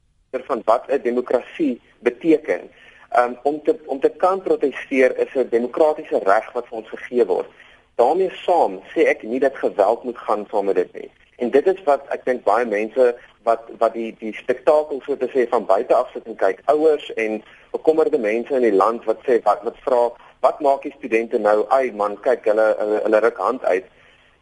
van 0.47 0.61
wat 0.65 0.87
'n 0.87 1.01
demokrasie 1.03 1.81
beteken 1.99 2.69
um, 3.17 3.37
om 3.43 3.61
te 3.63 3.75
om 3.85 3.99
te 3.99 4.09
kan 4.09 4.41
proteseer 4.41 5.17
is 5.17 5.33
'n 5.35 5.47
demokratiese 5.49 6.19
reg 6.23 6.51
wat 6.53 6.67
vir 6.67 6.77
ons 6.77 6.89
gegee 6.89 7.25
word. 7.25 7.49
daarmee 7.95 8.31
saam 8.45 8.79
sê 8.93 9.05
ek 9.07 9.23
nie 9.23 9.39
dat 9.39 9.55
geweld 9.55 10.03
moet 10.03 10.17
gaan 10.17 10.45
saam 10.51 10.65
met 10.65 10.75
dit 10.75 10.93
nie. 10.93 11.11
En 11.35 11.49
dit 11.51 11.67
is 11.67 11.83
wat 11.83 12.07
ek 12.15 12.25
dink 12.25 12.43
baie 12.43 12.65
mense 12.65 13.15
wat 13.43 13.69
wat 13.79 13.93
die 13.93 14.15
die 14.19 14.33
spektakel 14.33 15.01
so 15.05 15.17
te 15.17 15.29
sê 15.33 15.47
van 15.49 15.65
buite 15.65 15.95
af 15.95 16.11
sit 16.11 16.25
en 16.25 16.35
kyk, 16.35 16.61
ouers 16.65 17.13
en 17.13 17.43
bekommerde 17.71 18.19
mense 18.19 18.55
in 18.55 18.67
die 18.67 18.75
land 18.75 19.03
wat 19.05 19.23
sê 19.27 19.39
wat 19.43 19.63
wat 19.63 19.79
vra, 19.87 20.01
wat 20.39 20.59
maak 20.59 20.83
die 20.83 20.95
studente 20.97 21.39
nou? 21.39 21.65
Ai 21.69 21.91
man, 21.91 22.19
kyk 22.27 22.45
hulle 22.51 22.67
hulle, 22.79 23.01
hulle 23.07 23.19
ruk 23.27 23.37
hand 23.37 23.63
uit. 23.65 23.85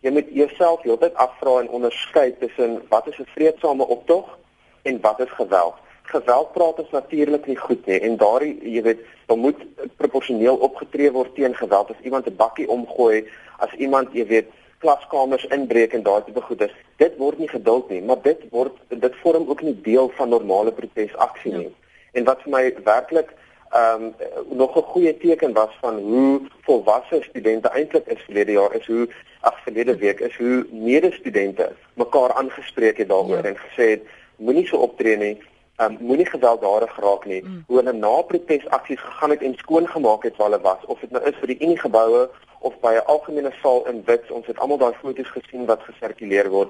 Jy 0.02 0.12
moet 0.12 0.30
jouself 0.36 0.82
heeltyd 0.84 1.16
afvra 1.16 1.60
en 1.62 1.70
onderskei 1.70 2.34
tussen 2.40 2.82
wat 2.90 3.08
is 3.08 3.20
'n 3.20 3.30
vreedsame 3.36 3.88
optog 3.88 4.38
en 4.84 5.02
wat 5.02 5.20
is 5.20 5.32
geweld 5.38 5.83
geweld 6.04 6.52
praat 6.52 6.80
is 6.80 6.90
natuurlik 6.92 7.46
nie 7.48 7.58
goed 7.58 7.86
nie 7.86 8.00
en 8.00 8.18
daardie 8.18 8.56
jy 8.76 8.82
weet 8.82 9.04
dan 9.28 9.40
moet 9.40 9.62
proporsioneel 9.98 10.56
opgetree 10.56 11.12
word 11.12 11.36
teen 11.36 11.56
geweld 11.56 11.90
as 11.90 12.04
iemand 12.04 12.28
'n 12.28 12.36
bakkie 12.36 12.68
omgooi 12.68 13.28
as 13.58 13.74
iemand 13.74 14.14
jy 14.14 14.26
weet 14.28 14.50
klaskamers 14.80 15.46
inbreek 15.46 15.94
en 15.94 16.04
daardie 16.04 16.34
tipe 16.34 16.46
goeders 16.46 16.76
dit 16.98 17.18
word 17.18 17.40
nie 17.40 17.48
geduld 17.48 17.90
nie 17.90 18.02
maar 18.02 18.22
dit 18.22 18.42
word 18.52 18.76
dit 18.90 19.16
vorm 19.22 19.50
ook 19.50 19.62
nie 19.62 19.82
deel 19.82 20.12
van 20.18 20.30
normale 20.30 20.72
protesaksie 20.72 21.54
nie 21.54 21.64
ja. 21.64 21.72
en 22.12 22.24
wat 22.24 22.42
vir 22.42 22.52
my 22.52 22.64
werklik 22.84 23.34
ehm 23.74 24.04
um, 24.04 24.58
nog 24.58 24.76
'n 24.78 24.90
goeie 24.94 25.18
teken 25.18 25.54
was 25.54 25.74
van 25.82 25.96
hoe 26.00 26.42
volwasse 26.62 27.22
studente 27.30 27.70
eintlik 27.70 28.06
is 28.08 28.22
verlede 28.26 28.52
jaar 28.52 28.76
is 28.76 28.86
hoe 28.86 29.08
ag 29.42 29.64
verlede 29.64 29.96
week 29.98 30.20
is 30.20 30.36
hoe 30.38 30.66
medestudente 30.72 31.72
mekaar 31.94 32.34
aangespreek 32.34 32.98
het 32.98 33.08
daaroor 33.08 33.44
ja. 33.44 33.50
en 33.50 33.58
gesê 33.58 33.90
het 33.90 34.04
moenie 34.36 34.68
so 34.68 34.78
optree 34.78 35.18
nie 35.18 35.38
um, 35.78 35.98
moenie 36.00 36.26
gewelddadig 36.26 36.94
geraak 36.94 37.26
nie. 37.26 37.42
Mm. 37.44 37.64
Hoe 37.68 37.78
hulle 37.78 37.94
na 37.94 38.22
protesaksies 38.22 39.00
gegaan 39.00 39.30
het 39.30 39.42
en 39.42 39.56
skoongemaak 39.58 40.24
het 40.24 40.36
waar 40.38 40.50
hulle 40.50 40.62
was, 40.62 40.86
of 40.86 41.00
dit 41.00 41.12
nou 41.12 41.24
is 41.24 41.38
vir 41.42 41.54
die 41.54 41.60
Unie 41.60 41.80
geboue 41.80 42.30
of 42.60 42.80
by 42.80 42.94
'n 42.96 43.06
algemene 43.06 43.52
saal 43.62 43.88
in 43.88 44.04
Wits, 44.06 44.32
ons 44.32 44.48
het 44.48 44.60
almal 44.60 44.78
daai 44.78 44.94
foto's 45.02 45.32
gesien 45.32 45.66
wat 45.66 45.82
gesirkuleer 45.84 46.50
word. 46.50 46.70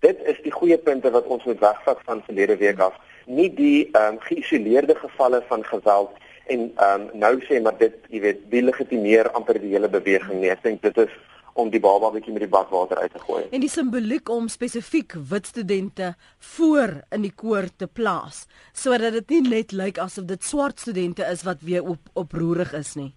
Dit 0.00 0.18
is 0.24 0.36
die 0.42 0.52
goeie 0.52 0.78
punte 0.78 1.10
wat 1.10 1.26
ons 1.26 1.44
moet 1.44 1.60
wegvat 1.60 1.98
van 2.04 2.22
verlede 2.24 2.56
week 2.56 2.78
af. 2.78 2.94
Nie 3.26 3.54
die 3.54 3.88
ehm 3.92 4.14
um, 4.14 4.20
geïsoleerde 4.20 4.94
gevalle 4.94 5.42
van 5.48 5.64
geweld 5.64 6.10
en 6.46 6.72
ehm 6.76 7.00
um, 7.00 7.08
nou 7.12 7.40
sê 7.44 7.60
maar 7.62 7.78
dit, 7.78 7.94
jy 8.08 8.20
weet, 8.20 8.38
delegitimeer 8.50 9.30
amper 9.30 9.60
die 9.60 9.72
hele 9.72 9.88
beweging 9.88 10.40
nie. 10.40 10.50
Ek 10.50 10.62
dink 10.62 10.82
dit 10.82 10.98
is 10.98 11.12
om 11.54 11.70
die 11.70 11.80
baba 11.80 12.10
bietjie 12.10 12.32
met 12.32 12.44
die 12.44 12.50
badwater 12.50 12.98
uit 12.98 13.12
te 13.12 13.18
gooi. 13.18 13.44
En 13.50 13.60
die 13.60 13.70
simboliek 13.70 14.28
om 14.28 14.48
spesifiek 14.48 15.14
wit 15.30 15.46
studente 15.46 16.14
voor 16.38 17.00
in 17.10 17.22
die 17.22 17.34
koor 17.34 17.68
te 17.76 17.86
plaas 17.86 18.46
sodat 18.72 19.12
dit 19.12 19.30
nie 19.30 19.42
net 19.48 19.72
lyk 19.72 19.98
asof 19.98 20.24
dit 20.30 20.44
swart 20.44 20.80
studente 20.80 21.24
is 21.24 21.42
wat 21.42 21.60
weer 21.60 21.84
op 21.84 21.98
oproerig 22.14 22.72
is 22.72 22.94
nie. 22.94 23.12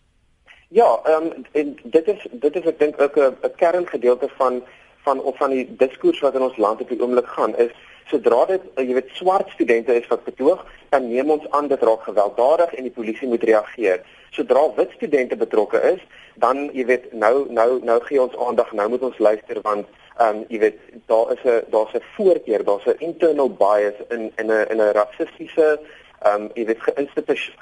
Ja, 0.73 0.99
ehm 1.05 1.29
um, 1.29 1.45
en 1.51 1.75
dit 1.83 2.07
is 2.07 2.27
dit 2.31 2.55
is 2.55 2.65
ek 2.65 2.79
dink 2.79 3.01
ook 3.01 3.17
'n 3.17 3.35
'n 3.43 3.55
kerngedeelte 3.55 4.29
van 4.37 4.63
van 5.03 5.19
of 5.21 5.37
van 5.37 5.49
die 5.49 5.75
diskurs 5.77 6.19
wat 6.19 6.35
in 6.35 6.41
ons 6.41 6.57
land 6.57 6.81
op 6.81 6.89
die 6.89 7.01
oomblik 7.01 7.27
gaan 7.27 7.55
is 7.57 7.71
sodra 8.11 8.45
dit 8.45 8.61
uh, 8.75 8.83
jy 8.83 8.93
weet 8.97 9.13
swart 9.17 9.49
studente 9.55 9.95
is 9.95 10.07
wat 10.11 10.25
betoog, 10.25 10.65
dan 10.89 11.07
neem 11.09 11.31
ons 11.31 11.45
aan 11.49 11.67
dit 11.67 11.81
raak 11.81 12.03
gewelddadig 12.03 12.73
en 12.73 12.83
die 12.83 12.95
polisie 12.97 13.27
moet 13.27 13.43
reageer. 13.43 14.03
Sodra 14.31 14.63
wit 14.75 14.91
studente 14.95 15.35
betrokke 15.37 15.81
is, 15.93 16.01
dan 16.41 16.69
jy 16.73 16.85
weet 16.85 17.13
nou 17.13 17.45
nou 17.49 17.79
nou 17.85 17.99
gee 18.07 18.21
ons 18.21 18.37
aandag, 18.47 18.71
nou 18.73 18.89
moet 18.89 19.03
ons 19.09 19.19
luister 19.19 19.61
want 19.61 19.85
ehm 20.17 20.29
um, 20.29 20.43
jy 20.49 20.59
weet 20.61 20.79
daar 21.09 21.31
is 21.33 21.43
'n 21.43 21.63
daar's 21.73 21.93
'n 21.93 22.03
voorkeur, 22.15 22.63
daar's 22.63 22.85
'n 22.85 22.99
internal 22.99 23.49
bias 23.49 23.97
in 24.09 24.31
in 24.37 24.47
'n 24.51 24.65
in 24.69 24.81
'n 24.81 24.93
rassistiese 24.99 25.79
ehm 26.21 26.41
um, 26.41 26.49
jy 26.55 26.65
weet 26.65 26.81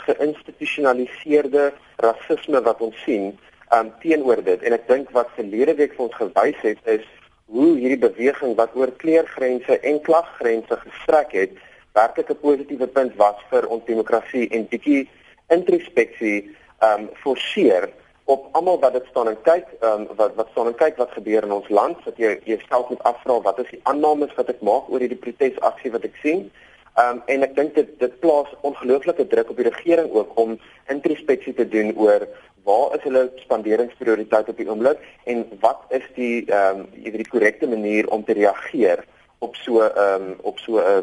geïnstitusionaliseerde 0.08 1.72
rasisme 1.98 2.62
wat 2.62 2.82
ons 2.82 2.98
sien 3.04 3.38
um, 3.74 3.92
teenoor 4.02 4.44
dit 4.44 4.62
en 4.62 4.76
ek 4.78 4.88
dink 4.88 5.12
wat 5.16 5.32
verlede 5.38 5.76
week 5.80 5.96
vir 5.96 6.08
ons 6.08 6.20
gewys 6.20 6.62
het 6.66 6.80
is 6.98 7.06
hoe 7.52 7.72
hierdie 7.76 8.00
beweging 8.00 8.56
wat 8.56 8.76
oor 8.80 8.92
kleurgrense 9.04 9.80
en 9.80 10.00
klasgrense 10.02 10.78
gestrek 10.86 11.34
het, 11.36 11.58
werklik 11.94 12.30
'n 12.32 12.40
positiewe 12.40 12.88
punt 12.88 13.16
was 13.16 13.36
vir 13.50 13.68
ons 13.68 13.86
demokrasie 13.86 14.48
en 14.50 14.68
bietjie 14.68 15.10
introspeksie 15.48 16.56
um 16.80 17.10
forceer 17.24 17.90
op 18.26 18.48
almal 18.52 18.80
wat 18.80 18.94
dit 18.94 19.06
staan 19.10 19.28
en 19.28 19.42
kyk 19.44 19.68
um 19.82 20.08
wat 20.16 20.36
wat 20.36 20.48
staan 20.52 20.68
en 20.68 20.76
kyk 20.76 20.98
wat 20.98 21.12
gebeur 21.12 21.44
in 21.44 21.52
ons 21.52 21.70
land. 21.70 21.98
Dat 22.06 22.18
jy 22.18 22.40
jouself 22.44 22.90
moet 22.90 23.04
afvra 23.04 23.42
wat 23.42 23.60
is 23.60 23.70
die 23.70 23.84
aannames 23.84 24.36
wat 24.36 24.50
ek 24.50 24.62
maak 24.62 24.90
oor 24.90 25.00
hierdie 25.00 25.24
protesaksie 25.26 25.92
wat 25.92 26.04
ek 26.04 26.16
sien 26.24 26.52
um 27.00 27.22
en 27.26 27.44
ek 27.44 27.56
dink 27.56 27.76
dit 27.76 28.00
dit 28.00 28.20
plaas 28.20 28.50
ongelooflike 28.68 29.28
druk 29.28 29.50
op 29.50 29.58
die 29.58 29.70
regering 29.70 30.12
ook 30.12 30.40
om 30.40 30.58
introspeksie 30.88 31.54
te 31.54 31.68
doen 31.68 31.94
oor 31.96 32.28
waar 32.64 32.96
is 32.96 33.04
hulle 33.04 33.30
spanderingsprioriteit 33.36 34.50
op 34.50 34.58
die 34.58 34.70
oomblik 34.70 35.00
en 35.24 35.46
wat 35.64 35.82
is 35.90 36.06
die 36.16 36.46
ehm 36.46 36.84
um, 36.84 36.86
jy 36.94 37.12
weet 37.12 37.24
die 37.24 37.32
korrekte 37.32 37.68
manier 37.68 38.10
om 38.10 38.24
te 38.24 38.34
reageer 38.38 39.06
op 39.40 39.56
so 39.56 39.82
ehm 39.82 40.32
um, 40.32 40.36
op 40.42 40.60
so 40.60 40.78
'n 40.78 40.86
uh, 40.86 41.02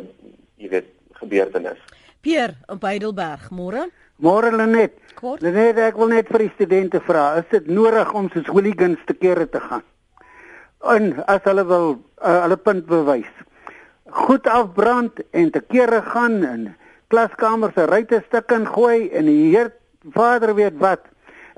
jy 0.57 0.69
weet 0.69 0.89
gebeurtenis. 1.19 1.79
Pierre 2.21 2.55
op 2.67 2.83
Heidelberg, 2.83 3.51
môre? 3.51 3.89
Môre 4.17 4.51
Lenet. 4.51 4.97
Lenet, 5.39 5.79
ek 5.79 5.99
wil 5.99 6.11
net 6.13 6.31
vir 6.31 6.45
die 6.47 6.53
studente 6.55 7.01
vra, 7.07 7.39
is 7.39 7.47
dit 7.51 7.67
nodig 7.67 8.11
om 8.15 8.31
soos 8.31 8.51
hooligans 8.51 8.99
te 9.07 9.15
kere 9.15 9.47
te 9.51 9.61
gaan? 9.63 9.85
En 10.95 11.13
as 11.27 11.43
hulle 11.47 11.65
wil 11.67 11.89
uh, 11.95 12.41
hulle 12.45 12.57
punt 12.57 12.87
bewys. 12.87 13.31
Goed 14.11 14.47
afbrand 14.47 15.21
en 15.31 15.51
te 15.51 15.61
kere 15.61 16.03
gaan 16.03 16.43
en 16.45 16.77
klaskamers 17.09 17.75
se 17.75 17.87
ruitte 17.87 18.23
stuk 18.27 18.51
in 18.53 18.67
gooi 18.67 19.09
en 19.11 19.29
die 19.29 19.51
Heer 19.53 19.73
Vader 20.15 20.55
weet 20.55 20.77
wat. 20.79 21.05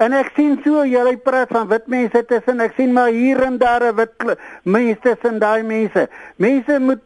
En 0.00 0.14
ek 0.16 0.32
sien 0.36 0.56
so 0.64 0.84
julle 0.88 1.16
praat 1.20 1.50
van 1.52 1.68
wit 1.68 1.86
mense 1.92 2.22
tussen 2.30 2.60
ek 2.64 2.72
sien 2.78 2.94
maar 2.96 3.10
hier 3.12 3.42
en 3.44 3.58
daar 3.58 3.84
'n 3.92 3.96
wit 3.96 4.38
mense 4.64 5.00
tussen 5.02 5.38
daai 5.38 5.62
mense. 5.62 6.08
Mense 6.36 6.78
moet 6.78 7.02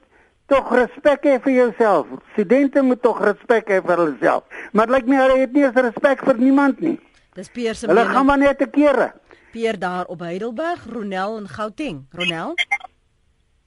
tog 0.46 0.70
respek 0.76 1.24
hê 1.24 1.38
vir 1.42 1.52
jouself. 1.52 2.06
Studente 2.32 2.82
moet 2.82 3.02
tog 3.02 3.20
respek 3.24 3.68
hê 3.68 3.80
vir 3.82 3.96
hulself. 3.96 4.44
Maar 4.72 4.86
lyk 4.86 4.94
like 4.94 5.08
my 5.10 5.16
hulle 5.16 5.38
het 5.40 5.52
nie 5.52 5.64
eens 5.64 5.74
respek 5.74 6.24
vir 6.24 6.38
niemand 6.38 6.80
nie. 6.80 6.98
Dis 7.34 7.48
Pierre 7.48 7.74
se 7.74 7.86
Hulle 7.86 8.04
gaan 8.04 8.26
maar 8.26 8.38
net 8.38 8.58
te 8.58 8.66
kere. 8.66 9.12
Pierre 9.52 9.78
daar 9.78 10.06
op 10.06 10.20
Heidelberg, 10.20 10.86
Ronel 10.92 11.36
en 11.36 11.48
Gauteng. 11.48 12.04
Ronel? 12.12 12.54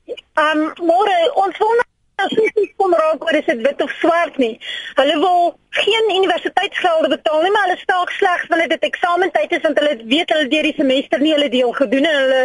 Ehm 0.07 0.59
um, 0.63 0.73
môre 0.87 1.15
ons 1.43 1.57
wil 1.59 1.79
spesifiek 2.17 2.71
kom 2.81 2.93
raak 2.97 3.25
oor 3.25 3.37
is 3.37 3.47
dit 3.49 3.59
wit 3.65 3.81
of 3.83 3.91
swart 4.01 4.37
nie. 4.41 4.53
Hulle 4.99 5.17
wil 5.23 5.41
geen 5.79 6.07
universiteitsgelde 6.15 7.09
betaal 7.13 7.43
nie, 7.43 7.51
maar 7.51 7.67
hulle 7.67 7.81
staak 7.81 8.13
slegs 8.15 8.47
wanneer 8.53 8.71
dit 8.73 8.87
eksamentyd 8.89 9.51
is 9.57 9.65
want 9.65 9.81
hulle 9.81 9.97
weet 10.13 10.31
hulle 10.33 10.47
deur 10.53 10.69
die 10.69 10.77
semester 10.77 11.21
nie 11.21 11.33
hulle 11.35 11.49
deel 11.57 11.75
gedoen 11.81 12.07
en 12.11 12.17
hulle 12.21 12.41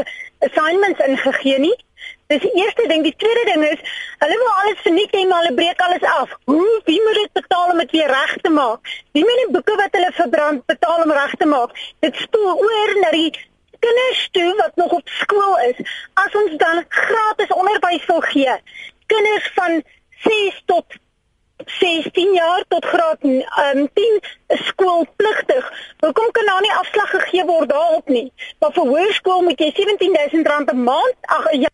assignments 0.48 1.04
ingegee 1.06 1.62
nie. 1.62 1.76
Dis 2.32 2.42
die 2.42 2.52
eerste 2.64 2.88
ding, 2.90 3.06
die 3.06 3.14
tweede 3.22 3.44
ding 3.52 3.64
is 3.68 3.94
hulle 4.24 4.40
wil 4.42 4.52
alles 4.64 4.82
verniet 4.88 5.14
hê, 5.14 5.22
maar 5.30 5.44
hulle 5.44 5.56
breek 5.60 5.86
alles 5.86 6.04
af. 6.16 6.34
Hoe 6.50 6.68
wie 6.90 6.98
moet 7.06 7.22
dit 7.22 7.32
betaal 7.40 7.72
om 7.76 7.80
dit 7.84 7.96
weer 7.96 8.12
reg 8.16 8.36
te 8.42 8.52
maak? 8.58 8.92
Wie 9.14 9.24
moet 9.28 9.40
die 9.44 9.54
boeke 9.54 9.78
wat 9.80 9.96
hulle 9.96 10.12
verbrand 10.18 10.66
betaal 10.74 11.06
om 11.06 11.16
reg 11.20 11.38
te 11.38 11.48
maak? 11.54 11.78
Dit 12.04 12.20
spoel 12.26 12.66
oor 12.66 12.94
na 13.00 13.14
die 13.14 13.30
kinders 13.84 14.28
toe 14.30 14.50
wat 14.56 14.76
nog 14.80 14.92
op 14.98 15.08
skool 15.20 15.58
is. 15.68 15.78
As 16.14 16.34
ons 16.42 16.56
dan 16.56 16.84
gratis 16.88 17.54
onderwys 17.60 18.06
wil 18.06 18.20
gee, 18.20 18.56
kinders 19.06 19.50
van 19.54 19.82
6 20.22 20.62
tot 20.66 21.00
16 21.66 22.32
jaar 22.32 22.64
tot 22.68 22.84
graad 22.84 23.22
um, 23.24 23.88
10 23.94 24.20
skoolpligtig. 24.46 25.94
Hoekom 25.98 26.30
kan 26.30 26.46
daar 26.46 26.60
nie 26.60 26.72
afslag 26.72 27.10
gegee 27.10 27.44
word 27.44 27.68
daarop 27.68 28.08
nie? 28.08 28.32
Maar 28.58 28.72
vir 28.72 28.90
hoërskool 28.94 29.42
moet 29.46 29.60
jy 29.60 29.70
R17000 29.70 30.74
'n 30.74 30.82
maand 30.82 31.16
ag 31.36 31.52
ja 31.52 31.70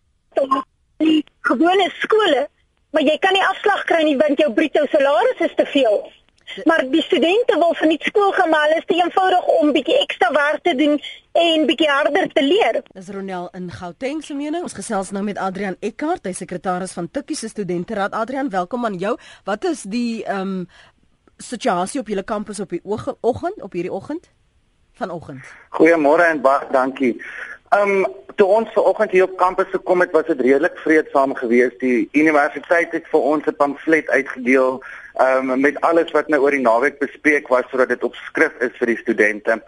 gewone 1.41 1.89
skole, 1.99 2.47
maar 2.91 3.03
jy 3.03 3.17
kan 3.17 3.33
nie 3.33 3.45
afslag 3.45 3.83
kry 3.83 4.03
nie 4.03 4.17
want 4.17 4.39
jou 4.39 4.53
bruto 4.53 4.85
salaris 4.91 5.39
is 5.47 5.55
te 5.55 5.65
veel. 5.65 6.11
Maar 6.63 6.83
die 6.89 7.01
studente 7.01 7.57
wil 7.57 7.73
van 7.73 7.89
die 7.89 8.01
skool 8.01 8.31
gaan 8.31 8.49
maar 8.49 8.67
hulle 8.67 8.77
is 8.81 8.85
te 8.85 8.95
eenvoudig 8.97 9.45
om 9.59 9.71
bietjie 9.71 9.97
ekstra 9.99 10.31
werk 10.31 10.63
te 10.63 10.75
doen 10.75 10.99
en 11.31 11.65
bietjie 11.65 11.89
harder 11.89 12.27
te 12.33 12.43
leer. 12.43 12.81
Dis 12.93 13.09
Ronel 13.13 13.49
in 13.57 13.71
Gauteng 13.71 14.23
se 14.23 14.33
mening. 14.33 14.63
Ons 14.63 14.77
gesels 14.77 15.11
nou 15.11 15.23
met 15.23 15.37
Adrian 15.37 15.77
Eckart, 15.79 16.25
hy 16.25 16.33
sekretaris 16.33 16.95
van 16.97 17.09
Tikkie 17.11 17.37
se 17.37 17.49
studenteraad. 17.49 18.17
Adrian, 18.17 18.49
welkom 18.49 18.85
aan 18.85 18.97
jou. 19.01 19.17
Wat 19.49 19.65
is 19.65 19.85
die 19.87 20.23
ehm 20.25 20.39
um, 20.39 20.63
situasie 21.39 22.01
op 22.01 22.09
julle 22.11 22.23
kampus 22.27 22.59
op 22.59 22.69
die 22.69 22.81
oggend 22.83 23.61
op 23.63 23.71
hierdie 23.71 23.93
oggend? 23.93 24.27
Vanoggend. 24.99 25.45
Goeiemôre 25.77 26.25
en 26.27 26.41
baie 26.41 26.67
dankie. 26.71 27.13
Ehm 27.69 28.03
um, 28.03 28.05
toe 28.35 28.47
ons 28.47 28.71
vanoggend 28.73 29.11
hier 29.11 29.23
op 29.23 29.37
kampus 29.37 29.67
gekom 29.71 29.99
het, 29.99 30.11
was 30.11 30.25
dit 30.25 30.41
redelik 30.41 30.77
vreedsaam 30.83 31.35
geweest. 31.35 31.79
Die 31.79 32.09
universiteit 32.11 32.91
het 32.91 33.07
vir 33.11 33.19
ons 33.19 33.45
'n 33.45 33.55
pamflet 33.55 34.09
uitgedeel 34.09 34.83
um, 35.19 35.59
met 35.59 35.81
alles 35.81 36.11
wat 36.11 36.27
nou 36.27 36.41
oor 36.41 36.55
die 36.55 36.63
naweek 36.63 36.99
bespreek 36.99 37.47
was 37.47 37.67
sodat 37.69 37.91
dit 37.91 38.03
op 38.03 38.15
skrif 38.15 38.55
is 38.59 38.75
vir 38.79 38.93
die 38.93 38.97
studente. 38.97 39.59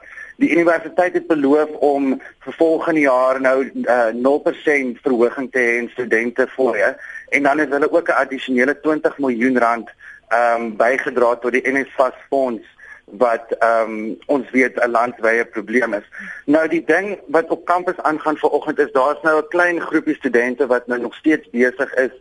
Die 0.42 0.50
universiteit 0.56 1.14
het 1.14 1.28
beloof 1.28 1.70
om 1.86 2.16
vir 2.46 2.54
volgende 2.58 3.04
jaar 3.04 3.42
nou 3.42 3.58
uh, 3.64 4.08
eh, 4.10 4.16
0% 4.16 5.02
verhoging 5.04 5.52
te 5.52 5.60
hê 5.60 5.74
in 5.84 5.90
studente 5.94 6.48
fooie 6.56 6.96
en 7.30 7.44
dan 7.44 7.60
het 7.62 7.70
hulle 7.70 7.92
ook 7.92 8.10
'n 8.10 8.22
addisionele 8.24 8.80
20 8.82 9.18
miljoen 9.18 9.60
rand 9.60 9.90
ehm 10.30 10.62
um, 10.62 10.76
bygedra 10.78 11.36
tot 11.36 11.52
die 11.52 11.68
NSFAS 11.68 12.16
fonds 12.30 12.66
wat 13.06 13.52
ehm 13.60 13.92
um, 13.92 14.18
ons 14.26 14.50
weet 14.50 14.80
'n 14.80 14.92
landwyse 14.92 15.46
probleem 15.46 15.94
is. 15.94 16.08
Nou 16.46 16.68
die 16.68 16.84
ding 16.86 17.20
wat 17.28 17.50
op 17.50 17.66
kampus 17.66 17.98
aangaan 17.98 18.38
vanoggend 18.38 18.80
is 18.80 18.92
daar's 18.92 19.22
nou 19.22 19.42
'n 19.42 19.48
klein 19.48 19.82
groepie 19.82 20.16
studente 20.16 20.68
wat 20.68 20.88
nou 20.88 21.00
nog 21.00 21.16
steeds 21.16 21.50
besig 21.50 21.94
is 21.94 22.12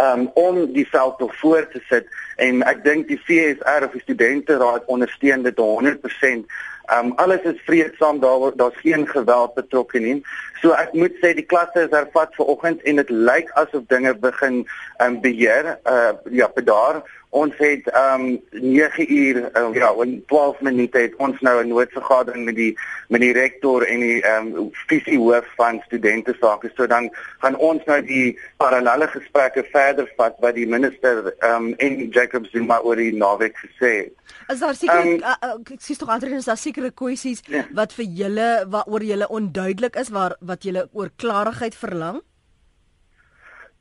um, 0.00 0.30
om 0.34 0.72
die 0.72 0.86
veld 0.88 1.18
nog 1.18 1.36
voor 1.36 1.68
te 1.68 1.80
sit 1.88 2.06
en 2.36 2.62
ek 2.68 2.84
dink 2.84 3.08
die 3.08 3.18
FSR 3.18 3.86
of 3.88 3.92
die 3.96 4.04
studente 4.04 4.56
raad 4.60 4.84
ondersteun 4.92 5.42
dit 5.42 5.60
100%. 5.60 6.46
Um 6.94 7.12
alles 7.18 7.42
is 7.42 7.62
vreedsaam 7.66 8.20
daar 8.20 8.52
daar's 8.56 8.76
geen 8.76 9.08
geweld 9.08 9.54
betrokke 9.54 9.98
nie. 9.98 10.20
So 10.62 10.70
ek 10.70 10.92
moet 10.94 11.16
sê 11.18 11.32
die 11.34 11.46
klasse 11.46 11.88
is 11.88 11.94
hervat 11.94 12.36
ver 12.38 12.46
oggend 12.52 12.82
en 12.86 13.00
dit 13.00 13.10
lyk 13.10 13.50
asof 13.58 13.88
dinge 13.90 14.14
begin 14.22 14.60
um 15.02 15.20
beheer 15.20 15.78
uh 15.82 16.12
ja, 16.30 16.46
bedaar 16.54 17.02
ons 17.36 17.54
het 17.60 17.88
um 18.00 18.24
9 18.50 19.06
uur 19.12 19.40
uh, 19.44 19.68
ja 19.76 19.90
in 20.04 20.16
12 20.26 20.60
minute 20.68 20.98
het 20.98 21.16
ons 21.16 21.40
nou 21.40 21.56
'n 21.62 21.68
noodvergadering 21.68 22.44
met 22.44 22.56
die 22.56 22.72
met 23.08 23.20
die 23.20 23.32
rektor 23.32 23.84
en 23.84 24.00
die 24.00 24.20
um 24.32 24.70
visie 24.86 25.18
hoof 25.18 25.48
van 25.56 25.82
studente 25.86 26.34
sake 26.40 26.70
so 26.74 26.86
dan 26.86 27.10
gaan 27.38 27.56
ons 27.56 27.84
nou 27.84 28.00
die 28.02 28.38
parallelle 28.56 29.08
gesprekke 29.08 29.64
verder 29.72 30.12
vat 30.16 30.36
wat 30.40 30.54
die 30.54 30.66
minister 30.66 31.34
um 31.50 31.74
en 31.78 32.08
Jacob 32.10 32.46
Zuma 32.52 32.80
oor 32.80 32.96
die 32.96 33.12
naweek 33.12 33.56
gesê 33.64 33.92
het. 33.96 34.12
Is 34.48 34.58
daar 34.58 34.74
seker 34.74 35.06
um, 35.06 35.20
uh, 35.22 35.52
ek 35.72 35.82
sê 35.82 35.96
tog 35.98 36.08
Adrian 36.08 36.38
is 36.38 36.48
daar 36.48 36.60
sekere 36.60 36.90
kwessies 36.90 37.42
yeah. 37.46 37.54
Ja. 37.56 37.64
wat 37.74 37.92
vir 37.92 38.06
julle 38.22 38.48
waaroor 38.70 39.02
julle 39.02 39.28
onduidelik 39.28 39.96
is 39.96 40.08
waar 40.08 40.36
wat 40.40 40.62
julle 40.62 40.88
oor 40.92 41.10
klarigheid 41.16 41.74
verlang? 41.74 42.22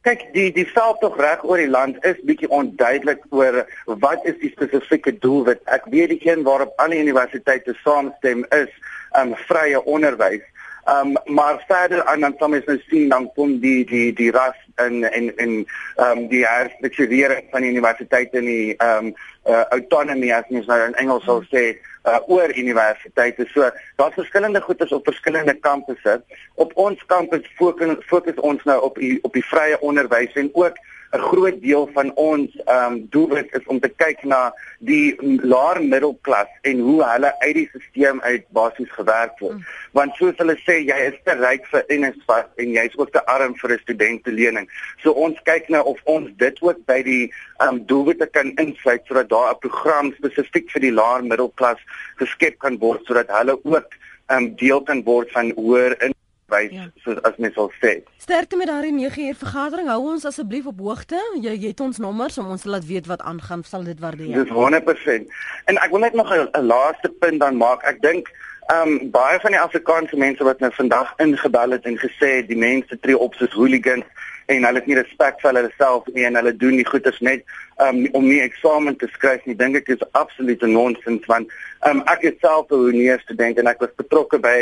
Kyk, 0.05 0.27
die 0.35 0.51
die 0.53 0.67
veld 0.69 0.99
tog 1.01 1.15
reg 1.17 1.41
oor 1.49 1.57
die 1.57 1.69
land 1.69 1.95
is 2.05 2.19
bietjie 2.29 2.49
onduidelik 2.53 3.23
oor 3.33 3.55
wat 4.03 4.27
is 4.29 4.35
die 4.37 4.51
spesifieke 4.53 5.15
doelwit. 5.23 5.63
Ek 5.65 5.87
weet 5.89 6.11
die 6.13 6.19
een 6.27 6.43
waarop 6.45 6.75
alle 6.83 6.99
universiteite 7.01 7.73
saamstem 7.79 8.43
is 8.53 8.69
um 9.17 9.33
vrye 9.47 9.81
onderwys. 9.81 10.45
Um 10.85 11.15
maar 11.25 11.63
verder 11.67 12.03
aan 12.05 12.21
dan 12.21 12.35
sal 12.37 12.49
mens 12.49 12.65
nou 12.65 12.77
sien 12.87 13.09
dan 13.09 13.31
kom 13.33 13.59
die 13.59 13.85
die 13.85 14.13
die 14.13 14.31
ras 14.31 14.57
in 14.85 15.03
en 15.03 15.31
en 15.37 15.53
ehm 15.95 16.17
um, 16.17 16.27
die 16.27 16.45
herstrukturering 16.45 17.47
van 17.51 17.61
die 17.61 17.71
universiteite 17.71 18.37
en 18.37 18.45
die 18.45 18.75
ehm 18.77 19.05
um, 19.05 19.15
uh, 19.45 19.63
autonomy 19.77 20.31
as 20.31 20.49
mens 20.49 20.65
nou 20.69 20.79
in 20.85 20.93
Engels 20.93 21.25
sal 21.25 21.41
sê 21.49 21.63
uh, 22.05 22.19
oor 22.27 22.53
universiteite. 22.57 23.47
So 23.53 23.69
daar's 23.95 24.13
verskillende 24.13 24.61
goedes 24.61 24.91
op 24.91 25.05
verskillende 25.09 25.53
kampusse. 25.53 26.21
Op 26.53 26.71
ons 26.75 27.05
kampus 27.05 27.49
fokus 27.55 27.95
fokus 28.05 28.35
ons 28.35 28.63
nou 28.63 28.81
op 28.81 29.01
die 29.01 29.17
op 29.21 29.33
die 29.33 29.45
vrye 29.45 29.79
onderwys 29.79 30.33
en 30.33 30.49
ook 30.53 30.77
'n 31.15 31.27
groot 31.31 31.61
deel 31.61 31.89
van 31.93 32.11
ons 32.15 32.51
ehm 32.65 32.93
um, 32.93 33.07
doelwit 33.09 33.53
is 33.53 33.65
om 33.65 33.79
te 33.79 33.89
kyk 33.89 34.23
na 34.23 34.53
die 34.79 35.15
laer 35.21 35.83
middelklas 35.83 36.51
en 36.61 36.79
hoe 36.79 37.03
hulle 37.03 37.31
uit 37.39 37.55
die 37.55 37.69
stelsel 37.87 38.21
uit 38.21 38.45
basies 38.57 38.91
gewerk 38.91 39.39
word. 39.39 39.57
Mm. 39.57 39.65
Want 39.97 40.15
soos 40.19 40.37
hulle 40.41 40.55
sê, 40.63 40.77
jy 40.89 40.97
is 41.09 41.19
te 41.27 41.35
ryk 41.39 41.67
vir 41.71 41.85
NSFAS 41.99 42.47
en 42.63 42.73
jy's 42.77 42.97
ook 42.99 43.11
te 43.11 43.23
arm 43.35 43.55
vir 43.61 43.71
'n 43.75 43.83
studentelening. 43.83 44.67
So 45.03 45.11
ons 45.11 45.39
kyk 45.43 45.69
nou 45.69 45.83
of 45.93 46.01
ons 46.03 46.29
dit 46.37 46.61
ook 46.61 46.85
by 46.85 47.01
die 47.03 47.31
ehm 47.59 47.75
um, 47.75 47.85
doelwitte 47.85 48.27
kan 48.27 48.51
insluit 48.55 49.05
sodat 49.07 49.29
daar 49.29 49.53
'n 49.53 49.63
program 49.67 50.13
spesifiek 50.17 50.71
vir 50.71 50.81
die 50.81 50.95
laer 51.01 51.23
middelklas 51.23 51.79
geskep 52.17 52.59
kan 52.59 52.77
word 52.77 53.05
sodat 53.05 53.29
hulle 53.29 53.59
ook 53.63 53.87
ehm 54.27 54.43
um, 54.43 54.55
deel 54.55 54.81
kan 54.81 55.03
word 55.03 55.31
van 55.31 55.51
hoër 55.55 56.03
in 56.03 56.13
wys 56.53 56.71
ja. 56.71 56.87
soos 57.03 57.21
as 57.27 57.37
mens 57.41 57.55
sal 57.57 57.71
sê. 57.81 57.97
Sterkte 58.21 58.57
met 58.57 58.67
daardie 58.67 58.93
9 58.93 59.27
uur 59.27 59.37
vergadering. 59.41 59.87
Hou 59.89 60.01
ons 60.13 60.25
asseblief 60.25 60.65
op 60.69 60.79
hoogte. 60.79 61.19
Jy 61.41 61.55
het 61.67 61.79
ons 61.79 61.97
nommers 61.97 62.37
om 62.37 62.49
ons 62.53 62.61
te 62.61 62.69
laat 62.69 62.85
weet 62.85 63.09
wat 63.11 63.21
aangaan. 63.21 63.63
Sal 63.63 63.83
dit 63.83 63.99
waardeer. 63.99 64.43
Dis 64.43 64.53
100%. 64.53 65.31
En 65.65 65.81
ek 65.81 65.93
wil 65.93 66.05
net 66.05 66.13
nog 66.13 66.33
'n 66.33 66.65
laaste 66.65 67.09
punt 67.09 67.39
dan 67.39 67.57
maak. 67.57 67.83
Ek 67.83 68.01
dink 68.01 68.29
ehm 68.65 68.89
um, 68.89 69.11
baie 69.11 69.39
van 69.39 69.51
die 69.51 69.59
Afrikaanse 69.61 70.17
mense 70.17 70.43
wat 70.43 70.59
nou 70.59 70.71
vandag 70.73 71.13
ingebel 71.17 71.71
het 71.71 71.85
en 71.85 71.97
gesê 72.01 72.41
die 72.47 72.57
mense 72.57 72.97
tree 72.99 73.17
op 73.17 73.33
soos 73.37 73.53
hooligans 73.53 74.05
en 74.45 74.65
hulle 74.65 74.79
het 74.79 74.87
nie 74.89 74.97
respek 74.97 75.37
vir 75.41 75.51
hulle 75.51 75.69
self 75.77 76.07
nie 76.15 76.25
en 76.25 76.37
hulle 76.39 76.53
doen 76.57 76.73
nie 76.79 76.85
goeders 76.85 77.19
net 77.27 77.43
um, 77.77 77.99
om 78.17 78.25
nie 78.25 78.41
eksamen 78.41 78.97
te 78.97 79.09
skryf 79.13 79.45
nie 79.45 79.57
dink 79.59 79.77
ek 79.77 79.91
is 79.93 80.01
absolute 80.17 80.65
nonsens 80.65 81.29
want 81.29 81.53
um, 81.89 82.01
ek 82.09 82.25
is 82.31 82.39
self 82.41 82.73
'n 82.73 82.89
universiteit 82.93 83.61
en 83.61 83.69
ek 83.69 83.85
was 83.85 83.93
betrokke 84.01 84.41
by 84.41 84.57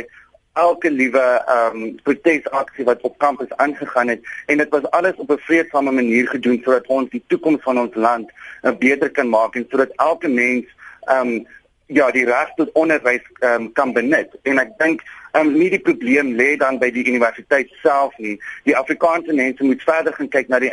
elke 0.53 0.91
liewe 0.91 1.19
ehm 1.19 1.81
um, 1.81 1.95
protesaksie 2.03 2.85
wat 2.85 3.01
op 3.01 3.17
kampus 3.17 3.49
aangegaan 3.55 4.07
het 4.07 4.21
en 4.45 4.57
dit 4.57 4.69
was 4.69 4.85
alles 4.89 5.15
op 5.15 5.31
'n 5.31 5.37
vredesame 5.37 5.91
manier 5.91 6.27
gedoen 6.27 6.61
sodat 6.63 6.87
ons 6.87 7.09
die 7.09 7.23
toekoms 7.27 7.61
van 7.61 7.79
ons 7.79 7.95
land 7.95 8.31
uh, 8.61 8.71
beter 8.77 9.11
kan 9.11 9.29
maak 9.29 9.55
en 9.55 9.65
sodat 9.69 9.91
elke 9.95 10.27
mens 10.27 10.65
ehm 11.05 11.27
um, 11.27 11.47
ja 11.85 12.11
die 12.11 12.25
reg 12.25 12.53
tot 12.55 12.71
onderwys 12.71 13.25
ehm 13.39 13.61
um, 13.61 13.71
kan 13.71 13.93
benut. 13.93 14.29
En 14.41 14.59
ek 14.59 14.77
dink 14.77 15.01
ehm 15.31 15.47
um, 15.47 15.57
nie 15.57 15.69
die 15.69 15.81
probleem 15.81 16.33
lê 16.35 16.55
dan 16.57 16.77
by 16.79 16.91
die 16.91 17.07
universiteit 17.07 17.69
self 17.81 18.17
nie. 18.17 18.37
Die 18.63 18.77
Afrikaanse 18.77 19.33
mense 19.33 19.63
moet 19.63 19.83
verder 19.83 20.13
gaan 20.13 20.29
kyk 20.29 20.47
na 20.47 20.59
die 20.59 20.71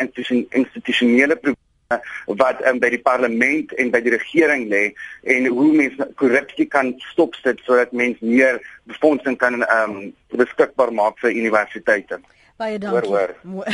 institusionele 0.50 1.36
probleme 1.36 1.59
wat 2.26 2.60
um, 2.66 2.78
by 2.78 2.90
die 2.92 3.02
parlement 3.02 3.72
en 3.82 3.90
by 3.90 4.00
die 4.04 4.12
regering 4.14 4.68
lê 4.70 4.82
en 5.34 5.48
hoe 5.50 5.70
mense 5.74 6.06
korrupsie 6.20 6.68
kan 6.70 6.92
stopsit 7.10 7.62
sodat 7.66 7.94
mense 7.96 8.22
meer 8.24 8.60
befondsing 8.90 9.38
kan 9.40 9.64
um, 9.66 9.96
beskikbaar 10.38 10.92
maak 10.94 11.18
vir 11.24 11.34
universiteite. 11.34 12.20
Baie 12.60 12.76
dankie. 12.78 13.08
Hoor, 13.08 13.36
hoor. 13.42 13.68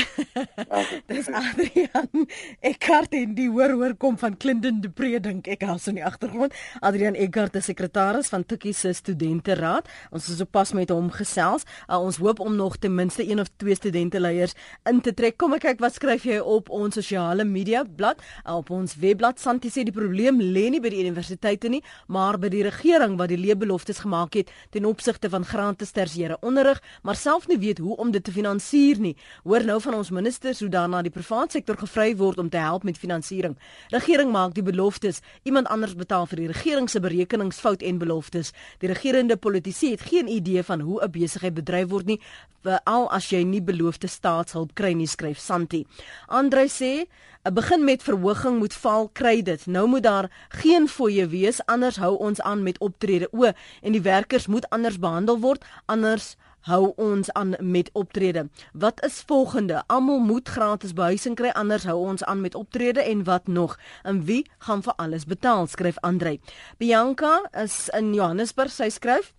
Dis 1.11 1.27
Adrian. 1.27 2.27
Ek 2.63 2.77
kart 2.85 3.15
in 3.19 3.33
die 3.35 3.49
hoor 3.51 3.73
hoor 3.75 3.95
kom 3.99 4.15
van 4.21 4.37
Clinton 4.39 4.79
de 4.85 4.91
Pre 4.95 5.19
dink 5.19 5.49
ek 5.51 5.65
as 5.67 5.89
in 5.91 5.97
die 5.99 6.05
agtergrond. 6.07 6.55
Adrian 6.87 7.19
Eckart 7.19 7.59
is 7.59 7.67
sekretaris 7.67 8.31
van 8.31 8.45
Tukkie 8.47 8.75
se 8.79 8.93
studente 8.95 9.57
raad. 9.59 9.91
Ons 10.15 10.29
is 10.31 10.39
sopas 10.39 10.71
met 10.79 10.93
hom 10.95 11.09
gesels. 11.11 11.67
Uh, 11.89 11.99
ons 11.99 12.21
hoop 12.23 12.45
om 12.45 12.55
nog 12.55 12.77
ten 12.79 12.95
minste 12.95 13.27
een 13.27 13.43
of 13.43 13.51
twee 13.59 13.75
studente 13.75 14.23
leiers 14.23 14.55
in 14.87 15.03
te 15.03 15.11
trek. 15.19 15.35
Kom 15.43 15.59
ek 15.59 15.67
kyk 15.67 15.83
wat 15.83 15.99
skryf 15.99 16.29
jy 16.31 16.39
op 16.39 16.71
ons 16.71 16.95
sosiale 16.95 17.43
media 17.43 17.83
blad 17.83 18.23
uh, 18.45 18.55
op 18.61 18.71
ons 18.71 18.95
webblad. 19.03 19.43
Santi 19.43 19.75
sê 19.75 19.83
die 19.83 19.97
probleem 19.97 20.39
lê 20.39 20.69
nie 20.71 20.83
by 20.85 20.95
die 20.95 21.03
universiteite 21.03 21.75
nie, 21.75 21.83
maar 22.07 22.39
by 22.39 22.53
die 22.55 22.63
regering 22.69 23.19
wat 23.19 23.35
die 23.35 23.41
leebeloftes 23.43 24.05
gemaak 24.07 24.39
het 24.39 24.55
ten 24.71 24.87
opsigte 24.87 25.33
van 25.35 25.43
gratis 25.43 25.91
tersiêre 25.97 26.39
onderrig, 26.47 26.79
maar 27.03 27.19
self 27.19 27.51
nie 27.51 27.59
weet 27.59 27.83
hoe 27.83 27.99
om 27.99 28.15
dit 28.15 28.23
te 28.23 28.31
finansier 28.31 28.75
finansier 28.77 29.01
nie. 29.01 29.17
Hoor 29.45 29.65
nou 29.65 29.81
van 29.81 29.95
ons 29.95 30.11
ministers 30.11 30.61
hoe 30.61 30.69
daarna 30.69 31.03
die 31.03 31.11
private 31.11 31.57
sektor 31.57 31.77
gevry 31.77 32.15
word 32.17 32.39
om 32.39 32.49
te 32.49 32.59
help 32.59 32.85
met 32.85 32.99
finansiering. 32.99 33.57
Regering 33.91 34.33
maak 34.33 34.55
die 34.55 34.63
beloftes, 34.63 35.21
iemand 35.45 35.69
anders 35.69 35.95
betaal 35.97 36.27
vir 36.27 36.37
die 36.37 36.49
regering 36.53 36.89
se 36.89 37.01
berekeningsfout 37.01 37.83
en 37.83 37.99
beloftes. 37.99 38.53
Die 38.81 38.89
regerende 38.89 39.37
politici 39.37 39.91
het 39.91 40.01
geen 40.01 40.29
idee 40.29 40.63
van 40.63 40.81
hoe 40.81 41.01
'n 41.03 41.11
besigheid 41.11 41.55
bedryf 41.55 41.89
word 41.89 42.07
nie, 42.07 42.21
veral 42.63 43.11
as 43.11 43.31
jy 43.31 43.45
nie 43.45 43.63
beloofde 43.63 44.09
staatshulp 44.09 44.75
kry 44.75 44.93
nie, 44.93 45.07
skryf 45.07 45.39
Santi. 45.39 45.87
Andre 46.29 46.69
sê 46.69 47.07
'n 47.45 47.55
begin 47.55 47.85
met 47.85 48.03
verhoging 48.03 48.59
moet 48.59 48.75
val 48.75 49.09
kry 49.13 49.43
dit. 49.43 49.67
Nou 49.67 49.87
moet 49.87 50.03
daar 50.03 50.31
geen 50.49 50.89
fooie 50.89 51.27
wees 51.27 51.61
anders 51.67 51.97
hou 51.97 52.17
ons 52.19 52.41
aan 52.41 52.63
met 52.63 52.79
optrede 52.79 53.29
o 53.33 53.53
en 53.83 53.93
die 53.93 54.03
werkers 54.03 54.47
moet 54.47 54.69
anders 54.71 54.99
behandel 54.99 55.39
word 55.39 55.65
anders 55.87 56.37
hou 56.67 56.93
ons 56.97 57.31
aan 57.33 57.55
met 57.61 57.91
optrede. 57.95 58.49
Wat 58.73 59.05
is 59.05 59.23
volgende? 59.27 59.83
Almal 59.87 60.19
moet 60.19 60.49
gratis 60.49 60.93
behuising 60.93 61.37
kry 61.39 61.53
anders 61.55 61.87
hou 61.87 61.97
ons 61.97 62.25
aan 62.25 62.41
met 62.41 62.55
optrede 62.55 63.03
en 63.03 63.25
wat 63.25 63.47
nog? 63.47 63.79
En 64.03 64.25
wie 64.25 64.43
gaan 64.59 64.83
vir 64.83 64.95
alles 64.97 65.25
betaal? 65.25 65.67
skryf 65.67 65.99
Andre. 66.01 66.39
Bianca 66.79 67.49
is 67.53 67.89
in 67.95 68.15
Johannesburg. 68.15 68.71
Sy 68.71 68.91
skryf 68.91 69.33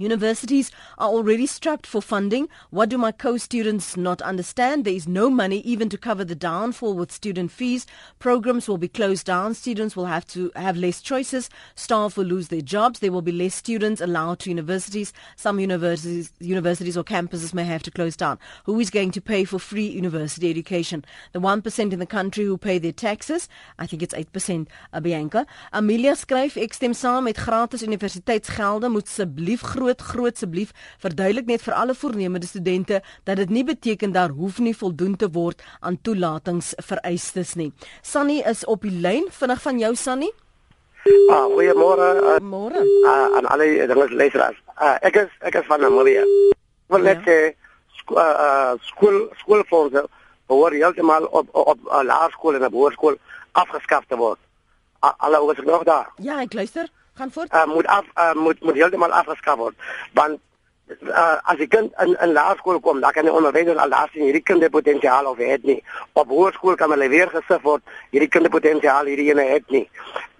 Universities 0.00 0.70
are 0.96 1.10
already 1.10 1.44
strapped 1.44 1.86
for 1.86 2.00
funding. 2.00 2.48
What 2.70 2.88
do 2.88 2.96
my 2.96 3.12
co-students 3.12 3.98
not 3.98 4.22
understand? 4.22 4.86
There 4.86 4.94
is 4.94 5.06
no 5.06 5.28
money 5.28 5.58
even 5.58 5.90
to 5.90 5.98
cover 5.98 6.24
the 6.24 6.34
downfall 6.34 6.94
with 6.94 7.12
student 7.12 7.50
fees. 7.50 7.86
Programs 8.18 8.66
will 8.66 8.78
be 8.78 8.88
closed 8.88 9.26
down. 9.26 9.52
Students 9.52 9.94
will 9.94 10.06
have 10.06 10.26
to 10.28 10.50
have 10.56 10.78
less 10.78 11.02
choices. 11.02 11.50
Staff 11.74 12.16
will 12.16 12.24
lose 12.24 12.48
their 12.48 12.62
jobs. 12.62 13.00
There 13.00 13.12
will 13.12 13.20
be 13.20 13.30
less 13.30 13.54
students 13.54 14.00
allowed 14.00 14.38
to 14.38 14.48
universities. 14.48 15.12
Some 15.36 15.60
universities, 15.60 16.32
universities 16.40 16.96
or 16.96 17.04
campuses 17.04 17.52
may 17.52 17.64
have 17.64 17.82
to 17.82 17.90
close 17.90 18.16
down. 18.16 18.38
Who 18.64 18.80
is 18.80 18.88
going 18.88 19.10
to 19.10 19.20
pay 19.20 19.44
for 19.44 19.58
free 19.58 19.86
university 19.86 20.48
education? 20.48 21.04
The 21.32 21.40
1% 21.40 21.92
in 21.92 21.98
the 21.98 22.06
country 22.06 22.44
who 22.44 22.56
pay 22.56 22.78
their 22.78 22.92
taxes. 22.92 23.50
I 23.78 23.86
think 23.86 24.02
it's 24.02 24.14
8%, 24.14 24.66
uh, 24.94 25.00
Bianca. 25.00 25.46
Amelia 25.74 26.12
skryf 26.12 26.56
ek 26.56 26.72
stem 26.72 26.94
saam 26.94 27.24
met 27.24 27.36
gratis 27.36 27.82
universiteitsgelde 27.84 28.88
moet 28.88 29.04
asseblief 29.04 29.60
groot 29.60 29.89
groot 29.98 30.20
groot 30.20 30.36
asseblief 30.36 30.72
verduidelik 31.00 31.46
net 31.46 31.62
vir 31.62 31.74
alle 31.74 31.94
voornemende 31.94 32.46
studente 32.46 33.00
dat 33.24 33.36
dit 33.36 33.50
nie 33.50 33.64
beteken 33.64 34.12
daar 34.12 34.30
hoef 34.30 34.58
nie 34.58 34.76
voldoen 34.76 35.16
te 35.16 35.30
word 35.30 35.62
aan 35.80 35.98
toelatingsvereistes 36.02 37.54
nie. 37.54 37.72
Sunny 38.02 38.42
is 38.46 38.64
op 38.64 38.82
die 38.82 38.92
lyn 38.92 39.26
vinnig 39.30 39.62
van 39.62 39.78
jou 39.78 39.94
Sunny. 39.94 40.30
Ah, 41.30 41.46
goeiemôre. 41.48 42.08
Uh, 42.20 42.38
Môre. 42.44 42.84
Ah, 43.08 43.36
aan 43.36 43.46
alle 43.46 43.86
dinge 43.88 44.08
luisteraars. 44.10 44.58
Ah, 44.74 44.98
ek 45.00 45.16
is 45.16 45.30
ek 45.40 45.54
is 45.54 45.66
van 45.66 45.80
Maria. 45.94 46.24
Wil 46.92 47.06
net 47.08 47.24
ja. 47.24 47.32
sê 47.32 47.38
uh, 48.12 48.76
skool 48.90 49.28
skoolfondse 49.40 50.04
behoort 50.46 50.76
heeltemal 50.76 51.24
op 51.30 51.48
op, 51.50 51.66
op 51.74 51.88
uh, 51.88 52.04
laerskool 52.04 52.54
en 52.54 52.68
op 52.68 52.76
hoërskool 52.76 53.16
afgeskaf 53.52 54.04
te 54.06 54.16
word. 54.16 54.38
Alle 55.00 55.40
oor 55.40 55.56
is 55.56 55.64
nog 55.64 55.84
daar. 55.88 56.12
Ja, 56.20 56.42
ek 56.44 56.52
luister. 56.52 56.90
Gaan 57.20 57.32
voort. 57.32 57.54
Uh, 57.54 57.66
moet 57.66 57.86
af 57.86 58.04
uh, 58.14 58.34
moet 58.34 58.62
moet 58.62 58.74
heeltemal 58.74 59.12
afgeskaf 59.12 59.56
word. 59.56 59.74
Want 60.12 60.38
uh, 61.02 61.36
as 61.52 61.58
jy 61.60 61.66
kind 61.68 61.92
in 62.04 62.14
in 62.24 62.32
laerskool 62.32 62.80
kom, 62.80 63.02
dan 63.04 63.12
kan 63.12 63.28
jy 63.28 63.34
onderwyser 63.36 63.76
al 63.82 63.92
daar 63.92 64.08
sien 64.12 64.24
hierdie 64.24 64.46
kind 64.50 64.64
het 64.64 64.72
potensiaal 64.72 65.28
of 65.28 65.42
het 65.44 65.68
nie. 65.68 65.76
Op 66.22 66.32
hoërskool 66.32 66.78
kan 66.80 66.94
hulle 66.96 67.10
weer 67.12 67.28
gesif 67.34 67.60
word, 67.68 67.84
hierdie 68.14 68.30
kind 68.32 68.48
het 68.48 68.56
potensiaal, 68.56 69.12
hierdie 69.12 69.28
ene 69.34 69.44
het 69.50 69.68
nie. 69.76 69.84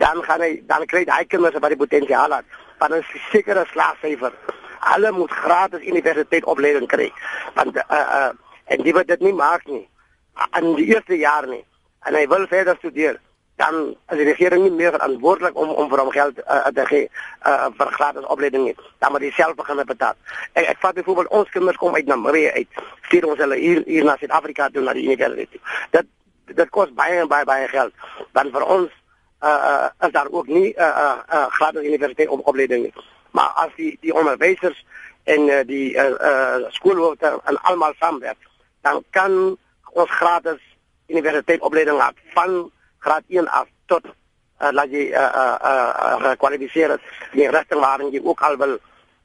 Dan 0.01 0.24
gaan 0.24 0.47
hy 0.47 0.51
dan 0.72 0.89
kry 0.89 1.05
hy 1.05 1.24
kinders 1.28 1.61
wat 1.61 1.76
die 1.76 1.83
potensiaal 1.85 2.39
het. 2.39 2.59
Want 2.81 2.97
'n 2.97 3.05
sekere 3.28 3.66
slaagsyfer. 3.72 4.33
Alle 4.81 5.12
moet 5.12 5.31
gratis 5.31 5.85
universiteit 5.85 6.45
opleiding 6.45 6.89
kry. 6.89 7.12
Want 7.55 7.76
uh, 7.76 7.83
uh, 7.91 8.31
en 8.64 8.83
die 8.83 8.97
wat 8.97 9.07
dit 9.07 9.20
nie 9.20 9.37
maak 9.37 9.66
nie 9.66 9.89
in 10.57 10.74
die 10.76 10.95
eerste 10.95 11.18
jaar 11.18 11.47
nie. 11.47 11.64
En 12.09 12.14
hy 12.14 12.26
wil 12.26 12.47
verder 12.49 12.76
studeer 12.78 13.20
dan 13.61 13.80
as 14.08 14.16
die 14.20 14.26
regering 14.28 14.64
nie 14.64 14.76
meer 14.78 14.94
verantwoordelik 14.96 15.58
om 15.58 15.72
om 15.82 15.90
vir 15.92 16.02
hom 16.02 16.12
geld 16.14 16.38
uh, 16.44 16.70
te 16.76 16.86
gee 16.92 17.08
uh, 17.08 17.68
vir 17.80 17.92
gratis 17.96 18.28
opleiding 18.34 18.64
nie 18.68 18.76
dan 18.98 19.12
moet 19.12 19.26
hy 19.26 19.32
self 19.36 19.56
begin 19.58 19.82
betaal. 19.92 20.16
Ek 20.52 20.72
ek 20.74 20.80
vat 20.84 20.96
byvoorbeeld 21.00 21.34
ons 21.40 21.52
kinders 21.56 21.80
kom 21.80 21.94
uit 21.94 22.08
Namibië 22.08 22.54
uit. 22.56 22.80
Stuur 23.08 23.28
ons 23.32 23.44
hulle 23.44 23.61
hier 23.61 23.84
hier 23.86 24.08
na 24.08 24.16
Suid-Afrika 24.20 24.70
toe 24.72 24.84
na 24.84 24.96
die 24.96 25.04
universiteit 25.08 25.61
dit 25.96 26.11
dit 26.56 26.74
kos 26.74 26.90
baie 26.96 27.26
baie 27.30 27.46
baie 27.46 27.68
geld. 27.70 27.94
Dan 28.36 28.50
vir 28.54 28.66
ons 28.66 28.90
uh, 28.90 29.48
uh, 29.48 29.88
is 30.06 30.12
daar 30.12 30.28
ook 30.30 30.46
nie 30.46 30.72
'n 30.72 30.80
uh, 30.80 30.92
uh, 31.04 31.16
uh, 31.38 31.46
gratis 31.61 31.84
universiteit 31.84 32.28
op 32.28 32.46
opleiding 32.46 32.82
nie 32.88 32.94
maar 33.30 33.50
as 33.54 33.72
die 33.76 33.96
die 34.00 34.14
onderwysers 34.14 34.84
en 35.24 35.48
uh, 35.48 35.61
die 35.66 35.94
uh, 35.94 36.11
uh, 36.11 36.70
skoolhoofde 36.76 37.40
en 37.44 37.61
almal 37.62 37.94
saamwerk 37.98 38.48
dan 38.80 39.04
kan 39.11 39.56
ons 39.92 40.11
gratis 40.11 40.61
universiteit 41.06 41.61
opleiding 41.61 41.96
laat 41.96 42.16
van 42.34 42.70
graad 43.01 43.24
1 43.28 43.48
af 43.48 43.68
tot 43.90 44.07
uh, 44.07 44.70
laat 44.72 44.92
jy 44.92 45.09
uh, 45.11 45.18
uh, 45.18 45.57
uh, 45.70 46.16
gekwalifiseer 46.30 46.96
is 46.96 47.11
in 47.32 47.42
die 47.42 47.51
rigting 47.51 47.80
waarin 47.80 48.12
jy 48.12 48.22
ook 48.24 48.42
al 48.46 48.57
wil 48.61 48.78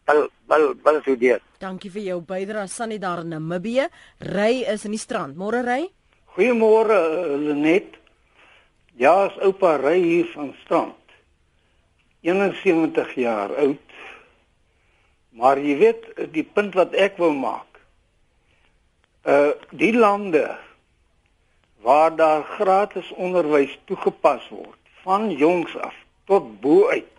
wel 0.06 0.28
wel 0.48 0.74
wel 0.84 1.02
studeer. 1.02 1.42
Dankie 1.60 1.92
vir 1.92 2.04
jou 2.12 2.20
bydrae 2.22 2.68
Sannie 2.70 3.00
daar 3.02 3.24
in 3.24 3.34
Namibië. 3.34 3.88
Ry 4.20 4.64
is 4.74 4.86
in 4.86 4.94
die 4.94 5.02
strand. 5.02 5.38
Môre 5.38 5.64
ry. 5.66 5.88
Goeiemôre 6.36 7.00
Lenet. 7.42 7.98
Ja, 8.96 9.26
as 9.26 9.36
oupa 9.44 9.76
ry 9.82 9.98
hier 10.02 10.30
van 10.34 10.54
strand. 10.64 11.00
71 12.22 13.16
jaar 13.16 13.54
oud. 13.62 13.82
Maar 15.36 15.60
jy 15.60 15.76
weet 15.78 16.06
die 16.34 16.46
punt 16.46 16.78
wat 16.78 16.94
ek 16.94 17.18
wil 17.22 17.34
maak. 17.36 17.82
Uh 19.26 19.52
die 19.74 19.92
lande 19.94 20.46
waar 21.86 22.16
daar 22.16 22.44
gratis 22.44 23.12
onderwys 23.14 23.78
toegepas 23.86 24.48
word 24.50 24.80
van 25.04 25.30
jongs 25.38 25.76
af 25.78 25.94
tot 26.26 26.48
bo 26.62 26.88
uit 26.90 27.12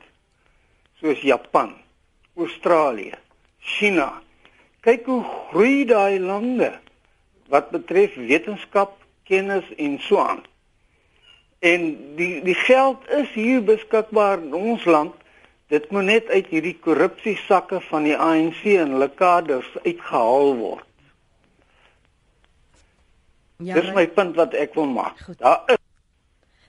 soos 0.98 1.20
Japan, 1.20 1.74
Australië, 2.36 3.14
China. 3.60 4.08
Kyk 4.80 5.06
hoe 5.06 5.22
groei 5.50 5.84
daai 5.86 6.18
lande 6.20 6.72
wat 7.52 7.70
betref 7.70 8.16
wetenskap, 8.18 8.96
kennis 9.28 9.68
en 9.76 10.00
so 10.02 10.18
aan. 10.18 10.42
En 11.62 11.86
die 12.18 12.42
die 12.42 12.58
geld 12.64 13.06
is 13.20 13.30
hier 13.38 13.62
beskikbaar 13.62 14.42
in 14.42 14.54
ons 14.54 14.84
land. 14.84 15.14
Dit 15.70 15.90
moet 15.90 16.10
net 16.10 16.28
uit 16.30 16.50
hierdie 16.50 16.76
korrupsiesakke 16.82 17.80
van 17.86 18.06
die 18.06 18.18
ANC 18.18 18.64
en 18.74 18.96
hulle 18.96 19.10
kaders 19.14 19.70
uitgehaal 19.84 20.54
word. 20.58 20.86
Ja, 23.58 23.74
Dis 23.74 23.92
my 23.94 24.06
punt 24.08 24.36
wat 24.36 24.54
ek 24.54 24.74
wil 24.74 24.86
maak. 24.86 25.20
Goed. 25.24 25.38
Daar 25.38 25.62
is 25.66 25.76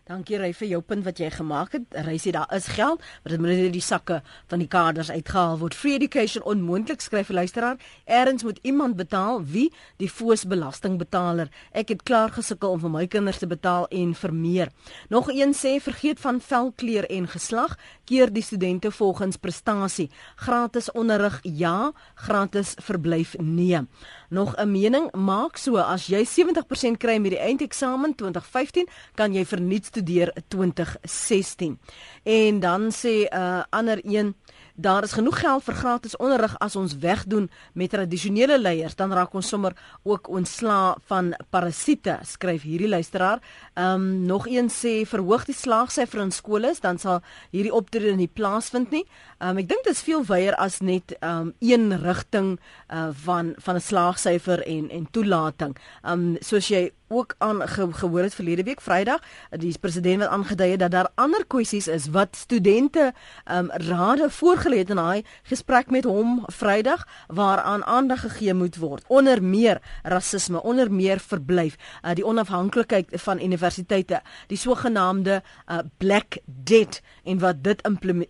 Dankie 0.07 0.37
Ry 0.39 0.53
vir 0.55 0.69
jou 0.71 0.77
punt 0.87 1.03
wat 1.03 1.17
jy 1.19 1.27
gemaak 1.35 1.73
het. 1.75 1.87
Ry 2.05 2.13
sê 2.15 2.31
daar 2.31 2.47
is 2.55 2.69
geld, 2.71 3.01
maar 3.23 3.33
dit 3.33 3.41
moet 3.43 3.51
net 3.51 3.73
die 3.75 3.83
sakke 3.83 4.21
van 4.47 4.61
die 4.63 4.69
kaders 4.71 5.09
uitgehaal 5.11 5.57
word. 5.59 5.75
Free 5.75 5.97
education 5.99 6.45
onmoontlik 6.47 7.03
skryf 7.03 7.27
'n 7.29 7.35
luisteraar. 7.35 7.75
Eerens 8.05 8.43
moet 8.43 8.59
iemand 8.63 8.95
betaal 8.95 9.43
wie 9.43 9.67
die 9.97 10.07
foos 10.07 10.45
belastingbetaler. 10.47 11.49
Ek 11.73 11.89
het 11.89 12.03
klaar 12.03 12.29
gesukkel 12.29 12.69
om 12.69 12.79
vir 12.79 12.89
my 12.89 13.07
kinders 13.07 13.37
te 13.37 13.47
betaal 13.47 13.87
en 13.87 14.15
vir 14.15 14.33
meer. 14.33 14.69
Nog 15.09 15.27
een 15.27 15.53
sê 15.53 15.81
vergeet 15.81 16.19
van 16.19 16.39
velkleur 16.39 17.05
en 17.09 17.27
geslag, 17.27 17.77
keer 18.05 18.33
die 18.33 18.43
studente 18.43 18.91
volgens 18.91 19.37
prestasie. 19.37 20.09
Gratis 20.35 20.91
onderrig 20.91 21.39
ja, 21.43 21.91
gratis 22.15 22.75
verblyf 22.79 23.35
nee. 23.39 23.81
Nog 24.29 24.55
'n 24.55 24.71
mening, 24.71 25.11
maak 25.15 25.57
so 25.57 25.77
as 25.77 26.07
jy 26.07 26.25
70% 26.25 26.97
kry 26.97 27.17
met 27.17 27.31
die 27.31 27.39
eindeksamen 27.39 28.15
2015, 28.15 28.87
kan 29.15 29.33
jy 29.33 29.45
vernuut 29.45 29.85
studeer 29.85 30.33
2016. 30.47 31.79
En 32.23 32.59
dan 32.59 32.91
sê 32.91 33.27
'n 33.29 33.35
uh, 33.35 33.63
ander 33.69 33.99
een 34.03 34.35
Daar 34.79 35.03
is 35.03 35.11
genoeg 35.17 35.39
geld 35.39 35.63
vir 35.65 35.73
gratis 35.73 36.15
onderrig 36.21 36.53
as 36.61 36.75
ons 36.77 36.91
wegdoen 37.01 37.47
met 37.73 37.89
tradisionele 37.89 38.59
leiers, 38.61 38.93
dan 38.95 39.09
raak 39.09 39.33
ons 39.33 39.47
sommer 39.49 39.73
ook 40.05 40.27
ontsla 40.29 40.97
van 41.09 41.31
parasiete, 41.49 42.19
skryf 42.21 42.61
hierdie 42.61 42.89
luisteraar. 42.89 43.41
Ehm 43.73 43.93
um, 43.93 44.25
nog 44.29 44.45
een 44.47 44.69
sê 44.69 45.01
verhoog 45.09 45.47
die 45.49 45.55
slaagsyfer 45.55 46.21
in 46.21 46.31
skole, 46.31 46.75
dan 46.81 46.99
sal 47.01 47.23
hierdie 47.49 47.73
optrede 47.73 48.15
nie 48.15 48.29
plaasvind 48.29 48.93
nie. 48.93 49.05
Ehm 49.39 49.57
um, 49.57 49.63
ek 49.63 49.69
dink 49.69 49.83
dit 49.83 49.95
is 49.97 50.03
veel 50.05 50.21
wyeer 50.29 50.53
as 50.61 50.77
net 50.79 51.15
ehm 51.17 51.47
um, 51.47 51.53
een 51.59 51.97
rigting 52.03 52.59
uh 52.93 53.09
van 53.25 53.53
van 53.57 53.75
'n 53.75 53.81
slaagsyfer 53.81 54.61
en 54.61 54.89
en 54.89 55.07
toelating. 55.11 55.73
Ehm 56.03 56.13
um, 56.13 56.37
soos 56.39 56.67
jy 56.67 56.91
ook 57.07 57.35
aan 57.37 57.67
ge, 57.67 57.87
gehoor 57.93 58.19
het 58.19 58.35
verlede 58.35 58.63
week 58.63 58.81
Vrydag, 58.81 59.21
die 59.49 59.77
president 59.79 60.21
het 60.21 60.29
aangedui 60.29 60.75
dat 60.77 60.91
daar 60.91 61.09
ander 61.15 61.45
kwessies 61.47 61.87
is 61.87 62.07
wat 62.07 62.35
studente 62.35 63.13
ehm 63.45 63.57
um, 63.57 63.71
rade 63.71 64.29
voorgelê 64.29 64.66
het 64.71 64.89
in 64.89 64.95
daai 64.95 65.23
gesprek 65.43 65.89
met 65.89 66.03
hom 66.03 66.43
Vrydag 66.51 67.07
waaraan 67.27 67.85
aandag 67.85 68.21
gegee 68.21 68.53
moet 68.53 68.75
word. 68.77 69.03
Onder 69.07 69.43
meer 69.43 69.81
rasisme, 70.03 70.63
onder 70.63 70.91
meer 70.91 71.19
verblyf, 71.19 71.75
uh, 72.03 72.13
die 72.13 72.25
onafhanklikheid 72.25 73.13
van 73.21 73.41
universiteite, 73.41 74.21
die 74.47 74.57
sogenaamde 74.57 75.41
uh, 75.67 75.79
black 75.97 76.37
debt 76.45 77.01
en 77.23 77.39
wat 77.39 77.63
dit 77.63 77.81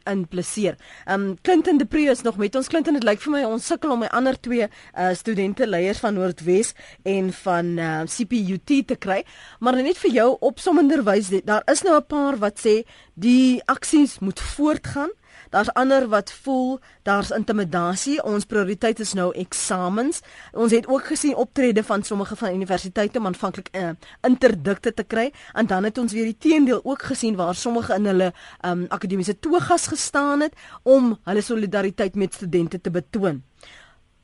impliseer. 0.04 0.76
Um 1.06 1.38
Clinton 1.42 1.78
de 1.78 1.86
Pre 1.86 2.10
is 2.10 2.22
nog 2.22 2.38
met 2.38 2.56
ons. 2.56 2.68
Clinton, 2.68 2.94
dit 2.94 3.04
lyk 3.04 3.22
vir 3.22 3.32
my 3.32 3.44
ons 3.48 3.66
sukkel 3.66 3.92
om 3.92 4.00
my 4.00 4.10
ander 4.12 4.40
twee 4.40 4.68
uh, 4.68 5.14
studente 5.14 5.68
leiers 5.68 6.02
van 6.04 6.14
Noordwes 6.14 6.74
en 7.04 7.32
van 7.34 7.66
uh, 7.78 8.02
CPUT 8.06 8.88
te 8.88 8.96
kry, 8.96 9.24
maar 9.60 9.76
net 9.76 9.98
vir 9.98 10.12
jou 10.12 10.30
opsommenderwys, 10.40 11.32
daar 11.46 11.64
is 11.72 11.84
nou 11.84 11.98
'n 11.98 12.06
paar 12.06 12.38
wat 12.38 12.60
sê 12.60 12.84
die 13.14 13.62
aksies 13.66 14.20
moet 14.20 14.40
voortgaan. 14.40 15.10
Daar's 15.50 15.72
ander 15.74 16.08
wat 16.08 16.32
voel 16.32 16.80
daar's 17.04 17.32
intimidasie. 17.32 18.24
Ons 18.24 18.46
prioriteit 18.46 19.00
is 19.00 19.14
nou 19.14 19.30
eksamens. 19.36 20.22
Ons 20.54 20.72
het 20.76 20.88
ook 20.88 21.06
gesien 21.12 21.36
optrede 21.36 21.84
van 21.84 22.04
sommige 22.04 22.36
van 22.36 22.56
universiteite 22.56 23.20
om 23.20 23.26
aanvanklik 23.26 23.70
uh, 23.72 23.90
interdikte 24.22 24.94
te 24.94 25.04
kry 25.04 25.32
en 25.54 25.68
dan 25.68 25.84
het 25.84 25.98
ons 25.98 26.14
weer 26.14 26.32
die 26.32 26.38
teendeel 26.38 26.82
ook 26.84 27.02
gesien 27.02 27.36
waar 27.36 27.56
sommige 27.56 27.94
in 27.94 28.06
hulle 28.06 28.34
um, 28.66 28.86
akademiese 28.90 29.40
toegas 29.40 29.88
gestaan 29.88 30.42
het 30.42 30.54
om 30.84 31.18
hulle 31.24 31.42
solidariteit 31.42 32.16
met 32.16 32.34
studente 32.34 32.82
te 32.82 32.92
betoon. 32.92 33.44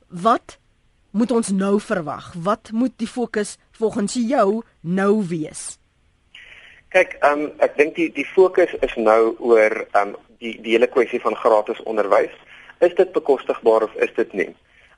Wat 0.08 0.58
moet 1.10 1.30
ons 1.30 1.48
nou 1.48 1.80
verwag? 1.80 2.32
Wat 2.42 2.70
moet 2.72 2.92
die 2.96 3.08
fokus 3.08 3.56
volgens 3.78 4.14
jou 4.18 4.62
nou 4.80 5.24
wees? 5.28 5.78
Kyk, 6.94 7.16
um, 7.26 7.48
ek 7.58 7.74
dink 7.78 7.96
die 7.98 8.10
die 8.14 8.26
fokus 8.26 8.70
is 8.86 8.94
nou 8.98 9.34
oor 9.42 9.80
um, 9.98 10.14
die 10.44 10.54
die 10.60 10.76
hele 10.76 10.90
kwessie 10.96 11.20
van 11.24 11.36
gratis 11.36 11.82
onderwys. 11.82 12.36
Is 12.84 12.94
dit 12.94 13.12
bekostigbaar 13.12 13.88
of 13.88 13.98
is 14.06 14.14
dit 14.20 14.32
nie? 14.32 14.52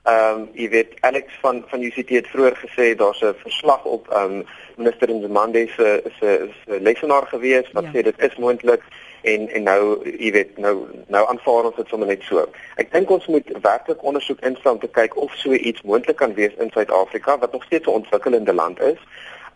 Ehm 0.07 0.41
um, 0.41 0.49
jy 0.55 0.69
weet 0.71 0.95
Alex 1.01 1.35
van 1.43 1.65
van 1.71 1.83
UCT 1.83 2.13
het 2.15 2.29
vroeër 2.31 2.57
gesê 2.63 2.85
daar's 2.95 3.23
'n 3.23 3.35
verslag 3.43 3.85
op 3.85 4.09
ehm 4.09 4.37
um, 4.39 4.47
minister 4.77 5.11
Nzimande 5.11 5.67
se 5.77 6.03
se 6.19 6.49
se 6.65 6.81
lesenaar 6.81 7.27
gewees 7.27 7.73
wat 7.73 7.85
ja. 7.85 7.91
sê 7.91 8.03
dit 8.03 8.23
is 8.29 8.37
moontlik 8.37 8.83
en 9.23 9.49
en 9.49 9.63
nou 9.63 9.83
jy 10.19 10.31
weet 10.33 10.59
nou 10.59 10.87
nou 11.07 11.25
aanvaar 11.29 11.65
ons 11.65 11.77
dit 11.77 11.89
sommer 11.89 12.09
net 12.09 12.23
so. 12.23 12.47
Ek 12.77 12.93
dink 12.93 13.11
ons 13.11 13.27
moet 13.27 13.51
werklik 13.63 14.03
ondersoek 14.03 14.41
instel 14.41 14.73
om 14.73 14.79
te 14.79 14.93
kyk 15.01 15.17
of 15.17 15.35
so 15.35 15.53
iets 15.53 15.83
moontlik 15.83 16.17
kan 16.17 16.35
wees 16.35 16.55
in 16.59 16.71
Suid-Afrika 16.71 17.39
wat 17.39 17.53
nog 17.53 17.65
steeds 17.65 17.87
'n 17.87 17.99
ontwikkelende 18.01 18.55
land 18.55 18.81
is. 18.81 19.01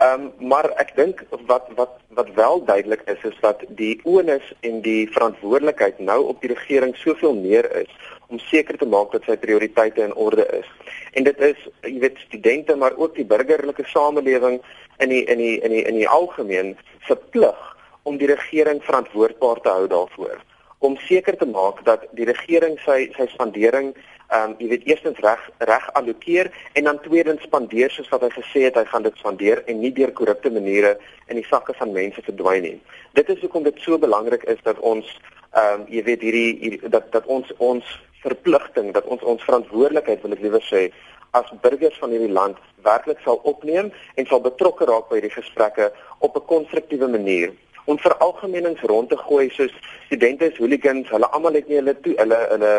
Ehm 0.00 0.22
um, 0.40 0.48
maar 0.48 0.64
ek 0.80 0.94
dink 0.96 1.18
wat 1.48 1.66
wat 1.76 1.98
wat 2.16 2.28
wel 2.34 2.62
duidelik 2.64 3.02
is 3.12 3.24
is 3.30 3.34
dat 3.40 3.64
die 3.80 4.00
onus 4.08 4.46
en 4.60 4.78
die 4.80 5.10
verantwoordelikheid 5.12 5.98
nou 5.98 6.22
op 6.32 6.40
die 6.40 6.48
regering 6.52 6.94
soveel 6.96 7.34
meer 7.36 7.68
is 7.80 7.90
om 8.32 8.38
seker 8.38 8.78
te 8.80 8.88
maak 8.88 9.12
dat 9.12 9.28
sy 9.28 9.36
prioriteite 9.36 10.00
in 10.02 10.14
orde 10.14 10.46
is. 10.56 10.70
En 11.12 11.28
dit 11.28 11.42
is 11.50 11.68
jy 11.84 11.98
weet 12.06 12.22
studente 12.24 12.76
maar 12.76 12.96
ook 12.96 13.14
die 13.14 13.28
burgerlike 13.34 13.84
samelewing 13.92 14.56
in 15.04 15.12
die 15.12 15.24
in 15.24 15.38
die 15.44 15.58
in 15.60 15.76
die 15.76 15.84
in 15.92 16.00
die 16.00 16.08
algemeen 16.08 16.76
se 17.08 17.18
plig 17.36 17.60
om 18.02 18.16
die 18.16 18.32
regering 18.32 18.80
verantwoordbaar 18.88 19.60
te 19.60 19.74
hou 19.76 19.86
daarvoor 19.96 20.40
om 20.78 20.96
seker 20.96 21.36
te 21.36 21.46
maak 21.46 21.84
dat 21.84 22.08
die 22.16 22.24
regering 22.24 22.80
sy 22.86 23.10
sy 23.18 23.28
spandering 23.34 23.92
ehm 24.30 24.50
um, 24.50 24.54
jy 24.62 24.68
weet 24.70 24.84
eerstens 24.86 25.18
reg 25.24 25.40
reg 25.58 25.86
allokeer 25.98 26.50
en 26.78 26.84
dan 26.84 27.00
tweedens 27.02 27.42
spandeer 27.42 27.90
soos 27.90 28.08
wat 28.12 28.22
hy 28.22 28.30
gesê 28.34 28.60
het 28.68 28.76
hy 28.78 28.84
gaan 28.90 29.02
dit 29.02 29.16
spandeer 29.18 29.62
en 29.66 29.80
nie 29.80 29.92
deur 29.92 30.12
korrupte 30.12 30.50
maniere 30.54 30.92
in 31.26 31.40
die 31.40 31.46
sakke 31.48 31.74
van 31.78 31.92
mense 31.92 32.22
verdwyn 32.22 32.62
nie. 32.62 32.76
Dit 33.18 33.32
is 33.34 33.40
hoekom 33.42 33.66
dit 33.66 33.80
so 33.82 33.98
belangrik 33.98 34.46
is 34.54 34.62
dat 34.68 34.78
ons 34.92 35.08
ehm 35.52 35.80
um, 35.80 35.86
jy 35.90 36.04
weet 36.06 36.22
hierdie, 36.26 36.52
hierdie 36.62 36.92
dat 36.94 37.10
dat 37.12 37.26
ons 37.26 37.50
ons 37.58 37.96
verpligting 38.22 38.92
dat 38.94 39.04
ons 39.04 39.22
ons 39.22 39.42
verantwoordelikheid 39.48 40.22
wil 40.22 40.36
ek 40.36 40.44
liewer 40.46 40.62
sê 40.68 40.84
as 41.38 41.50
burgers 41.64 41.98
van 42.02 42.14
hierdie 42.14 42.36
land 42.38 42.62
werklik 42.86 43.18
sal 43.24 43.42
opneem 43.54 43.90
en 44.14 44.30
sal 44.30 44.46
betrokke 44.46 44.86
raak 44.86 45.10
by 45.10 45.18
hierdie 45.18 45.34
gesprekke 45.34 45.90
op 46.18 46.36
'n 46.36 46.46
konstruktiewe 46.54 47.08
manier 47.16 47.50
om 47.90 47.98
vir 47.98 48.14
algemeenings 48.24 48.82
rond 48.92 49.08
te 49.10 49.16
gooi 49.16 49.48
soos 49.50 49.72
studente 50.06 50.50
is 50.50 50.58
hooligans, 50.58 51.08
hulle 51.10 51.28
almal 51.36 51.56
het 51.58 51.68
nie 51.68 51.80
hulle 51.80 51.94
toe 52.04 52.14
hulle 52.18 52.38
hulle 52.52 52.72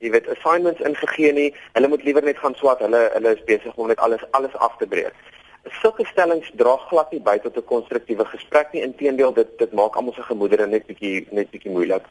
jy 0.00 0.10
weet 0.10 0.28
assignments 0.28 0.80
ingegee 0.80 1.32
nie. 1.32 1.54
Hulle 1.72 1.88
moet 1.88 2.04
liewer 2.04 2.24
net 2.24 2.38
gaan 2.38 2.54
swat. 2.54 2.80
Hulle 2.84 3.10
hulle 3.14 3.34
is 3.36 3.44
besig 3.44 3.74
om 3.74 3.88
net 3.88 3.98
alles 3.98 4.22
alles 4.30 4.54
af 4.54 4.76
te 4.78 4.86
breek. 4.86 5.14
Sulke 5.80 6.06
stellings 6.06 6.50
dra 6.56 6.76
glad 6.88 7.12
nie 7.12 7.20
by 7.20 7.38
tot 7.38 7.56
'n 7.56 7.64
konstruktiewe 7.64 8.24
gesprek 8.24 8.72
nie. 8.72 8.82
Inteendeel 8.82 9.32
dit 9.32 9.58
dit 9.58 9.72
maak 9.72 9.96
almal 9.96 10.14
se 10.14 10.22
gemoedere 10.22 10.66
net 10.66 10.86
bietjie 10.86 11.26
net 11.30 11.50
bietjie 11.50 11.70
moeilik. 11.70 12.04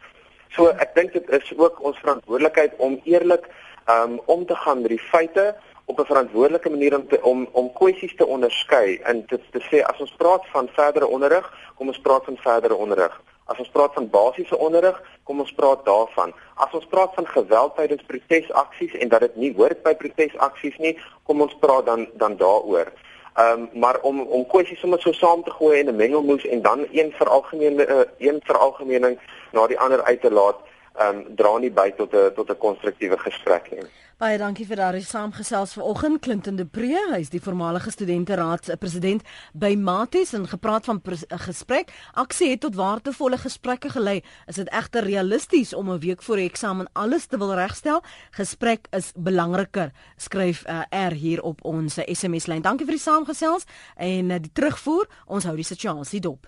So 0.50 0.68
ek 0.68 0.96
dink 0.96 1.14
dit 1.14 1.30
is 1.30 1.54
ook 1.58 1.84
ons 1.84 1.98
verantwoordelikheid 1.98 2.74
om 2.78 3.02
eerlik 3.04 3.48
um 3.88 4.22
om 4.26 4.46
te 4.46 4.56
gaan 4.56 4.82
met 4.82 4.90
die 4.90 5.06
feite 5.12 5.56
op 5.86 6.00
'n 6.00 6.06
verantwoordelike 6.06 6.70
manier 6.70 6.96
om 6.96 7.08
te, 7.08 7.24
om 7.24 7.48
om 7.52 7.74
kwessies 7.74 8.16
te 8.16 8.26
onderskei 8.26 9.00
en 9.04 9.26
dit 9.28 9.42
te 9.52 9.62
sê 9.70 9.84
as 9.84 10.00
ons 10.00 10.16
praat 10.18 10.44
van 10.48 10.68
verdere 10.68 11.08
onderrig, 11.08 11.54
kom 11.76 11.88
ons 11.88 12.00
praat 12.00 12.26
van 12.26 12.38
verdere 12.38 12.76
onderrig. 12.76 13.22
As 13.48 13.60
ons 13.64 13.70
praat 13.72 13.94
van 13.94 14.10
basiese 14.10 14.58
onderrig, 14.58 14.98
kom 15.24 15.40
ons 15.40 15.54
praat 15.56 15.86
daarvan. 15.86 16.34
As 16.56 16.74
ons 16.76 16.88
praat 16.92 17.14
van 17.16 17.28
geweld 17.28 17.76
tydens 17.76 18.04
protesaksies 18.08 18.96
en 19.00 19.12
dat 19.14 19.24
dit 19.26 19.36
nie 19.36 19.54
hoort 19.56 19.84
by 19.84 19.94
protesaksies 19.96 20.78
nie, 20.84 20.98
kom 21.24 21.42
ons 21.42 21.56
praat 21.64 21.86
dan 21.86 22.08
dan 22.24 22.36
daaroor. 22.38 22.92
Ehm 23.38 23.62
um, 23.62 23.70
maar 23.80 24.00
om 24.02 24.22
om 24.22 24.48
kwessies 24.48 24.80
sommer 24.80 25.02
so 25.02 25.12
saam 25.12 25.44
te 25.44 25.52
gooi 25.52 25.80
in 25.80 25.90
'n 25.90 25.96
mengelmoes 25.96 26.46
en 26.46 26.62
dan 26.62 26.88
een 26.92 27.12
veralgemene 27.12 27.88
uh, 27.88 28.00
een 28.18 28.40
veralgemening 28.44 29.20
na 29.52 29.68
die 29.68 29.80
ander 29.80 30.04
uit 30.04 30.22
te 30.22 30.32
laat, 30.32 30.58
ehm 30.96 31.16
um, 31.16 31.36
dra 31.36 31.58
nie 31.58 31.72
by 31.72 31.92
tot 31.92 32.14
'n 32.14 32.34
tot 32.36 32.50
'n 32.50 32.58
konstruktiewe 32.58 33.18
gesprek 33.18 33.72
nie. 33.72 33.88
Baie 34.18 34.40
dankie 34.42 34.64
vir 34.66 34.80
daardie 34.80 35.06
saamgesels 35.06 35.76
vanoggend 35.78 36.24
Clinton 36.26 36.56
de 36.58 36.64
Pre, 36.66 36.88
hy 37.12 37.20
is 37.22 37.30
die 37.30 37.42
voormalige 37.46 37.92
studenteraad 37.94 38.66
se 38.66 38.78
president 38.82 39.22
by 39.54 39.76
Maties 39.78 40.32
en 40.34 40.48
gepraat 40.50 40.90
van 40.90 41.02
'n 41.06 41.38
gesprek. 41.46 41.94
Aksie 42.14 42.50
het 42.50 42.62
tot 42.62 42.74
waardevolle 42.74 43.38
gesprekke 43.38 43.90
gelei. 43.90 44.24
Is 44.48 44.56
dit 44.56 44.70
egter 44.70 45.04
realisties 45.04 45.74
om 45.74 45.92
'n 45.92 46.00
week 46.00 46.24
voor 46.24 46.38
die 46.38 46.50
eksamen 46.50 46.90
alles 46.94 47.28
te 47.28 47.38
wil 47.38 47.54
regstel? 47.54 48.02
Gesprek 48.32 48.88
is 48.90 49.12
belangriker, 49.16 49.92
skryf 50.16 50.66
uh, 50.66 50.82
R 50.90 51.14
hier 51.14 51.44
op 51.44 51.64
ons 51.64 51.94
SMS 51.94 52.48
lyn. 52.48 52.62
Dankie 52.62 52.86
vir 52.86 52.96
die 52.96 53.04
saamgesels 53.04 53.66
en 53.96 54.32
uh, 54.32 54.40
die 54.42 54.52
terugvoer. 54.52 55.08
Ons 55.26 55.44
hou 55.44 55.56
die 55.56 55.64
situasie 55.64 56.20
dop. 56.20 56.48